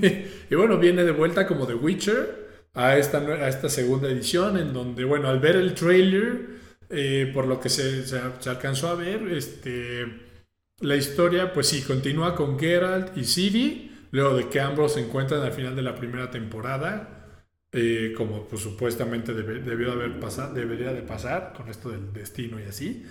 y 0.50 0.54
bueno, 0.54 0.78
viene 0.78 1.04
de 1.04 1.12
vuelta 1.12 1.46
como 1.46 1.66
The 1.66 1.74
Witcher 1.74 2.44
a 2.74 2.96
esta, 2.96 3.18
a 3.18 3.48
esta 3.48 3.68
segunda 3.68 4.08
edición, 4.08 4.56
en 4.56 4.72
donde, 4.72 5.04
bueno, 5.04 5.28
al 5.28 5.40
ver 5.40 5.56
el 5.56 5.74
trailer, 5.74 6.46
eh, 6.90 7.30
por 7.32 7.46
lo 7.46 7.60
que 7.60 7.68
se, 7.68 8.06
se, 8.06 8.18
alcanzó 8.48 8.88
a 8.88 8.94
ver, 8.94 9.28
este, 9.32 10.06
la 10.80 10.96
historia, 10.96 11.52
pues 11.52 11.68
sí, 11.68 11.82
continúa 11.82 12.34
con 12.34 12.58
Geralt 12.58 13.16
y 13.16 13.24
Ciri 13.24 13.90
Luego 14.14 14.36
de 14.36 14.48
que 14.48 14.60
ambos 14.60 14.92
se 14.92 15.00
encuentran 15.00 15.42
al 15.42 15.50
final 15.50 15.74
de 15.74 15.82
la 15.82 15.96
primera 15.96 16.30
temporada, 16.30 17.26
eh, 17.72 18.14
como 18.16 18.46
pues, 18.46 18.62
supuestamente 18.62 19.34
debió 19.34 19.90
haber 19.90 20.20
pasado, 20.20 20.54
debería 20.54 20.92
de 20.92 21.02
pasar 21.02 21.52
con 21.52 21.68
esto 21.68 21.88
del 21.88 22.12
destino 22.12 22.60
y 22.60 22.62
así. 22.62 23.04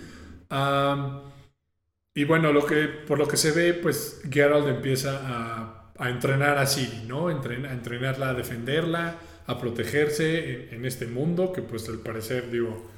Y 2.14 2.24
bueno, 2.24 2.52
lo 2.52 2.64
que, 2.66 2.86
por 2.86 3.18
lo 3.18 3.26
que 3.28 3.36
se 3.36 3.52
ve, 3.52 3.74
pues 3.74 4.22
Geralt 4.30 4.68
empieza 4.68 5.20
a, 5.24 5.92
a 5.98 6.10
entrenar 6.10 6.58
a 6.58 6.66
Ciri, 6.66 7.04
¿no? 7.06 7.28
a 7.28 7.32
entrenarla 7.32 8.30
a 8.30 8.34
defenderla, 8.34 9.16
a 9.46 9.58
protegerse 9.58 10.68
en, 10.68 10.74
en, 10.74 10.84
este 10.84 11.06
mundo, 11.06 11.52
que 11.52 11.62
pues 11.62 11.88
al 11.88 11.98
parecer, 11.98 12.50
digo, 12.50 12.90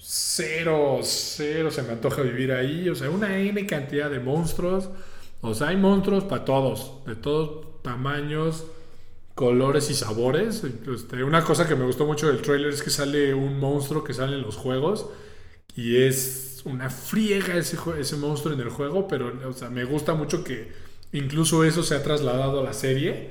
cero, 0.00 1.00
cero 1.02 1.70
se 1.70 1.82
me 1.82 1.92
antoja 1.92 2.22
vivir 2.22 2.52
ahí, 2.52 2.88
o 2.88 2.94
sea, 2.94 3.10
una 3.10 3.38
N 3.38 3.66
cantidad 3.66 4.10
de 4.10 4.20
monstruos. 4.20 4.90
O 5.40 5.54
sea, 5.54 5.68
hay 5.68 5.76
monstruos 5.76 6.24
para 6.24 6.44
todos, 6.44 7.04
de 7.06 7.14
todos 7.14 7.82
tamaños, 7.82 8.64
colores 9.34 9.90
y 9.90 9.94
sabores. 9.94 10.64
Este, 10.64 11.22
una 11.22 11.44
cosa 11.44 11.68
que 11.68 11.76
me 11.76 11.84
gustó 11.84 12.06
mucho 12.06 12.26
del 12.28 12.42
trailer 12.42 12.72
es 12.72 12.82
que 12.82 12.90
sale 12.90 13.34
un 13.34 13.58
monstruo 13.60 14.04
que 14.04 14.14
sale 14.14 14.36
en 14.36 14.42
los 14.42 14.56
juegos 14.56 15.08
y 15.76 15.98
es 16.02 16.47
una 16.64 16.90
friega 16.90 17.56
ese, 17.56 18.16
monstruo 18.16 18.54
en 18.54 18.60
el 18.60 18.70
juego, 18.70 19.08
pero 19.08 19.32
o 19.46 19.52
sea, 19.52 19.70
me 19.70 19.84
gusta 19.84 20.14
mucho 20.14 20.44
que 20.44 20.72
incluso 21.12 21.64
eso 21.64 21.82
se 21.82 21.94
ha 21.94 22.02
trasladado 22.02 22.60
a 22.60 22.64
la 22.64 22.72
serie. 22.72 23.30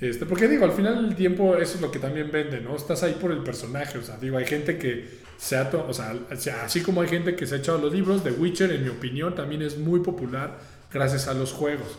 Este, 0.00 0.26
porque 0.26 0.46
digo, 0.46 0.64
al 0.64 0.72
final 0.72 1.06
del 1.06 1.16
tiempo 1.16 1.56
eso 1.56 1.74
es 1.74 1.80
lo 1.80 1.90
que 1.90 1.98
también 1.98 2.30
vende, 2.30 2.60
¿no? 2.60 2.76
Estás 2.76 3.02
ahí 3.02 3.16
por 3.20 3.32
el 3.32 3.42
personaje, 3.42 3.98
o 3.98 4.02
sea, 4.02 4.16
digo, 4.16 4.38
hay 4.38 4.46
gente 4.46 4.78
que 4.78 5.08
se 5.38 5.56
ha, 5.56 5.70
o 5.70 5.92
sea, 5.92 6.64
así 6.64 6.82
como 6.82 7.02
hay 7.02 7.08
gente 7.08 7.34
que 7.34 7.46
se 7.46 7.56
ha 7.56 7.58
echado 7.58 7.78
los 7.78 7.92
libros, 7.92 8.22
The 8.22 8.32
Witcher, 8.32 8.70
en 8.70 8.84
mi 8.84 8.90
opinión, 8.90 9.34
también 9.34 9.62
es 9.62 9.76
muy 9.76 10.00
popular 10.00 10.58
gracias 10.92 11.26
a 11.26 11.34
los 11.34 11.52
juegos. 11.52 11.98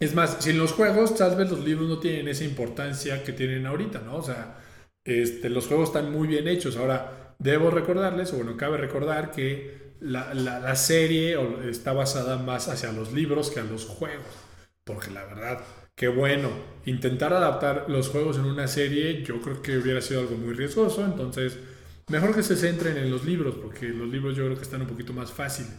Es 0.00 0.14
más, 0.16 0.38
si 0.40 0.50
en 0.50 0.58
los 0.58 0.72
juegos 0.72 1.14
tal 1.14 1.36
vez 1.36 1.48
los 1.48 1.64
libros 1.64 1.88
no 1.88 1.98
tienen 2.00 2.26
esa 2.26 2.42
importancia 2.44 3.22
que 3.22 3.32
tienen 3.32 3.66
ahorita, 3.66 4.00
¿no? 4.00 4.16
O 4.16 4.22
sea, 4.22 4.58
este, 5.04 5.48
los 5.48 5.68
juegos 5.68 5.90
están 5.90 6.10
muy 6.10 6.26
bien 6.26 6.48
hechos. 6.48 6.76
Ahora, 6.76 7.21
debo 7.42 7.70
recordarles, 7.70 8.32
o 8.32 8.36
bueno, 8.36 8.56
cabe 8.56 8.78
recordar 8.78 9.30
que 9.30 9.92
la, 10.00 10.34
la, 10.34 10.74
serie 10.76 11.36
está 11.68 11.92
basada 11.92 12.36
más 12.38 12.68
hacia 12.68 12.92
los 12.92 13.12
libros 13.12 13.50
que 13.50 13.60
a 13.60 13.64
los 13.64 13.86
juegos. 13.86 14.26
Porque 14.84 15.10
la 15.10 15.24
verdad, 15.24 15.60
qué 15.94 16.08
bueno. 16.08 16.50
Intentar 16.86 17.32
adaptar 17.32 17.86
los 17.88 18.08
juegos 18.08 18.36
en 18.38 18.46
una 18.46 18.66
serie, 18.66 19.22
yo 19.22 19.40
creo 19.40 19.62
que 19.62 19.78
hubiera 19.78 20.00
sido 20.00 20.20
algo 20.20 20.36
muy 20.36 20.54
riesgoso. 20.54 21.04
Entonces, 21.04 21.56
mejor 22.08 22.34
que 22.34 22.42
se 22.42 22.56
centren 22.56 22.96
en 22.96 23.10
los 23.10 23.24
libros, 23.24 23.54
porque 23.62 23.88
los 23.88 24.08
libros 24.08 24.36
yo 24.36 24.44
creo 24.44 24.56
que 24.56 24.62
están 24.62 24.82
un 24.82 24.88
poquito 24.88 25.12
más 25.12 25.30
fáciles. 25.30 25.72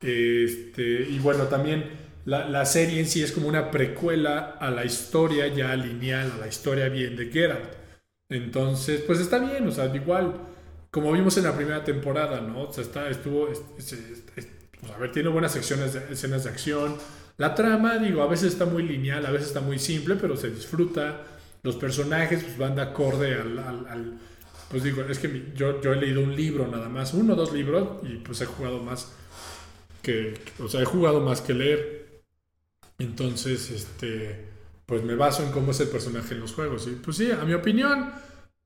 Este, 0.00 1.06
y 1.08 1.18
bueno, 1.20 1.44
también 1.44 1.90
la, 2.24 2.64
serie 2.66 3.00
en 3.00 3.06
sí 3.06 3.22
es 3.22 3.32
como 3.32 3.48
una 3.48 3.70
precuela 3.70 4.56
a 4.60 4.70
la 4.70 4.84
historia 4.84 5.48
ya 5.48 5.74
lineal, 5.76 6.32
a 6.32 6.38
la 6.38 6.48
historia 6.48 6.88
bien 6.88 7.16
de 7.16 7.30
Geralt. 7.30 7.74
Entonces, 8.28 9.02
pues 9.06 9.20
está 9.20 9.38
bien, 9.38 9.66
o 9.66 9.72
sea, 9.72 9.94
igual, 9.94 10.34
como 10.92 11.10
vimos 11.10 11.36
en 11.38 11.44
la 11.44 11.56
primera 11.56 11.82
temporada, 11.82 12.40
¿no? 12.40 12.64
O 12.64 12.72
sea, 12.72 12.84
está, 12.84 13.08
estuvo, 13.08 13.48
pues, 13.74 13.96
a 14.94 14.98
ver, 14.98 15.10
tiene 15.10 15.30
buenas 15.30 15.52
secciones 15.52 15.94
de, 15.94 16.12
escenas 16.12 16.44
de 16.44 16.50
acción. 16.50 16.96
La 17.38 17.54
trama, 17.54 17.98
digo, 17.98 18.22
a 18.22 18.26
veces 18.28 18.52
está 18.52 18.66
muy 18.66 18.82
lineal, 18.82 19.24
a 19.24 19.30
veces 19.30 19.48
está 19.48 19.62
muy 19.62 19.78
simple, 19.78 20.16
pero 20.16 20.36
se 20.36 20.50
disfruta. 20.50 21.22
Los 21.62 21.76
personajes 21.76 22.44
pues, 22.44 22.58
van 22.58 22.76
de 22.76 22.82
acorde 22.82 23.34
al, 23.34 23.58
al 23.58 24.18
pues 24.70 24.82
digo, 24.82 25.02
es 25.02 25.18
que 25.18 25.52
yo, 25.56 25.80
yo 25.80 25.94
he 25.94 25.96
leído 25.96 26.22
un 26.22 26.36
libro 26.36 26.68
nada 26.68 26.90
más, 26.90 27.14
uno 27.14 27.32
o 27.32 27.36
dos 27.36 27.52
libros, 27.52 27.98
y 28.02 28.16
pues 28.16 28.40
he 28.42 28.46
jugado 28.46 28.82
más 28.82 29.12
que, 30.02 30.34
o 30.58 30.68
sea, 30.68 30.82
he 30.82 30.84
jugado 30.84 31.20
más 31.20 31.40
que 31.40 31.54
leer. 31.54 32.22
Entonces, 32.98 33.70
este, 33.70 34.46
pues 34.84 35.02
me 35.02 35.14
baso 35.14 35.42
en 35.42 35.52
cómo 35.52 35.70
es 35.70 35.80
el 35.80 35.88
personaje 35.88 36.34
en 36.34 36.40
los 36.40 36.52
juegos. 36.52 36.86
Y 36.86 36.96
pues 36.96 37.16
sí, 37.16 37.30
a 37.30 37.44
mi 37.44 37.54
opinión, 37.54 38.12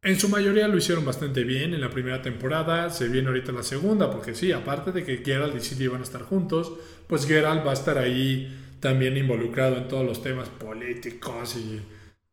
en 0.06 0.20
su 0.20 0.28
mayoría 0.28 0.68
lo 0.68 0.76
hicieron 0.76 1.04
bastante 1.04 1.42
bien 1.42 1.74
en 1.74 1.80
la 1.80 1.90
primera 1.90 2.22
temporada. 2.22 2.90
Se 2.90 3.08
viene 3.08 3.26
ahorita 3.26 3.50
la 3.50 3.64
segunda, 3.64 4.08
porque 4.08 4.36
sí, 4.36 4.52
aparte 4.52 4.92
de 4.92 5.04
que 5.04 5.18
Geralt 5.18 5.56
y 5.56 5.60
Ciri 5.60 5.88
van 5.88 6.00
a 6.00 6.04
estar 6.04 6.22
juntos, 6.22 6.72
pues 7.08 7.26
Geralt 7.26 7.66
va 7.66 7.72
a 7.72 7.74
estar 7.74 7.98
ahí 7.98 8.76
también 8.78 9.16
involucrado 9.16 9.76
en 9.78 9.88
todos 9.88 10.06
los 10.06 10.22
temas 10.22 10.48
políticos 10.48 11.56
y, 11.56 11.82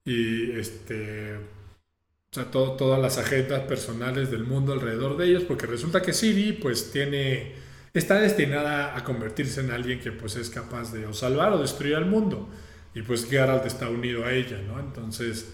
y 0.05 0.51
este 0.51 1.35
o 1.35 2.35
sea, 2.35 2.45
todas 2.51 2.99
las 2.99 3.17
agendas 3.17 3.61
personales 3.61 4.29
del 4.29 4.43
mundo 4.43 4.73
alrededor 4.73 5.17
de 5.17 5.27
ellos, 5.27 5.43
porque 5.43 5.65
resulta 5.65 6.01
que 6.01 6.13
Siri 6.13 6.53
pues 6.53 6.91
tiene, 6.91 7.53
está 7.93 8.19
destinada 8.19 8.95
a 8.95 9.03
convertirse 9.03 9.61
en 9.61 9.71
alguien 9.71 9.99
que 9.99 10.11
pues 10.11 10.35
es 10.35 10.49
capaz 10.49 10.91
de 10.93 11.07
o 11.07 11.13
salvar 11.13 11.53
o 11.53 11.59
destruir 11.59 11.95
al 11.95 12.05
mundo. 12.05 12.49
Y 12.93 13.01
pues 13.01 13.27
Geralt 13.27 13.65
está 13.65 13.89
unido 13.89 14.25
a 14.25 14.31
ella, 14.31 14.61
¿no? 14.61 14.79
Entonces, 14.79 15.53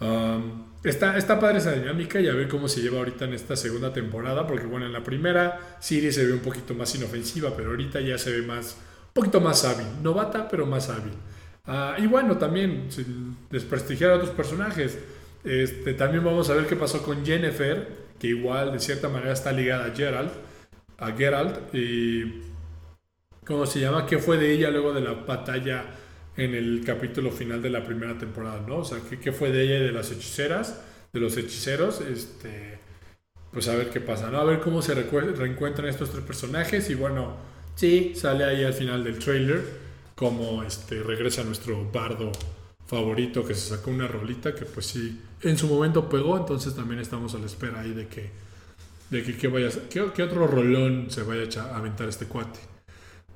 um, 0.00 0.67
está, 0.84 1.16
está 1.16 1.40
padre 1.40 1.58
esa 1.58 1.72
dinámica 1.72 2.20
y 2.20 2.28
a 2.28 2.34
ver 2.34 2.48
cómo 2.48 2.68
se 2.68 2.80
lleva 2.80 2.98
ahorita 2.98 3.24
en 3.24 3.34
esta 3.34 3.56
segunda 3.56 3.92
temporada, 3.92 4.46
porque 4.46 4.66
bueno, 4.66 4.86
en 4.86 4.92
la 4.92 5.02
primera 5.02 5.76
Siri 5.80 6.12
se 6.12 6.26
ve 6.26 6.32
un 6.32 6.40
poquito 6.40 6.74
más 6.74 6.94
inofensiva, 6.94 7.54
pero 7.56 7.70
ahorita 7.70 8.00
ya 8.00 8.18
se 8.18 8.32
ve 8.32 8.46
más, 8.46 8.76
un 9.08 9.12
poquito 9.14 9.40
más 9.40 9.64
hábil. 9.64 9.86
Novata, 10.02 10.48
pero 10.48 10.66
más 10.66 10.88
hábil. 10.90 11.12
Ah, 11.66 11.96
y 11.98 12.06
bueno, 12.06 12.38
también 12.38 12.88
desprestigiar 13.50 14.12
a 14.12 14.14
otros 14.16 14.30
personajes. 14.30 14.98
Este, 15.44 15.94
también 15.94 16.24
vamos 16.24 16.48
a 16.50 16.54
ver 16.54 16.66
qué 16.66 16.76
pasó 16.76 17.02
con 17.02 17.24
Jennifer, 17.24 17.88
que 18.18 18.28
igual 18.28 18.72
de 18.72 18.80
cierta 18.80 19.08
manera 19.08 19.32
está 19.32 19.52
ligada 19.52 19.86
a 19.86 19.94
Gerald, 19.94 20.30
a 20.98 21.12
Geralt, 21.12 21.74
y 21.74 22.42
¿cómo 23.46 23.66
se 23.66 23.80
llama? 23.80 24.06
¿Qué 24.06 24.18
fue 24.18 24.38
de 24.38 24.52
ella 24.52 24.70
luego 24.70 24.92
de 24.92 25.00
la 25.00 25.12
batalla 25.12 25.84
en 26.38 26.54
el 26.54 26.82
capítulo 26.86 27.32
final 27.32 27.60
de 27.60 27.68
la 27.68 27.84
primera 27.84 28.16
temporada, 28.16 28.64
¿no? 28.66 28.76
O 28.78 28.84
sea, 28.84 28.98
¿qué, 29.20 29.32
fue 29.32 29.50
de 29.50 29.64
ella 29.64 29.78
y 29.78 29.82
de 29.86 29.92
las 29.92 30.12
hechiceras, 30.12 30.80
de 31.12 31.18
los 31.18 31.36
hechiceros? 31.36 32.00
Este, 32.00 32.78
pues 33.52 33.66
a 33.66 33.74
ver 33.74 33.90
qué 33.90 34.00
pasa, 34.00 34.30
¿no? 34.30 34.38
A 34.38 34.44
ver 34.44 34.60
cómo 34.60 34.80
se 34.80 34.94
reencuentran 34.94 35.88
estos 35.88 36.12
tres 36.12 36.22
personajes 36.22 36.88
y 36.90 36.94
bueno, 36.94 37.36
sí, 37.74 38.12
sale 38.14 38.44
ahí 38.44 38.62
al 38.62 38.72
final 38.72 39.02
del 39.02 39.18
trailer 39.18 39.64
como 40.14 40.62
este, 40.62 41.02
regresa 41.02 41.42
nuestro 41.42 41.90
bardo 41.90 42.30
favorito 42.86 43.44
que 43.44 43.54
se 43.54 43.74
sacó 43.74 43.90
una 43.90 44.06
rolita 44.06 44.54
que 44.54 44.64
pues 44.64 44.86
sí, 44.86 45.20
en 45.42 45.58
su 45.58 45.66
momento 45.66 46.08
pegó, 46.08 46.38
entonces 46.38 46.74
también 46.74 47.00
estamos 47.00 47.34
a 47.34 47.38
la 47.38 47.46
espera 47.46 47.80
ahí 47.80 47.90
de 47.90 48.06
que, 48.06 48.30
de 49.10 49.24
que, 49.24 49.36
que 49.36 49.48
vaya, 49.48 49.70
que, 49.90 50.22
otro 50.22 50.46
rolón 50.46 51.10
se 51.10 51.24
vaya 51.24 51.62
a 51.62 51.78
aventar 51.78 52.08
este 52.08 52.26
cuate. 52.26 52.60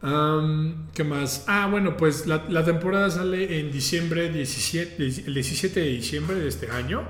¿Qué 0.02 1.04
más? 1.04 1.44
Ah, 1.46 1.68
bueno, 1.70 1.96
pues 1.96 2.26
la, 2.26 2.64
temporada 2.64 3.08
sale 3.10 3.60
en 3.60 3.70
diciembre 3.70 4.30
17, 4.30 4.96
el 4.96 5.34
17 5.34 5.80
de 5.80 5.86
diciembre 5.86 6.36
de 6.36 6.48
este 6.48 6.70
año, 6.70 7.02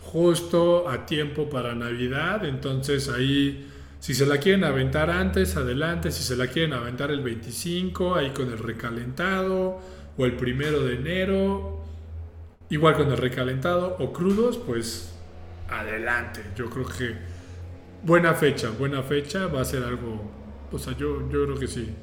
justo 0.00 0.88
a 0.88 1.04
tiempo 1.04 1.50
para 1.50 1.74
Navidad, 1.74 2.44
entonces 2.44 3.08
ahí... 3.08 3.66
Si 4.00 4.14
se 4.14 4.24
la 4.24 4.38
quieren 4.38 4.64
aventar 4.64 5.10
antes, 5.10 5.58
adelante. 5.58 6.10
Si 6.10 6.22
se 6.22 6.34
la 6.34 6.46
quieren 6.46 6.72
aventar 6.72 7.10
el 7.10 7.20
25, 7.20 8.14
ahí 8.14 8.30
con 8.30 8.50
el 8.50 8.58
recalentado 8.58 9.78
o 10.16 10.24
el 10.24 10.36
primero 10.36 10.82
de 10.84 10.94
enero, 10.94 11.84
igual 12.70 12.96
con 12.96 13.10
el 13.10 13.18
recalentado 13.18 13.96
o 13.98 14.10
crudos, 14.10 14.56
pues 14.56 15.14
adelante. 15.68 16.42
Yo 16.56 16.70
creo 16.70 16.86
que 16.86 17.14
buena 18.02 18.32
fecha, 18.34 18.70
buena 18.70 19.02
fecha, 19.02 19.46
va 19.48 19.60
a 19.60 19.64
ser 19.64 19.84
algo, 19.84 20.30
o 20.72 20.78
sea, 20.78 20.96
yo, 20.96 21.28
yo 21.30 21.44
creo 21.44 21.58
que 21.58 21.68
sí. 21.68 21.94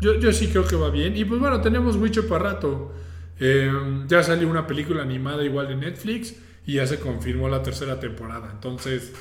Yo, 0.00 0.14
yo 0.14 0.32
sí 0.32 0.48
creo 0.48 0.66
que 0.66 0.76
va 0.76 0.90
bien. 0.90 1.16
Y 1.16 1.24
pues 1.24 1.40
bueno, 1.40 1.60
tenemos 1.60 1.96
Witcher 1.96 2.26
para 2.28 2.52
rato. 2.52 2.92
Em, 3.38 4.06
ya 4.08 4.22
salió 4.22 4.48
una 4.48 4.66
película 4.66 5.02
animada 5.02 5.44
igual 5.44 5.68
de 5.68 5.76
Netflix 5.76 6.34
y 6.66 6.74
ya 6.74 6.86
se 6.86 7.00
confirmó 7.00 7.48
la 7.48 7.62
tercera 7.62 7.98
temporada. 7.98 8.50
Entonces, 8.52 9.12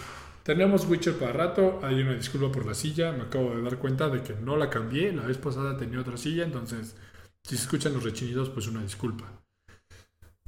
tenemos 0.43 0.85
Witcher 0.85 1.15
para 1.15 1.33
rato. 1.33 1.79
Hay 1.83 2.01
una 2.01 2.13
disculpa 2.13 2.51
por 2.51 2.65
la 2.65 2.73
silla. 2.73 3.11
Me 3.11 3.23
acabo 3.23 3.55
de 3.55 3.61
dar 3.61 3.77
cuenta 3.77 4.09
de 4.09 4.21
que 4.21 4.33
no 4.33 4.57
la 4.57 4.69
cambié. 4.69 5.11
La 5.11 5.23
vez 5.23 5.37
pasada 5.37 5.77
tenía 5.77 5.99
otra 5.99 6.17
silla, 6.17 6.43
entonces 6.43 6.95
si 7.43 7.55
se 7.55 7.63
escuchan 7.63 7.93
los 7.93 8.03
rechinidos, 8.03 8.49
pues 8.49 8.67
una 8.67 8.81
disculpa. 8.81 9.25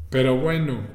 Pero 0.09 0.35
bueno. 0.35 0.85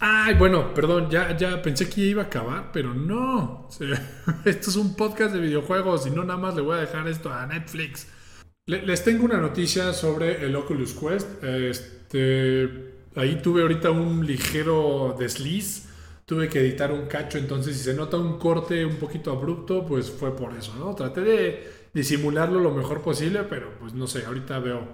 Ay, 0.00 0.34
bueno, 0.34 0.74
perdón, 0.74 1.10
ya, 1.10 1.36
ya 1.36 1.62
pensé 1.62 1.88
que 1.88 2.02
iba 2.02 2.22
a 2.22 2.26
acabar, 2.26 2.70
pero 2.72 2.94
no. 2.94 3.68
esto 4.44 4.70
es 4.70 4.76
un 4.76 4.94
podcast 4.96 5.34
de 5.34 5.40
videojuegos 5.40 6.06
y 6.06 6.10
no 6.10 6.24
nada 6.24 6.38
más 6.38 6.54
le 6.54 6.62
voy 6.62 6.76
a 6.76 6.80
dejar 6.80 7.08
esto 7.08 7.32
a 7.32 7.46
Netflix. 7.46 8.06
les 8.66 9.04
tengo 9.04 9.24
una 9.24 9.38
noticia 9.38 9.92
sobre 9.92 10.44
el 10.44 10.54
Oculus 10.56 10.94
Quest. 10.94 11.42
Este, 11.44 12.94
ahí 13.14 13.40
tuve 13.42 13.62
ahorita 13.62 13.90
un 13.90 14.26
ligero 14.26 15.16
desliz. 15.18 15.84
Tuve 16.24 16.48
que 16.48 16.58
editar 16.58 16.90
un 16.90 17.06
cacho, 17.06 17.38
entonces 17.38 17.76
si 17.76 17.84
se 17.84 17.94
nota 17.94 18.16
un 18.16 18.36
corte 18.36 18.84
un 18.84 18.96
poquito 18.96 19.30
abrupto, 19.30 19.86
pues 19.86 20.10
fue 20.10 20.34
por 20.34 20.54
eso, 20.54 20.74
¿no? 20.76 20.92
Traté 20.92 21.20
de 21.20 21.70
disimularlo 21.94 22.58
lo 22.58 22.72
mejor 22.72 23.00
posible, 23.00 23.44
pero 23.44 23.70
pues 23.78 23.94
no 23.94 24.08
sé, 24.08 24.26
ahorita 24.26 24.58
veo 24.58 24.88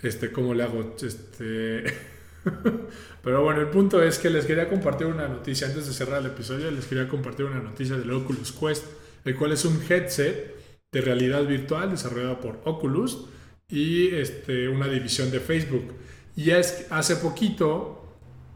este 0.00 0.32
cómo 0.32 0.54
le 0.54 0.64
hago 0.64 0.96
este 1.00 1.84
pero 3.22 3.42
bueno, 3.42 3.60
el 3.60 3.68
punto 3.68 4.02
es 4.02 4.18
que 4.18 4.30
les 4.30 4.44
quería 4.44 4.68
compartir 4.68 5.06
una 5.06 5.28
noticia 5.28 5.66
antes 5.66 5.86
de 5.86 5.92
cerrar 5.92 6.20
el 6.20 6.26
episodio, 6.26 6.70
les 6.70 6.86
quería 6.86 7.08
compartir 7.08 7.46
una 7.46 7.60
noticia 7.60 7.96
del 7.96 8.10
Oculus 8.12 8.52
Quest, 8.52 8.84
el 9.24 9.36
cual 9.36 9.52
es 9.52 9.64
un 9.64 9.80
headset 9.88 10.54
de 10.92 11.00
realidad 11.00 11.44
virtual 11.44 11.90
desarrollado 11.90 12.40
por 12.40 12.60
Oculus 12.64 13.26
y 13.68 14.14
este, 14.14 14.68
una 14.68 14.88
división 14.88 15.30
de 15.30 15.40
Facebook. 15.40 15.94
Y 16.36 16.50
es 16.50 16.86
hace 16.90 17.16
poquito 17.16 18.06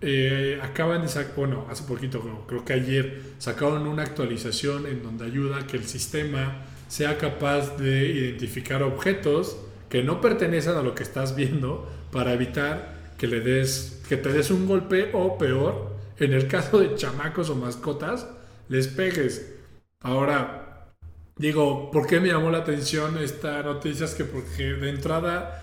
eh, 0.02 0.58
acaban 0.62 1.04
de 1.06 1.26
bueno, 1.36 1.66
hace 1.68 1.84
poquito, 1.84 2.20
creo, 2.20 2.46
creo 2.46 2.64
que 2.64 2.72
ayer 2.72 3.22
sacaron 3.38 3.86
una 3.86 4.02
actualización 4.02 4.86
en 4.86 5.02
donde 5.02 5.26
ayuda 5.26 5.58
a 5.58 5.66
que 5.66 5.76
el 5.76 5.84
sistema 5.84 6.64
sea 6.88 7.18
capaz 7.18 7.76
de 7.76 8.08
identificar 8.08 8.82
objetos 8.82 9.58
que 9.90 10.02
no 10.02 10.20
pertenecen 10.20 10.76
a 10.76 10.82
lo 10.82 10.94
que 10.94 11.02
estás 11.02 11.36
viendo 11.36 11.90
para 12.12 12.32
evitar 12.32 12.99
que 13.20 13.26
le 13.26 13.40
des 13.42 14.00
que 14.08 14.16
te 14.16 14.32
des 14.32 14.50
un 14.50 14.66
golpe 14.66 15.10
o 15.12 15.36
peor, 15.36 15.94
en 16.18 16.32
el 16.32 16.48
caso 16.48 16.80
de 16.80 16.94
chamacos 16.94 17.50
o 17.50 17.54
mascotas, 17.54 18.26
les 18.70 18.88
pegues. 18.88 19.56
Ahora 20.00 20.88
digo, 21.36 21.90
¿por 21.90 22.06
qué 22.06 22.18
me 22.18 22.28
llamó 22.28 22.50
la 22.50 22.58
atención 22.58 23.18
esta 23.18 23.62
noticia? 23.62 24.06
Es 24.06 24.14
que 24.14 24.24
porque 24.24 24.72
de 24.72 24.88
entrada 24.88 25.62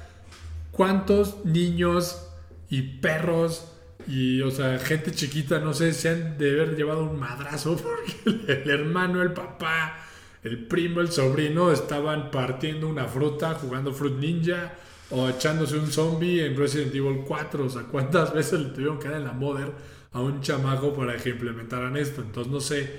¿cuántos 0.71 1.43
niños 1.45 2.29
y 2.69 2.83
perros 2.99 3.73
y, 4.07 4.43
o 4.43 4.51
sea, 4.51 4.77
gente 4.77 5.11
chiquita, 5.11 5.57
no 5.57 5.73
sé, 5.73 5.93
se 5.93 6.09
han 6.09 6.37
de 6.37 6.51
haber 6.51 6.75
llevado 6.75 7.05
un 7.05 7.19
madrazo 7.19 7.75
porque 8.23 8.61
el 8.61 8.69
hermano, 8.69 9.23
el 9.23 9.33
papá, 9.33 9.97
el 10.43 10.67
primo, 10.67 11.01
el 11.01 11.11
sobrino 11.11 11.71
estaban 11.71 12.29
partiendo 12.29 12.87
una 12.87 13.05
fruta, 13.05 13.55
jugando 13.55 13.93
Fruit 13.93 14.19
Ninja 14.19 14.73
o 15.11 15.29
echándose 15.29 15.77
un 15.77 15.87
zombie 15.87 16.45
en 16.45 16.55
Resident 16.55 16.93
Evil 16.93 17.23
4. 17.25 17.65
O 17.65 17.69
sea, 17.69 17.83
¿cuántas 17.83 18.33
veces 18.35 18.59
le 18.59 18.69
tuvieron 18.69 18.99
que 18.99 19.09
dar 19.09 19.17
en 19.17 19.25
la 19.25 19.33
mother 19.33 19.71
a 20.11 20.21
un 20.21 20.41
chamaco 20.41 20.93
para 20.93 21.17
que 21.17 21.29
implementaran 21.29 21.95
esto? 21.97 22.21
Entonces, 22.21 22.51
no 22.51 22.59
sé, 22.59 22.91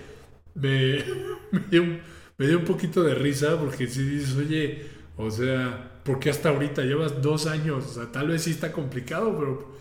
me, 0.54 1.04
dio, 1.70 1.82
un, 1.82 2.64
poquito 2.64 3.02
de 3.02 3.14
risa 3.14 3.58
porque 3.58 3.86
si 3.86 4.02
dices, 4.02 4.36
oye, 4.36 4.86
o 5.16 5.30
sea, 5.30 6.00
¿por 6.04 6.18
qué 6.20 6.30
hasta 6.30 6.50
ahorita 6.50 6.82
llevas 6.82 7.20
dos 7.22 7.46
años? 7.46 7.84
O 7.86 7.94
sea, 7.94 8.12
tal 8.12 8.28
vez 8.28 8.42
sí 8.42 8.50
está 8.52 8.72
complicado, 8.72 9.36
pero 9.38 9.76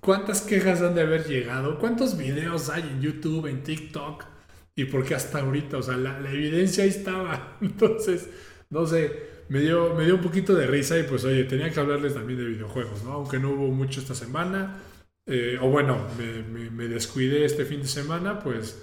¿cuántas 0.00 0.42
quejas 0.42 0.82
han 0.82 0.94
de 0.94 1.02
haber 1.02 1.26
llegado? 1.26 1.78
¿Cuántos 1.78 2.16
videos 2.16 2.68
hay 2.70 2.82
en 2.82 3.00
YouTube, 3.00 3.46
en 3.46 3.62
TikTok? 3.62 4.24
y 4.76 4.84
porque 4.86 5.14
hasta 5.14 5.40
ahorita, 5.40 5.78
o 5.78 5.82
sea, 5.82 5.96
la, 5.96 6.18
evidencia 6.30 6.84
ahí 6.84 6.90
estaba. 6.90 7.56
Entonces, 7.60 8.28
no 8.70 8.86
sé, 8.86 9.33
me 9.48 9.60
dio, 9.60 9.94
me 9.94 10.04
dio 10.04 10.14
un 10.14 10.22
poquito 10.22 10.54
de 10.54 10.66
risa 10.66 10.98
y 10.98 11.04
pues 11.04 11.24
oye, 11.24 11.44
tenía 11.44 11.70
que 11.70 11.80
hablarles 11.80 12.14
también 12.14 12.38
de 12.38 12.46
videojuegos, 12.46 13.02
¿no? 13.04 13.12
Aunque 13.12 13.38
no 13.38 13.50
hubo 13.50 13.68
mucho 13.68 14.00
esta 14.00 14.14
semana, 14.14 14.78
eh, 15.26 15.58
o 15.60 15.68
bueno, 15.68 15.98
me, 16.18 16.88
descuidé 16.88 17.44
este 17.44 17.64
fin 17.64 17.80
de 17.80 17.88
semana, 17.88 18.40
pues, 18.40 18.78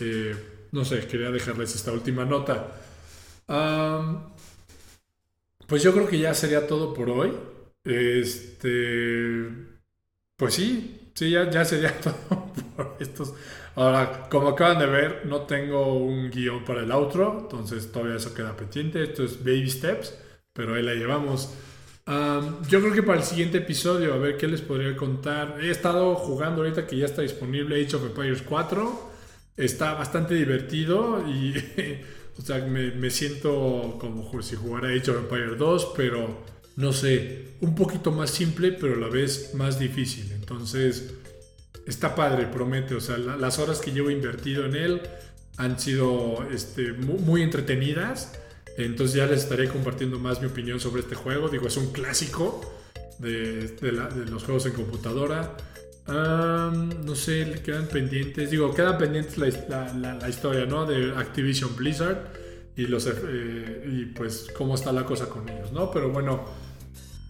eh, 0.00 0.34
no 0.72 0.84
sé, 0.84 1.06
quería 1.06 1.30
dejarles 1.30 1.74
esta 1.74 1.92
última 1.92 2.24
nota. 2.24 2.72
pues 5.66 5.82
yo 5.82 5.92
creo 5.92 6.08
que 6.08 6.18
ya 6.18 6.34
sería 6.34 6.66
todo 6.66 6.92
por 6.94 7.10
hoy. 7.10 7.32
Este, 7.84 9.48
pues 10.36 10.54
sí, 10.54 11.10
sí, 11.14 11.30
ya, 11.30 11.50
ya 11.50 11.64
sería 11.64 11.98
todo 12.00 12.52
por 12.76 12.96
estos 13.00 13.34
Ahora, 13.76 14.28
como 14.28 14.48
acaban 14.48 14.78
de 14.78 14.86
ver, 14.86 15.22
no 15.26 15.42
tengo 15.42 15.94
un 15.94 16.30
guion 16.30 16.64
para 16.64 16.82
el 16.82 16.90
outro, 16.90 17.38
entonces 17.40 17.90
todavía 17.92 18.16
eso 18.16 18.34
queda 18.34 18.56
pendiente. 18.56 19.02
Esto 19.02 19.24
es 19.24 19.38
Baby 19.38 19.70
Steps, 19.70 20.14
pero 20.52 20.74
ahí 20.74 20.82
la 20.82 20.94
llevamos. 20.94 21.54
yo 22.68 22.80
creo 22.80 22.92
que 22.92 23.02
para 23.02 23.18
el 23.18 23.24
siguiente 23.24 23.58
episodio, 23.58 24.14
a 24.14 24.18
ver 24.18 24.36
qué 24.36 24.48
les 24.48 24.60
podría 24.60 24.96
contar. 24.96 25.58
He 25.62 25.70
estado 25.70 26.14
jugando 26.16 26.62
ahorita 26.62 26.86
que 26.86 26.96
ya 26.96 27.06
está 27.06 27.22
disponible 27.22 27.82
Age 27.82 27.96
of 27.96 28.06
Empires 28.06 28.42
4. 28.42 29.10
Está 29.56 29.94
bastante 29.94 30.34
divertido 30.34 31.24
y, 31.28 31.54
o 32.38 32.42
sea, 32.42 32.58
me, 32.58 32.90
me 32.92 33.10
siento 33.10 33.96
como 34.00 34.42
si 34.42 34.56
jugara 34.56 34.88
Age 34.88 35.10
of 35.10 35.18
Empires 35.18 35.58
2, 35.58 35.92
pero 35.96 36.42
no 36.76 36.92
sé, 36.92 37.56
un 37.60 37.74
poquito 37.74 38.10
más 38.10 38.30
simple, 38.30 38.72
pero 38.72 38.94
a 38.94 38.98
la 38.98 39.08
vez 39.08 39.54
más 39.54 39.78
difícil. 39.78 40.32
Entonces, 40.32 41.14
está 41.90 42.14
padre, 42.14 42.46
promete. 42.46 42.94
O 42.94 43.00
sea, 43.00 43.18
las 43.18 43.58
horas 43.58 43.80
que 43.80 43.92
llevo 43.92 44.10
invertido 44.10 44.64
en 44.64 44.76
él 44.76 45.02
han 45.56 45.78
sido 45.78 46.46
este, 46.50 46.92
muy, 46.92 47.42
entretenidas. 47.42 48.38
Entonces 48.78 49.16
ya 49.16 49.26
les 49.26 49.42
estaré 49.42 49.68
compartiendo 49.68 50.18
más 50.18 50.40
mi 50.40 50.46
opinión 50.46 50.80
sobre 50.80 51.02
este 51.02 51.14
juego. 51.14 51.48
Digo, 51.48 51.66
es 51.66 51.76
un 51.76 51.92
clásico 51.92 52.60
de, 53.18 53.76
los 54.30 54.44
juegos 54.44 54.66
en 54.66 54.72
computadora. 54.72 55.56
no 56.06 57.14
sé, 57.14 57.60
quedan 57.64 57.88
pendientes. 57.88 58.50
Digo, 58.50 58.74
quedan 58.74 58.96
pendientes 58.96 59.36
la, 59.36 59.92
la, 59.92 60.28
historia, 60.28 60.64
¿no? 60.64 60.86
De 60.86 61.12
Activision 61.16 61.76
Blizzard 61.76 62.32
y 62.76 62.86
los 62.86 63.06
eh, 63.06 63.84
y 63.86 64.04
pues 64.06 64.46
cómo 64.56 64.74
está 64.74 64.92
la 64.92 65.04
cosa 65.04 65.28
con 65.28 65.48
ellos, 65.48 65.72
¿no? 65.72 65.90
Pero 65.90 66.10
bueno, 66.10 66.44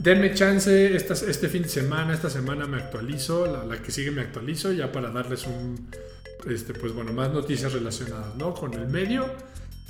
denme 0.01 0.34
chance 0.34 0.96
este 0.96 1.48
fin 1.48 1.62
de 1.62 1.68
semana, 1.68 2.14
esta 2.14 2.30
semana 2.30 2.66
me 2.66 2.78
actualizo, 2.78 3.46
la, 3.46 3.64
la, 3.64 3.82
que 3.82 3.92
sigue 3.92 4.11
me 4.11 4.22
actualizo 4.22 4.72
ya 4.72 4.90
para 4.90 5.11
darles 5.11 5.46
este, 6.48 6.72
pues 6.72 6.94
bueno, 6.94 7.12
más 7.12 7.32
noticias 7.32 7.72
relacionadas, 7.72 8.34
¿no? 8.36 8.55
Con 8.55 8.74
el 8.74 8.88
medio. 8.88 9.26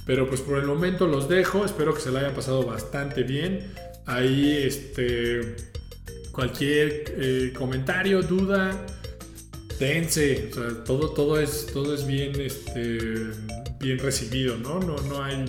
Pero 0.07 0.29
pues 0.29 0.41
por 0.41 0.59
el 0.59 0.67
momento 0.67 1.07
los 1.07 1.29
dejo, 1.29 1.65
espero 1.65 1.95
que 1.95 2.01
se 2.01 2.11
la 2.11 2.21
haya 2.21 2.35
pasado 2.35 2.65
bastante 2.65 3.23
bien. 3.23 3.73
Ahí, 4.07 4.65
este, 4.65 5.55
cualquier 6.33 7.05
eh, 7.17 7.53
comentario, 7.57 8.23
duda, 8.23 8.87
dense. 9.79 10.51
Todo, 10.85 11.11
todo, 11.11 11.39
es, 11.39 11.67
todo 11.67 11.95
es 11.95 12.07
bien, 12.07 12.41
este, 12.41 12.99
bien 13.79 13.99
recibido, 14.01 14.57
¿no? 14.57 14.81
No, 14.81 14.97
no 15.03 15.23
hay 15.23 15.45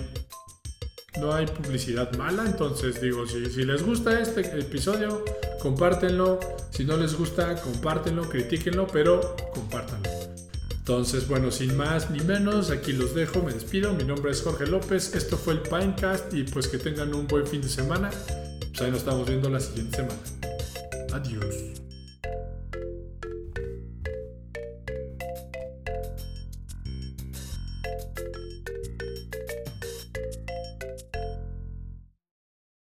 no 1.20 1.32
hay 1.32 1.46
publicidad 1.46 2.12
mala, 2.16 2.44
entonces 2.46 3.00
digo, 3.00 3.26
si, 3.26 3.64
les 3.64 3.82
gusta 3.82 4.18
este 4.20 4.40
episodio, 4.58 5.24
compártenlo, 5.60 6.40
si 6.70 6.84
no 6.84 6.96
les 6.96 7.14
gusta, 7.14 7.60
compártenlo, 7.60 8.28
critíquenlo, 8.28 8.86
pero 8.86 9.36
compártanlo. 9.52 10.08
Entonces, 10.70 11.28
bueno, 11.28 11.50
sin 11.50 11.76
más 11.76 12.10
ni 12.10 12.20
menos, 12.20 12.70
aquí 12.70 12.92
los 12.92 13.14
dejo, 13.14 13.42
me 13.42 13.52
despido, 13.52 13.92
mi 13.92 14.04
nombre 14.04 14.32
es 14.32 14.42
Jorge 14.42 14.66
López, 14.66 15.14
esto 15.14 15.36
fue 15.36 15.54
el 15.54 15.60
Pinecast 15.60 16.34
y 16.34 16.44
pues 16.44 16.66
que 16.66 16.78
tengan 16.78 17.14
un 17.14 17.28
buen 17.28 17.46
fin 17.46 17.60
de 17.60 17.68
semana, 17.68 18.10
pues 18.58 18.80
ahí 18.80 18.90
nos 18.90 19.00
estamos 19.00 19.28
viendo 19.28 19.48
la 19.48 19.60
siguiente 19.60 19.98
semana. 19.98 20.20
Adiós. 21.12 21.91